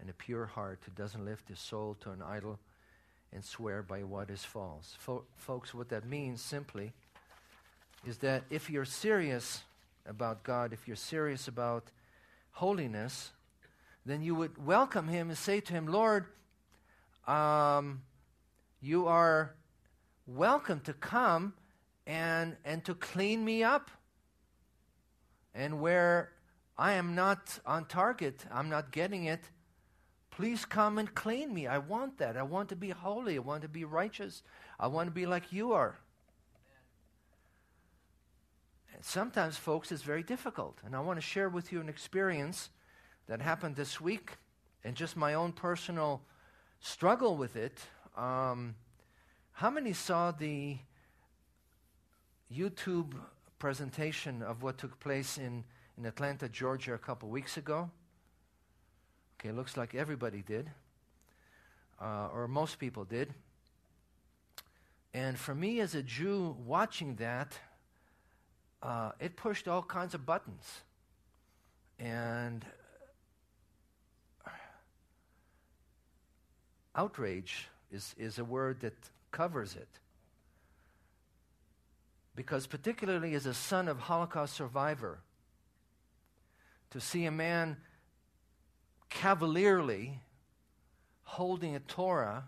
and 0.00 0.08
a 0.08 0.14
pure 0.14 0.46
heart, 0.46 0.80
who 0.84 0.92
doesn't 0.92 1.24
lift 1.24 1.48
his 1.48 1.58
soul 1.58 1.96
to 2.00 2.10
an 2.10 2.22
idol 2.22 2.58
and 3.32 3.44
swear 3.44 3.82
by 3.82 4.02
what 4.02 4.30
is 4.30 4.44
false. 4.44 4.94
Fo- 4.98 5.24
folks, 5.36 5.72
what 5.72 5.88
that 5.88 6.06
means 6.06 6.42
simply 6.42 6.92
is 8.06 8.18
that 8.18 8.44
if 8.50 8.68
you're 8.68 8.84
serious 8.84 9.62
about 10.06 10.42
God, 10.42 10.72
if 10.72 10.86
you're 10.86 10.96
serious 10.96 11.48
about 11.48 11.90
holiness, 12.52 13.30
then 14.04 14.22
you 14.22 14.34
would 14.34 14.64
welcome 14.64 15.08
him 15.08 15.28
and 15.28 15.38
say 15.38 15.60
to 15.60 15.72
him, 15.72 15.86
Lord, 15.86 16.26
um, 17.26 18.02
you 18.80 19.06
are 19.06 19.54
welcome 20.26 20.80
to 20.80 20.92
come 20.92 21.54
and, 22.06 22.56
and 22.64 22.84
to 22.84 22.94
clean 22.94 23.44
me 23.44 23.62
up. 23.62 23.90
And 25.54 25.80
where 25.80 26.32
I 26.76 26.92
am 26.92 27.14
not 27.14 27.60
on 27.64 27.84
target, 27.84 28.44
I'm 28.52 28.68
not 28.68 28.90
getting 28.90 29.26
it, 29.26 29.44
please 30.30 30.64
come 30.64 30.98
and 30.98 31.14
clean 31.14 31.54
me. 31.54 31.66
I 31.66 31.78
want 31.78 32.18
that. 32.18 32.36
I 32.36 32.42
want 32.42 32.70
to 32.70 32.76
be 32.76 32.90
holy. 32.90 33.36
I 33.36 33.40
want 33.40 33.62
to 33.62 33.68
be 33.68 33.84
righteous. 33.84 34.42
I 34.80 34.88
want 34.88 35.06
to 35.06 35.12
be 35.12 35.26
like 35.26 35.52
you 35.52 35.74
are. 35.74 35.98
And 38.91 38.91
sometimes, 39.04 39.56
folks, 39.56 39.92
it's 39.92 40.02
very 40.02 40.22
difficult. 40.22 40.78
And 40.84 40.94
I 40.94 41.00
want 41.00 41.18
to 41.18 41.22
share 41.22 41.48
with 41.48 41.72
you 41.72 41.80
an 41.80 41.88
experience 41.88 42.70
that 43.26 43.40
happened 43.40 43.76
this 43.76 44.00
week 44.00 44.32
and 44.84 44.96
just 44.96 45.16
my 45.16 45.34
own 45.34 45.52
personal 45.52 46.22
struggle 46.80 47.36
with 47.36 47.56
it. 47.56 47.78
Um, 48.16 48.74
how 49.52 49.70
many 49.70 49.92
saw 49.92 50.30
the 50.32 50.78
YouTube 52.52 53.14
presentation 53.58 54.42
of 54.42 54.62
what 54.62 54.78
took 54.78 54.98
place 55.00 55.38
in, 55.38 55.64
in 55.96 56.06
Atlanta, 56.06 56.48
Georgia, 56.48 56.94
a 56.94 56.98
couple 56.98 57.28
weeks 57.28 57.56
ago? 57.56 57.90
Okay, 59.40 59.52
looks 59.52 59.76
like 59.76 59.94
everybody 59.94 60.42
did, 60.42 60.70
uh, 62.00 62.28
or 62.32 62.46
most 62.48 62.78
people 62.78 63.04
did. 63.04 63.34
And 65.14 65.38
for 65.38 65.54
me 65.54 65.80
as 65.80 65.94
a 65.94 66.02
Jew 66.02 66.56
watching 66.64 67.16
that, 67.16 67.58
uh, 68.82 69.12
it 69.20 69.36
pushed 69.36 69.68
all 69.68 69.82
kinds 69.82 70.14
of 70.14 70.26
buttons. 70.26 70.82
And 71.98 72.64
outrage 76.96 77.68
is, 77.92 78.14
is 78.18 78.38
a 78.38 78.44
word 78.44 78.80
that 78.80 78.94
covers 79.30 79.76
it. 79.76 79.88
Because, 82.34 82.66
particularly 82.66 83.34
as 83.34 83.46
a 83.46 83.54
son 83.54 83.88
of 83.88 84.00
Holocaust 84.00 84.54
survivor, 84.54 85.20
to 86.90 87.00
see 87.00 87.24
a 87.24 87.30
man 87.30 87.76
cavalierly 89.10 90.20
holding 91.24 91.76
a 91.76 91.80
Torah 91.80 92.44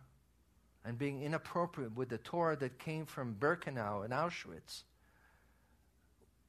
and 0.85 0.99
being 0.99 1.23
inappropriate 1.23 1.95
with 1.95 2.09
the 2.09 2.19
Torah 2.19 2.57
that 2.57 2.79
came 2.79 3.07
from 3.07 3.37
Birkenau 3.39 4.05
and 4.05 4.13
Auschwitz 4.13 4.83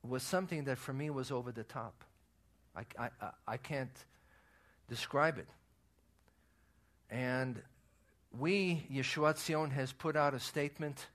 was 0.08 0.24
something 0.24 0.66
that 0.66 0.78
for 0.78 0.94
me 0.94 1.10
was 1.10 1.32
over 1.32 1.52
the 1.52 1.64
top. 1.64 2.04
I, 2.76 2.84
I, 3.00 3.10
I 3.48 3.58
can't 3.58 4.06
describe 4.90 5.38
it. 5.38 5.48
And 7.10 7.62
we, 8.38 8.86
Yeshua 8.92 9.38
Zion, 9.38 9.72
has 9.72 9.92
put 9.94 10.16
out 10.16 10.34
a 10.34 10.40
statement 10.40 11.08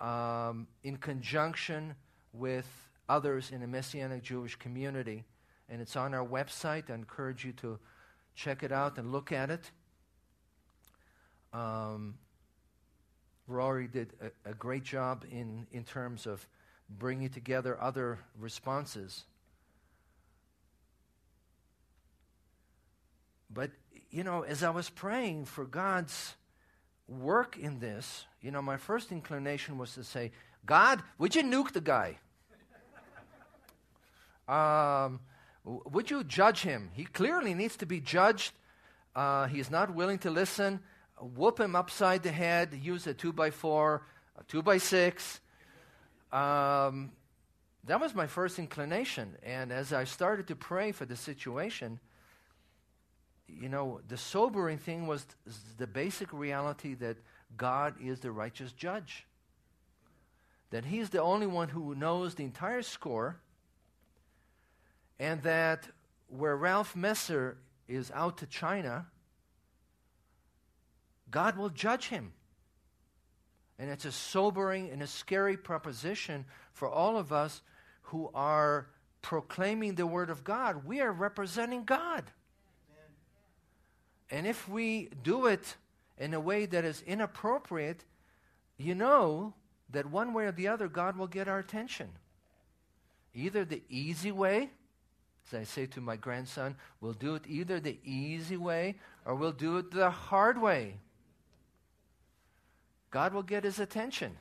um, 0.00 0.66
in 0.84 0.96
conjunction 0.96 1.94
with 2.32 2.66
others 3.08 3.50
in 3.50 3.60
the 3.60 3.66
Messianic 3.66 4.22
Jewish 4.22 4.56
community, 4.56 5.24
and 5.68 5.80
it's 5.80 5.96
on 5.96 6.14
our 6.14 6.26
website. 6.26 6.90
I 6.90 6.94
encourage 6.94 7.44
you 7.44 7.52
to 7.54 7.78
check 8.34 8.62
it 8.62 8.72
out 8.72 8.98
and 8.98 9.10
look 9.10 9.32
at 9.32 9.50
it. 9.50 9.70
Um, 11.52 12.18
Rory 13.48 13.86
did 13.88 14.12
a, 14.20 14.50
a 14.50 14.54
great 14.54 14.84
job 14.84 15.24
in, 15.30 15.66
in 15.72 15.84
terms 15.84 16.26
of 16.26 16.46
bringing 16.88 17.28
together 17.28 17.80
other 17.80 18.18
responses. 18.38 19.24
But 23.50 23.70
you 24.10 24.24
know, 24.24 24.42
as 24.42 24.62
I 24.62 24.70
was 24.70 24.88
praying 24.88 25.46
for 25.46 25.64
God's 25.64 26.34
work 27.08 27.56
in 27.58 27.78
this, 27.78 28.24
you 28.40 28.50
know, 28.50 28.62
my 28.62 28.76
first 28.76 29.12
inclination 29.12 29.78
was 29.78 29.94
to 29.94 30.04
say, 30.04 30.32
God, 30.64 31.02
would 31.18 31.34
you 31.34 31.42
nuke 31.42 31.72
the 31.72 31.80
guy? 31.80 32.18
um, 34.48 35.20
would 35.64 36.10
you 36.10 36.24
judge 36.24 36.62
him? 36.62 36.90
He 36.92 37.04
clearly 37.04 37.54
needs 37.54 37.76
to 37.78 37.86
be 37.86 38.00
judged. 38.00 38.52
Uh, 39.14 39.46
he's 39.46 39.70
not 39.70 39.94
willing 39.94 40.18
to 40.18 40.30
listen. 40.30 40.80
Whoop 41.20 41.60
him 41.60 41.74
upside 41.74 42.22
the 42.22 42.32
head. 42.32 42.74
Use 42.74 43.06
a 43.06 43.14
two 43.14 43.32
by 43.32 43.50
four, 43.50 44.02
a 44.38 44.44
two 44.44 44.62
by 44.62 44.78
six. 44.78 45.40
Um, 46.32 47.12
that 47.84 48.00
was 48.00 48.14
my 48.14 48.26
first 48.26 48.58
inclination. 48.58 49.36
And 49.42 49.72
as 49.72 49.92
I 49.92 50.04
started 50.04 50.48
to 50.48 50.56
pray 50.56 50.92
for 50.92 51.04
the 51.04 51.16
situation, 51.16 52.00
you 53.48 53.68
know, 53.68 54.00
the 54.08 54.16
sobering 54.16 54.78
thing 54.78 55.06
was 55.06 55.26
the 55.78 55.86
basic 55.86 56.32
reality 56.32 56.94
that 56.94 57.16
God 57.56 57.94
is 58.02 58.20
the 58.20 58.32
righteous 58.32 58.72
judge. 58.72 59.24
That 60.70 60.84
He's 60.84 61.10
the 61.10 61.22
only 61.22 61.46
one 61.46 61.68
who 61.68 61.94
knows 61.94 62.34
the 62.34 62.44
entire 62.44 62.82
score, 62.82 63.38
and 65.20 65.42
that 65.42 65.88
where 66.28 66.56
Ralph 66.56 66.96
Messer 66.96 67.56
is 67.86 68.10
out 68.12 68.38
to 68.38 68.46
China, 68.46 69.06
God 71.30 71.56
will 71.56 71.68
judge 71.68 72.08
him. 72.08 72.32
And 73.78 73.90
it's 73.90 74.04
a 74.04 74.12
sobering 74.12 74.90
and 74.90 75.02
a 75.02 75.06
scary 75.06 75.56
proposition 75.56 76.44
for 76.72 76.88
all 76.88 77.18
of 77.18 77.32
us 77.32 77.62
who 78.02 78.30
are 78.34 78.88
proclaiming 79.22 79.96
the 79.96 80.06
Word 80.06 80.30
of 80.30 80.44
God. 80.44 80.86
We 80.86 81.00
are 81.00 81.12
representing 81.12 81.84
God. 81.84 82.24
And 84.30 84.46
if 84.46 84.68
we 84.68 85.08
do 85.22 85.46
it 85.46 85.76
in 86.18 86.34
a 86.34 86.40
way 86.40 86.66
that 86.66 86.84
is 86.84 87.02
inappropriate, 87.02 88.04
you 88.76 88.94
know 88.94 89.54
that 89.90 90.06
one 90.06 90.32
way 90.32 90.46
or 90.46 90.52
the 90.52 90.68
other, 90.68 90.88
God 90.88 91.16
will 91.16 91.26
get 91.26 91.48
our 91.48 91.58
attention. 91.58 92.10
Either 93.34 93.64
the 93.64 93.82
easy 93.88 94.32
way, 94.32 94.70
as 95.46 95.60
I 95.60 95.64
say 95.64 95.86
to 95.86 96.00
my 96.00 96.16
grandson, 96.16 96.76
we'll 97.00 97.12
do 97.12 97.34
it 97.34 97.44
either 97.46 97.78
the 97.78 97.98
easy 98.02 98.56
way 98.56 98.96
or 99.24 99.34
we'll 99.34 99.52
do 99.52 99.76
it 99.78 99.90
the 99.90 100.10
hard 100.10 100.60
way. 100.60 100.96
God 103.16 103.32
will 103.32 103.42
get 103.42 103.64
his 103.64 103.80
attention. 103.80 104.36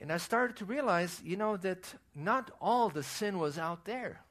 And 0.00 0.10
I 0.10 0.16
started 0.16 0.56
to 0.56 0.64
realize, 0.64 1.22
you 1.24 1.36
know, 1.36 1.56
that 1.58 1.94
not 2.16 2.50
all 2.60 2.88
the 2.88 3.04
sin 3.04 3.38
was 3.38 3.60
out 3.60 3.84
there. 3.84 4.22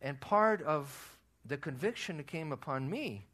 And 0.00 0.20
part 0.20 0.62
of 0.62 1.18
the 1.44 1.56
conviction 1.56 2.18
that 2.18 2.28
came 2.28 2.52
upon 2.52 2.88
me 2.88 3.26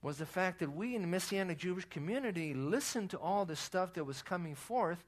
was 0.00 0.16
the 0.16 0.24
fact 0.24 0.60
that 0.60 0.74
we 0.74 0.94
in 0.94 1.02
the 1.02 1.08
Messianic 1.08 1.58
Jewish 1.58 1.84
community 1.90 2.54
listened 2.54 3.10
to 3.10 3.18
all 3.18 3.44
the 3.44 3.54
stuff 3.54 3.92
that 3.92 4.04
was 4.04 4.22
coming 4.22 4.54
forth, 4.54 5.04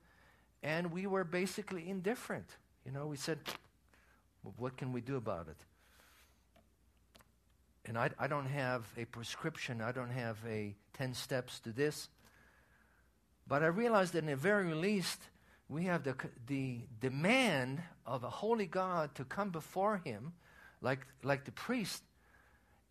and 0.63 0.93
we 0.93 1.07
were 1.07 1.25
basically 1.25 1.89
indifferent. 1.89 2.59
You 2.85 2.93
know, 2.93 3.07
we 3.07 3.17
said, 3.17 3.39
well, 4.45 4.53
what 4.59 4.77
can 4.77 4.93
we 4.93 5.01
do 5.01 5.17
about 5.17 5.49
it? 5.49 5.57
And 7.87 7.97
I, 7.97 8.11
I 8.19 8.27
don't 8.27 8.47
have 8.47 8.85
a 8.97 9.05
prescription, 9.05 9.81
I 9.81 9.93
don't 9.93 10.11
have 10.11 10.39
a 10.47 10.75
10 10.95 11.15
steps 11.15 11.61
to 11.61 11.71
this. 11.71 12.09
But 13.47 13.63
I 13.63 13.67
realized 13.67 14.15
that 14.15 14.21
in 14.21 14.27
the 14.27 14.37
very 14.37 14.75
least, 14.75 15.21
we 15.69 15.85
have 15.85 16.03
the, 16.03 16.17
the 16.47 16.81
demand 17.01 17.83
of 18.05 18.25
a 18.25 18.31
holy 18.31 18.67
God 18.67 19.15
to 19.15 19.25
come 19.25 19.51
before 19.51 19.99
Him 20.05 20.33
like, 20.81 21.07
like 21.23 21.45
the 21.45 21.53
priest, 21.53 22.03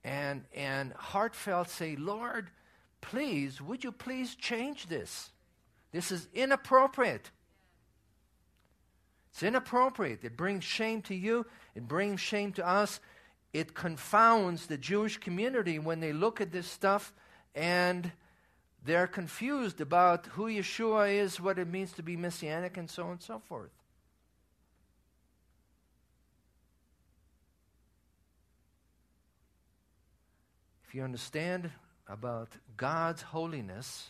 and, 0.04 0.44
and 0.54 0.94
heartfelt 0.94 1.70
say, 1.70 1.96
Lord, 1.96 2.50
please, 3.02 3.62
would 3.62 3.84
you 3.84 3.92
please 3.92 4.36
change 4.36 4.88
this? 4.88 5.32
This 5.92 6.12
is 6.12 6.28
inappropriate. 6.34 7.32
It's 9.32 9.44
inappropriate. 9.44 10.24
It 10.24 10.38
brings 10.38 10.64
shame 10.64 11.02
to 11.04 11.16
you, 11.16 11.46
it 11.74 11.88
brings 11.88 12.22
shame 12.22 12.52
to 12.54 12.68
us. 12.68 13.00
It 13.56 13.74
confounds 13.74 14.68
the 14.68 14.78
Jewish 14.78 15.16
community 15.16 15.80
when 15.80 16.02
they 16.02 16.12
look 16.12 16.42
at 16.42 16.52
this 16.52 16.68
stuff 16.68 17.14
and 17.56 18.12
they're 18.84 19.08
confused 19.08 19.80
about 19.80 20.26
who 20.26 20.48
Yeshua 20.48 21.14
is, 21.14 21.40
what 21.40 21.58
it 21.58 21.70
means 21.70 21.94
to 21.94 22.04
be 22.04 22.18
messianic, 22.18 22.76
and 22.76 22.90
so 22.90 23.04
on 23.04 23.12
and 23.12 23.22
so 23.22 23.40
forth. 23.40 23.72
If 30.86 30.94
you 30.94 31.04
understand 31.04 31.72
about 32.10 32.50
God's 32.76 33.22
holiness, 33.22 34.10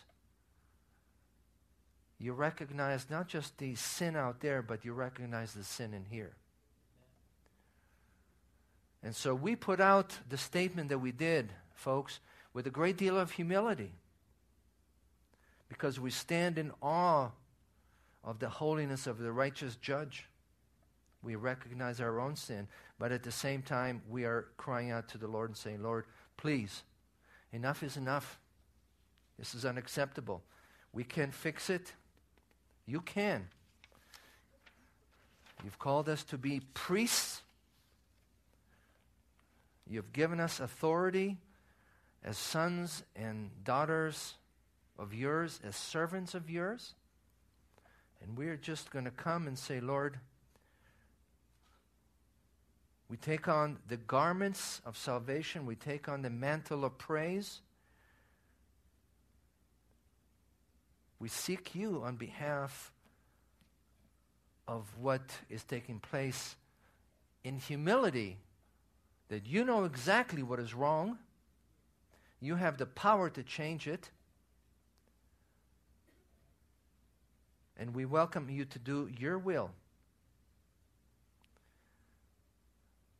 you 2.18 2.32
recognize 2.32 3.08
not 3.08 3.28
just 3.28 3.58
the 3.58 3.76
sin 3.76 4.16
out 4.16 4.40
there, 4.40 4.60
but 4.60 4.84
you 4.84 4.92
recognize 4.92 5.54
the 5.54 5.62
sin 5.62 5.94
in 5.94 6.04
here. 6.10 6.34
And 9.06 9.14
so 9.14 9.34
we 9.34 9.54
put 9.54 9.80
out 9.80 10.18
the 10.28 10.36
statement 10.36 10.90
that 10.90 10.98
we 10.98 11.12
did, 11.12 11.52
folks, 11.74 12.18
with 12.52 12.66
a 12.66 12.70
great 12.70 12.98
deal 12.98 13.16
of 13.16 13.30
humility. 13.30 13.92
Because 15.68 15.98
we 15.98 16.10
stand 16.10 16.58
in 16.58 16.72
awe 16.82 17.30
of 18.22 18.40
the 18.40 18.48
holiness 18.48 19.06
of 19.06 19.18
the 19.18 19.32
righteous 19.32 19.76
judge. 19.76 20.26
We 21.22 21.36
recognize 21.36 22.00
our 22.00 22.20
own 22.20 22.36
sin, 22.36 22.68
but 22.98 23.12
at 23.12 23.22
the 23.22 23.32
same 23.32 23.62
time, 23.62 24.02
we 24.10 24.24
are 24.24 24.48
crying 24.58 24.90
out 24.90 25.08
to 25.10 25.18
the 25.18 25.28
Lord 25.28 25.50
and 25.50 25.56
saying, 25.56 25.82
Lord, 25.82 26.04
Please, 26.36 26.82
enough 27.52 27.82
is 27.82 27.96
enough. 27.96 28.38
This 29.38 29.54
is 29.54 29.64
unacceptable. 29.64 30.42
We 30.92 31.04
can't 31.04 31.34
fix 31.34 31.70
it. 31.70 31.92
You 32.86 33.00
can. 33.00 33.48
You've 35.64 35.78
called 35.78 36.08
us 36.08 36.22
to 36.24 36.38
be 36.38 36.60
priests. 36.74 37.42
You've 39.88 40.12
given 40.12 40.40
us 40.40 40.60
authority 40.60 41.36
as 42.24 42.36
sons 42.36 43.04
and 43.14 43.50
daughters 43.64 44.34
of 44.98 45.14
yours, 45.14 45.60
as 45.64 45.76
servants 45.76 46.34
of 46.34 46.50
yours. 46.50 46.94
And 48.22 48.36
we're 48.36 48.56
just 48.56 48.90
going 48.90 49.04
to 49.04 49.10
come 49.10 49.46
and 49.46 49.58
say, 49.58 49.80
Lord, 49.80 50.18
we 53.08 53.16
take 53.16 53.46
on 53.46 53.78
the 53.86 53.96
garments 53.96 54.80
of 54.84 54.96
salvation, 54.96 55.64
we 55.66 55.76
take 55.76 56.08
on 56.08 56.22
the 56.22 56.30
mantle 56.30 56.84
of 56.84 56.98
praise. 56.98 57.60
We 61.18 61.28
seek 61.28 61.74
you 61.74 62.02
on 62.04 62.16
behalf 62.16 62.92
of 64.68 64.84
what 65.00 65.22
is 65.48 65.62
taking 65.64 66.00
place 66.00 66.56
in 67.44 67.58
humility, 67.58 68.38
that 69.28 69.46
you 69.46 69.64
know 69.64 69.84
exactly 69.84 70.42
what 70.42 70.58
is 70.58 70.74
wrong, 70.74 71.18
you 72.40 72.56
have 72.56 72.78
the 72.78 72.86
power 72.86 73.28
to 73.30 73.42
change 73.42 73.88
it. 73.88 74.10
And 77.78 77.94
we 77.94 78.04
welcome 78.04 78.48
you 78.48 78.64
to 78.64 78.78
do 78.78 79.10
your 79.18 79.38
will. 79.38 79.70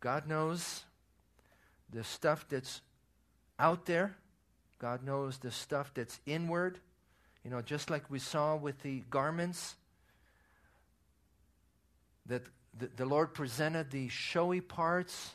God 0.01 0.29
knows 0.29 0.85
the 1.93 2.05
stuff 2.05 2.47
that's 2.49 2.81
out 3.59 3.87
there. 3.87 4.17
God 4.79 5.03
knows 5.03 5.39
the 5.39 5.51
stuff 5.51 5.93
that's 5.95 6.21
inward. 6.27 6.79
You 7.45 7.51
know, 7.51 7.63
just 7.63 7.91
like 7.91 8.11
we 8.11 8.19
saw 8.19 8.57
with 8.57 8.81
the 8.83 9.03
garments, 9.11 9.75
that 12.27 12.43
the, 12.79 12.89
the 12.97 13.07
Lord 13.07 13.35
presented 13.35 13.91
the 13.91 14.09
showy 14.09 14.61
parts 14.61 15.33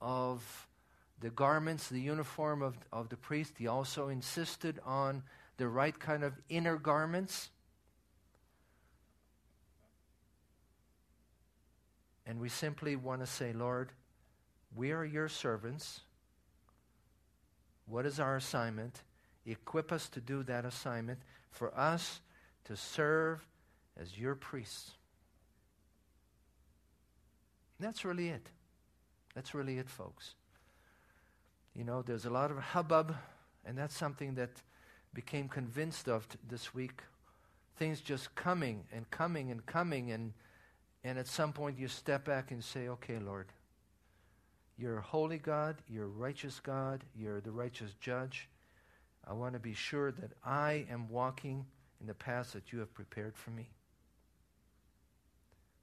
of 0.00 0.68
the 1.20 1.30
garments, 1.30 1.88
the 1.88 2.00
uniform 2.00 2.62
of, 2.62 2.76
of 2.92 3.08
the 3.08 3.16
priest. 3.16 3.54
He 3.58 3.66
also 3.66 4.08
insisted 4.08 4.78
on 4.84 5.22
the 5.56 5.68
right 5.68 5.98
kind 5.98 6.22
of 6.22 6.34
inner 6.48 6.76
garments. 6.76 7.50
And 12.26 12.40
we 12.40 12.48
simply 12.48 12.96
want 12.96 13.20
to 13.20 13.26
say, 13.26 13.52
Lord, 13.52 13.92
we 14.74 14.92
are 14.92 15.04
your 15.04 15.28
servants. 15.28 16.00
What 17.86 18.04
is 18.04 18.18
our 18.20 18.36
assignment? 18.36 19.02
Equip 19.46 19.92
us 19.92 20.08
to 20.10 20.20
do 20.20 20.42
that 20.42 20.64
assignment 20.64 21.20
for 21.50 21.76
us 21.78 22.20
to 22.64 22.76
serve 22.76 23.46
as 23.98 24.18
your 24.18 24.34
priests. 24.34 24.92
That's 27.78 28.04
really 28.04 28.28
it. 28.28 28.50
That's 29.36 29.54
really 29.54 29.78
it, 29.78 29.90
folks. 29.90 30.34
You 31.74 31.84
know, 31.84 32.00
there's 32.00 32.24
a 32.24 32.30
lot 32.30 32.50
of 32.50 32.56
hubbub, 32.56 33.14
and 33.66 33.76
that's 33.76 33.94
something 33.94 34.34
that 34.36 34.62
became 35.12 35.46
convinced 35.46 36.08
of 36.08 36.26
t- 36.26 36.38
this 36.48 36.74
week. 36.74 37.02
Things 37.76 38.00
just 38.00 38.34
coming 38.34 38.84
and 38.90 39.08
coming 39.10 39.50
and 39.50 39.64
coming, 39.66 40.10
and, 40.10 40.32
and 41.04 41.18
at 41.18 41.26
some 41.26 41.52
point 41.52 41.78
you 41.78 41.86
step 41.86 42.24
back 42.24 42.50
and 42.50 42.64
say, 42.64 42.88
okay, 42.88 43.18
Lord, 43.18 43.48
you're 44.78 44.96
a 44.96 45.02
holy 45.02 45.38
God, 45.38 45.76
you're 45.86 46.04
a 46.04 46.08
righteous 46.08 46.58
God, 46.58 47.04
you're 47.14 47.42
the 47.42 47.52
righteous 47.52 47.92
judge. 48.00 48.48
I 49.28 49.34
want 49.34 49.52
to 49.52 49.60
be 49.60 49.74
sure 49.74 50.12
that 50.12 50.30
I 50.46 50.86
am 50.90 51.10
walking 51.10 51.66
in 52.00 52.06
the 52.06 52.14
path 52.14 52.54
that 52.54 52.72
you 52.72 52.78
have 52.78 52.94
prepared 52.94 53.36
for 53.36 53.50
me. 53.50 53.68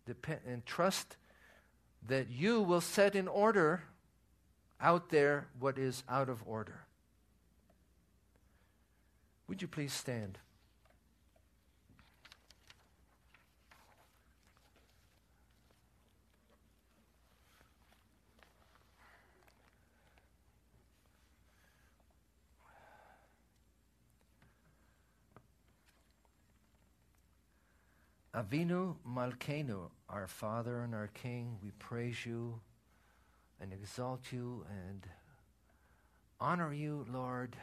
Dep- 0.07 0.41
and 0.47 0.65
trust 0.65 1.17
that 2.07 2.29
you 2.29 2.61
will 2.61 2.81
set 2.81 3.15
in 3.15 3.27
order 3.27 3.83
out 4.79 5.09
there 5.09 5.47
what 5.59 5.77
is 5.77 6.03
out 6.09 6.29
of 6.29 6.43
order. 6.45 6.81
Would 9.47 9.61
you 9.61 9.67
please 9.67 9.93
stand? 9.93 10.37
Avinu 28.36 28.95
Malkeinu, 29.07 29.91
our 30.09 30.25
Father 30.25 30.81
and 30.81 30.95
our 30.95 31.09
King, 31.13 31.57
we 31.63 31.69
praise 31.77 32.25
you 32.25 32.59
and 33.61 33.71
exalt 33.71 34.31
you 34.31 34.65
and 34.69 35.07
honor 36.39 36.73
you, 36.73 37.05
Lord, 37.13 37.55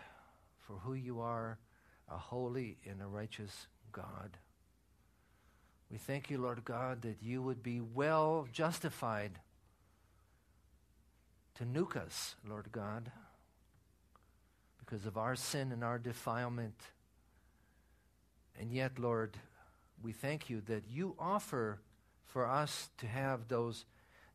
for 0.58 0.74
who 0.74 0.94
you 0.94 1.20
are, 1.20 1.58
a 2.08 2.16
holy 2.16 2.76
and 2.88 3.02
a 3.02 3.06
righteous 3.06 3.66
God. 3.90 4.36
We 5.90 5.98
thank 5.98 6.30
you, 6.30 6.38
Lord 6.38 6.64
God, 6.64 7.02
that 7.02 7.16
you 7.20 7.42
would 7.42 7.64
be 7.64 7.80
well 7.80 8.46
justified 8.52 9.40
to 11.56 11.64
nuke 11.64 11.96
us, 11.96 12.36
Lord 12.48 12.70
God, 12.70 13.10
because 14.78 15.04
of 15.04 15.18
our 15.18 15.34
sin 15.34 15.72
and 15.72 15.82
our 15.82 15.98
defilement. 15.98 16.80
And 18.58 18.72
yet, 18.72 19.00
Lord, 19.00 19.36
we 20.02 20.12
thank 20.12 20.48
you 20.48 20.62
that 20.62 20.84
you 20.88 21.14
offer 21.18 21.80
for 22.26 22.46
us 22.46 22.90
to 22.98 23.06
have 23.06 23.48
those 23.48 23.84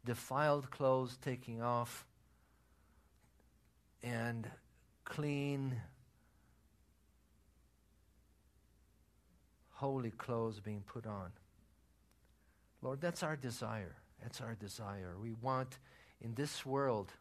defiled 0.03 0.69
clothes 0.69 1.17
taking 1.23 1.61
off 1.61 2.05
and 4.03 4.47
clean, 5.03 5.81
holy 9.71 10.11
clothes 10.11 10.59
being 10.59 10.83
put 10.85 11.07
on. 11.07 11.31
Lord, 12.81 13.01
that's 13.01 13.23
our 13.23 13.35
desire. 13.35 13.95
That's 14.21 14.41
our 14.41 14.55
desire. 14.55 15.15
We 15.21 15.33
want 15.33 15.79
in 16.21 16.35
this 16.35 16.65
world, 16.65 17.11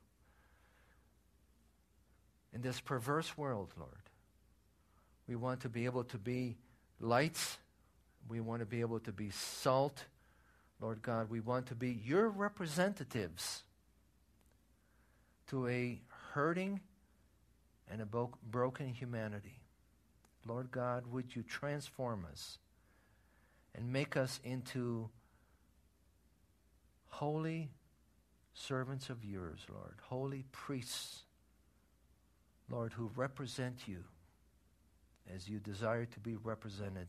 in 2.52 2.60
this 2.60 2.80
perverse 2.80 3.36
world, 3.36 3.72
Lord, 3.78 4.10
we 5.26 5.36
want 5.36 5.60
to 5.60 5.68
be 5.68 5.86
able 5.86 6.04
to 6.04 6.18
be 6.18 6.56
lights 7.00 7.58
we 8.28 8.40
want 8.40 8.60
to 8.60 8.66
be 8.66 8.80
able 8.80 9.00
to 9.00 9.12
be 9.12 9.30
salt. 9.30 10.04
Lord 10.80 11.02
God, 11.02 11.30
we 11.30 11.40
want 11.40 11.66
to 11.66 11.74
be 11.74 11.90
your 12.04 12.28
representatives 12.28 13.62
to 15.48 15.68
a 15.68 16.00
hurting 16.32 16.80
and 17.90 18.00
a 18.00 18.06
bo- 18.06 18.34
broken 18.50 18.88
humanity. 18.88 19.60
Lord 20.46 20.70
God, 20.70 21.06
would 21.06 21.34
you 21.34 21.42
transform 21.42 22.26
us 22.30 22.58
and 23.74 23.92
make 23.92 24.16
us 24.16 24.40
into 24.44 25.08
holy 27.08 27.70
servants 28.54 29.10
of 29.10 29.24
yours, 29.24 29.60
Lord, 29.72 29.96
holy 30.02 30.44
priests, 30.52 31.22
Lord, 32.70 32.92
who 32.92 33.10
represent 33.14 33.86
you 33.86 34.04
as 35.32 35.48
you 35.48 35.58
desire 35.58 36.04
to 36.06 36.20
be 36.20 36.36
represented. 36.36 37.08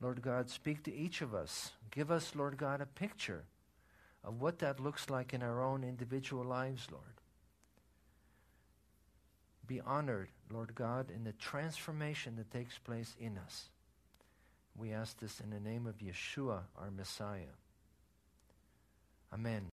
Lord 0.00 0.22
God, 0.22 0.50
speak 0.50 0.82
to 0.84 0.94
each 0.94 1.22
of 1.22 1.34
us. 1.34 1.72
Give 1.90 2.10
us, 2.10 2.34
Lord 2.34 2.56
God, 2.56 2.80
a 2.80 2.86
picture 2.86 3.44
of 4.22 4.40
what 4.40 4.58
that 4.58 4.80
looks 4.80 5.08
like 5.08 5.32
in 5.32 5.42
our 5.42 5.62
own 5.62 5.84
individual 5.84 6.44
lives, 6.44 6.88
Lord. 6.90 7.04
Be 9.66 9.80
honored, 9.80 10.28
Lord 10.50 10.74
God, 10.74 11.10
in 11.10 11.24
the 11.24 11.32
transformation 11.32 12.36
that 12.36 12.50
takes 12.50 12.78
place 12.78 13.16
in 13.18 13.38
us. 13.38 13.70
We 14.76 14.92
ask 14.92 15.18
this 15.18 15.40
in 15.40 15.50
the 15.50 15.60
name 15.60 15.86
of 15.86 15.98
Yeshua, 15.98 16.60
our 16.76 16.90
Messiah. 16.90 17.56
Amen. 19.32 19.62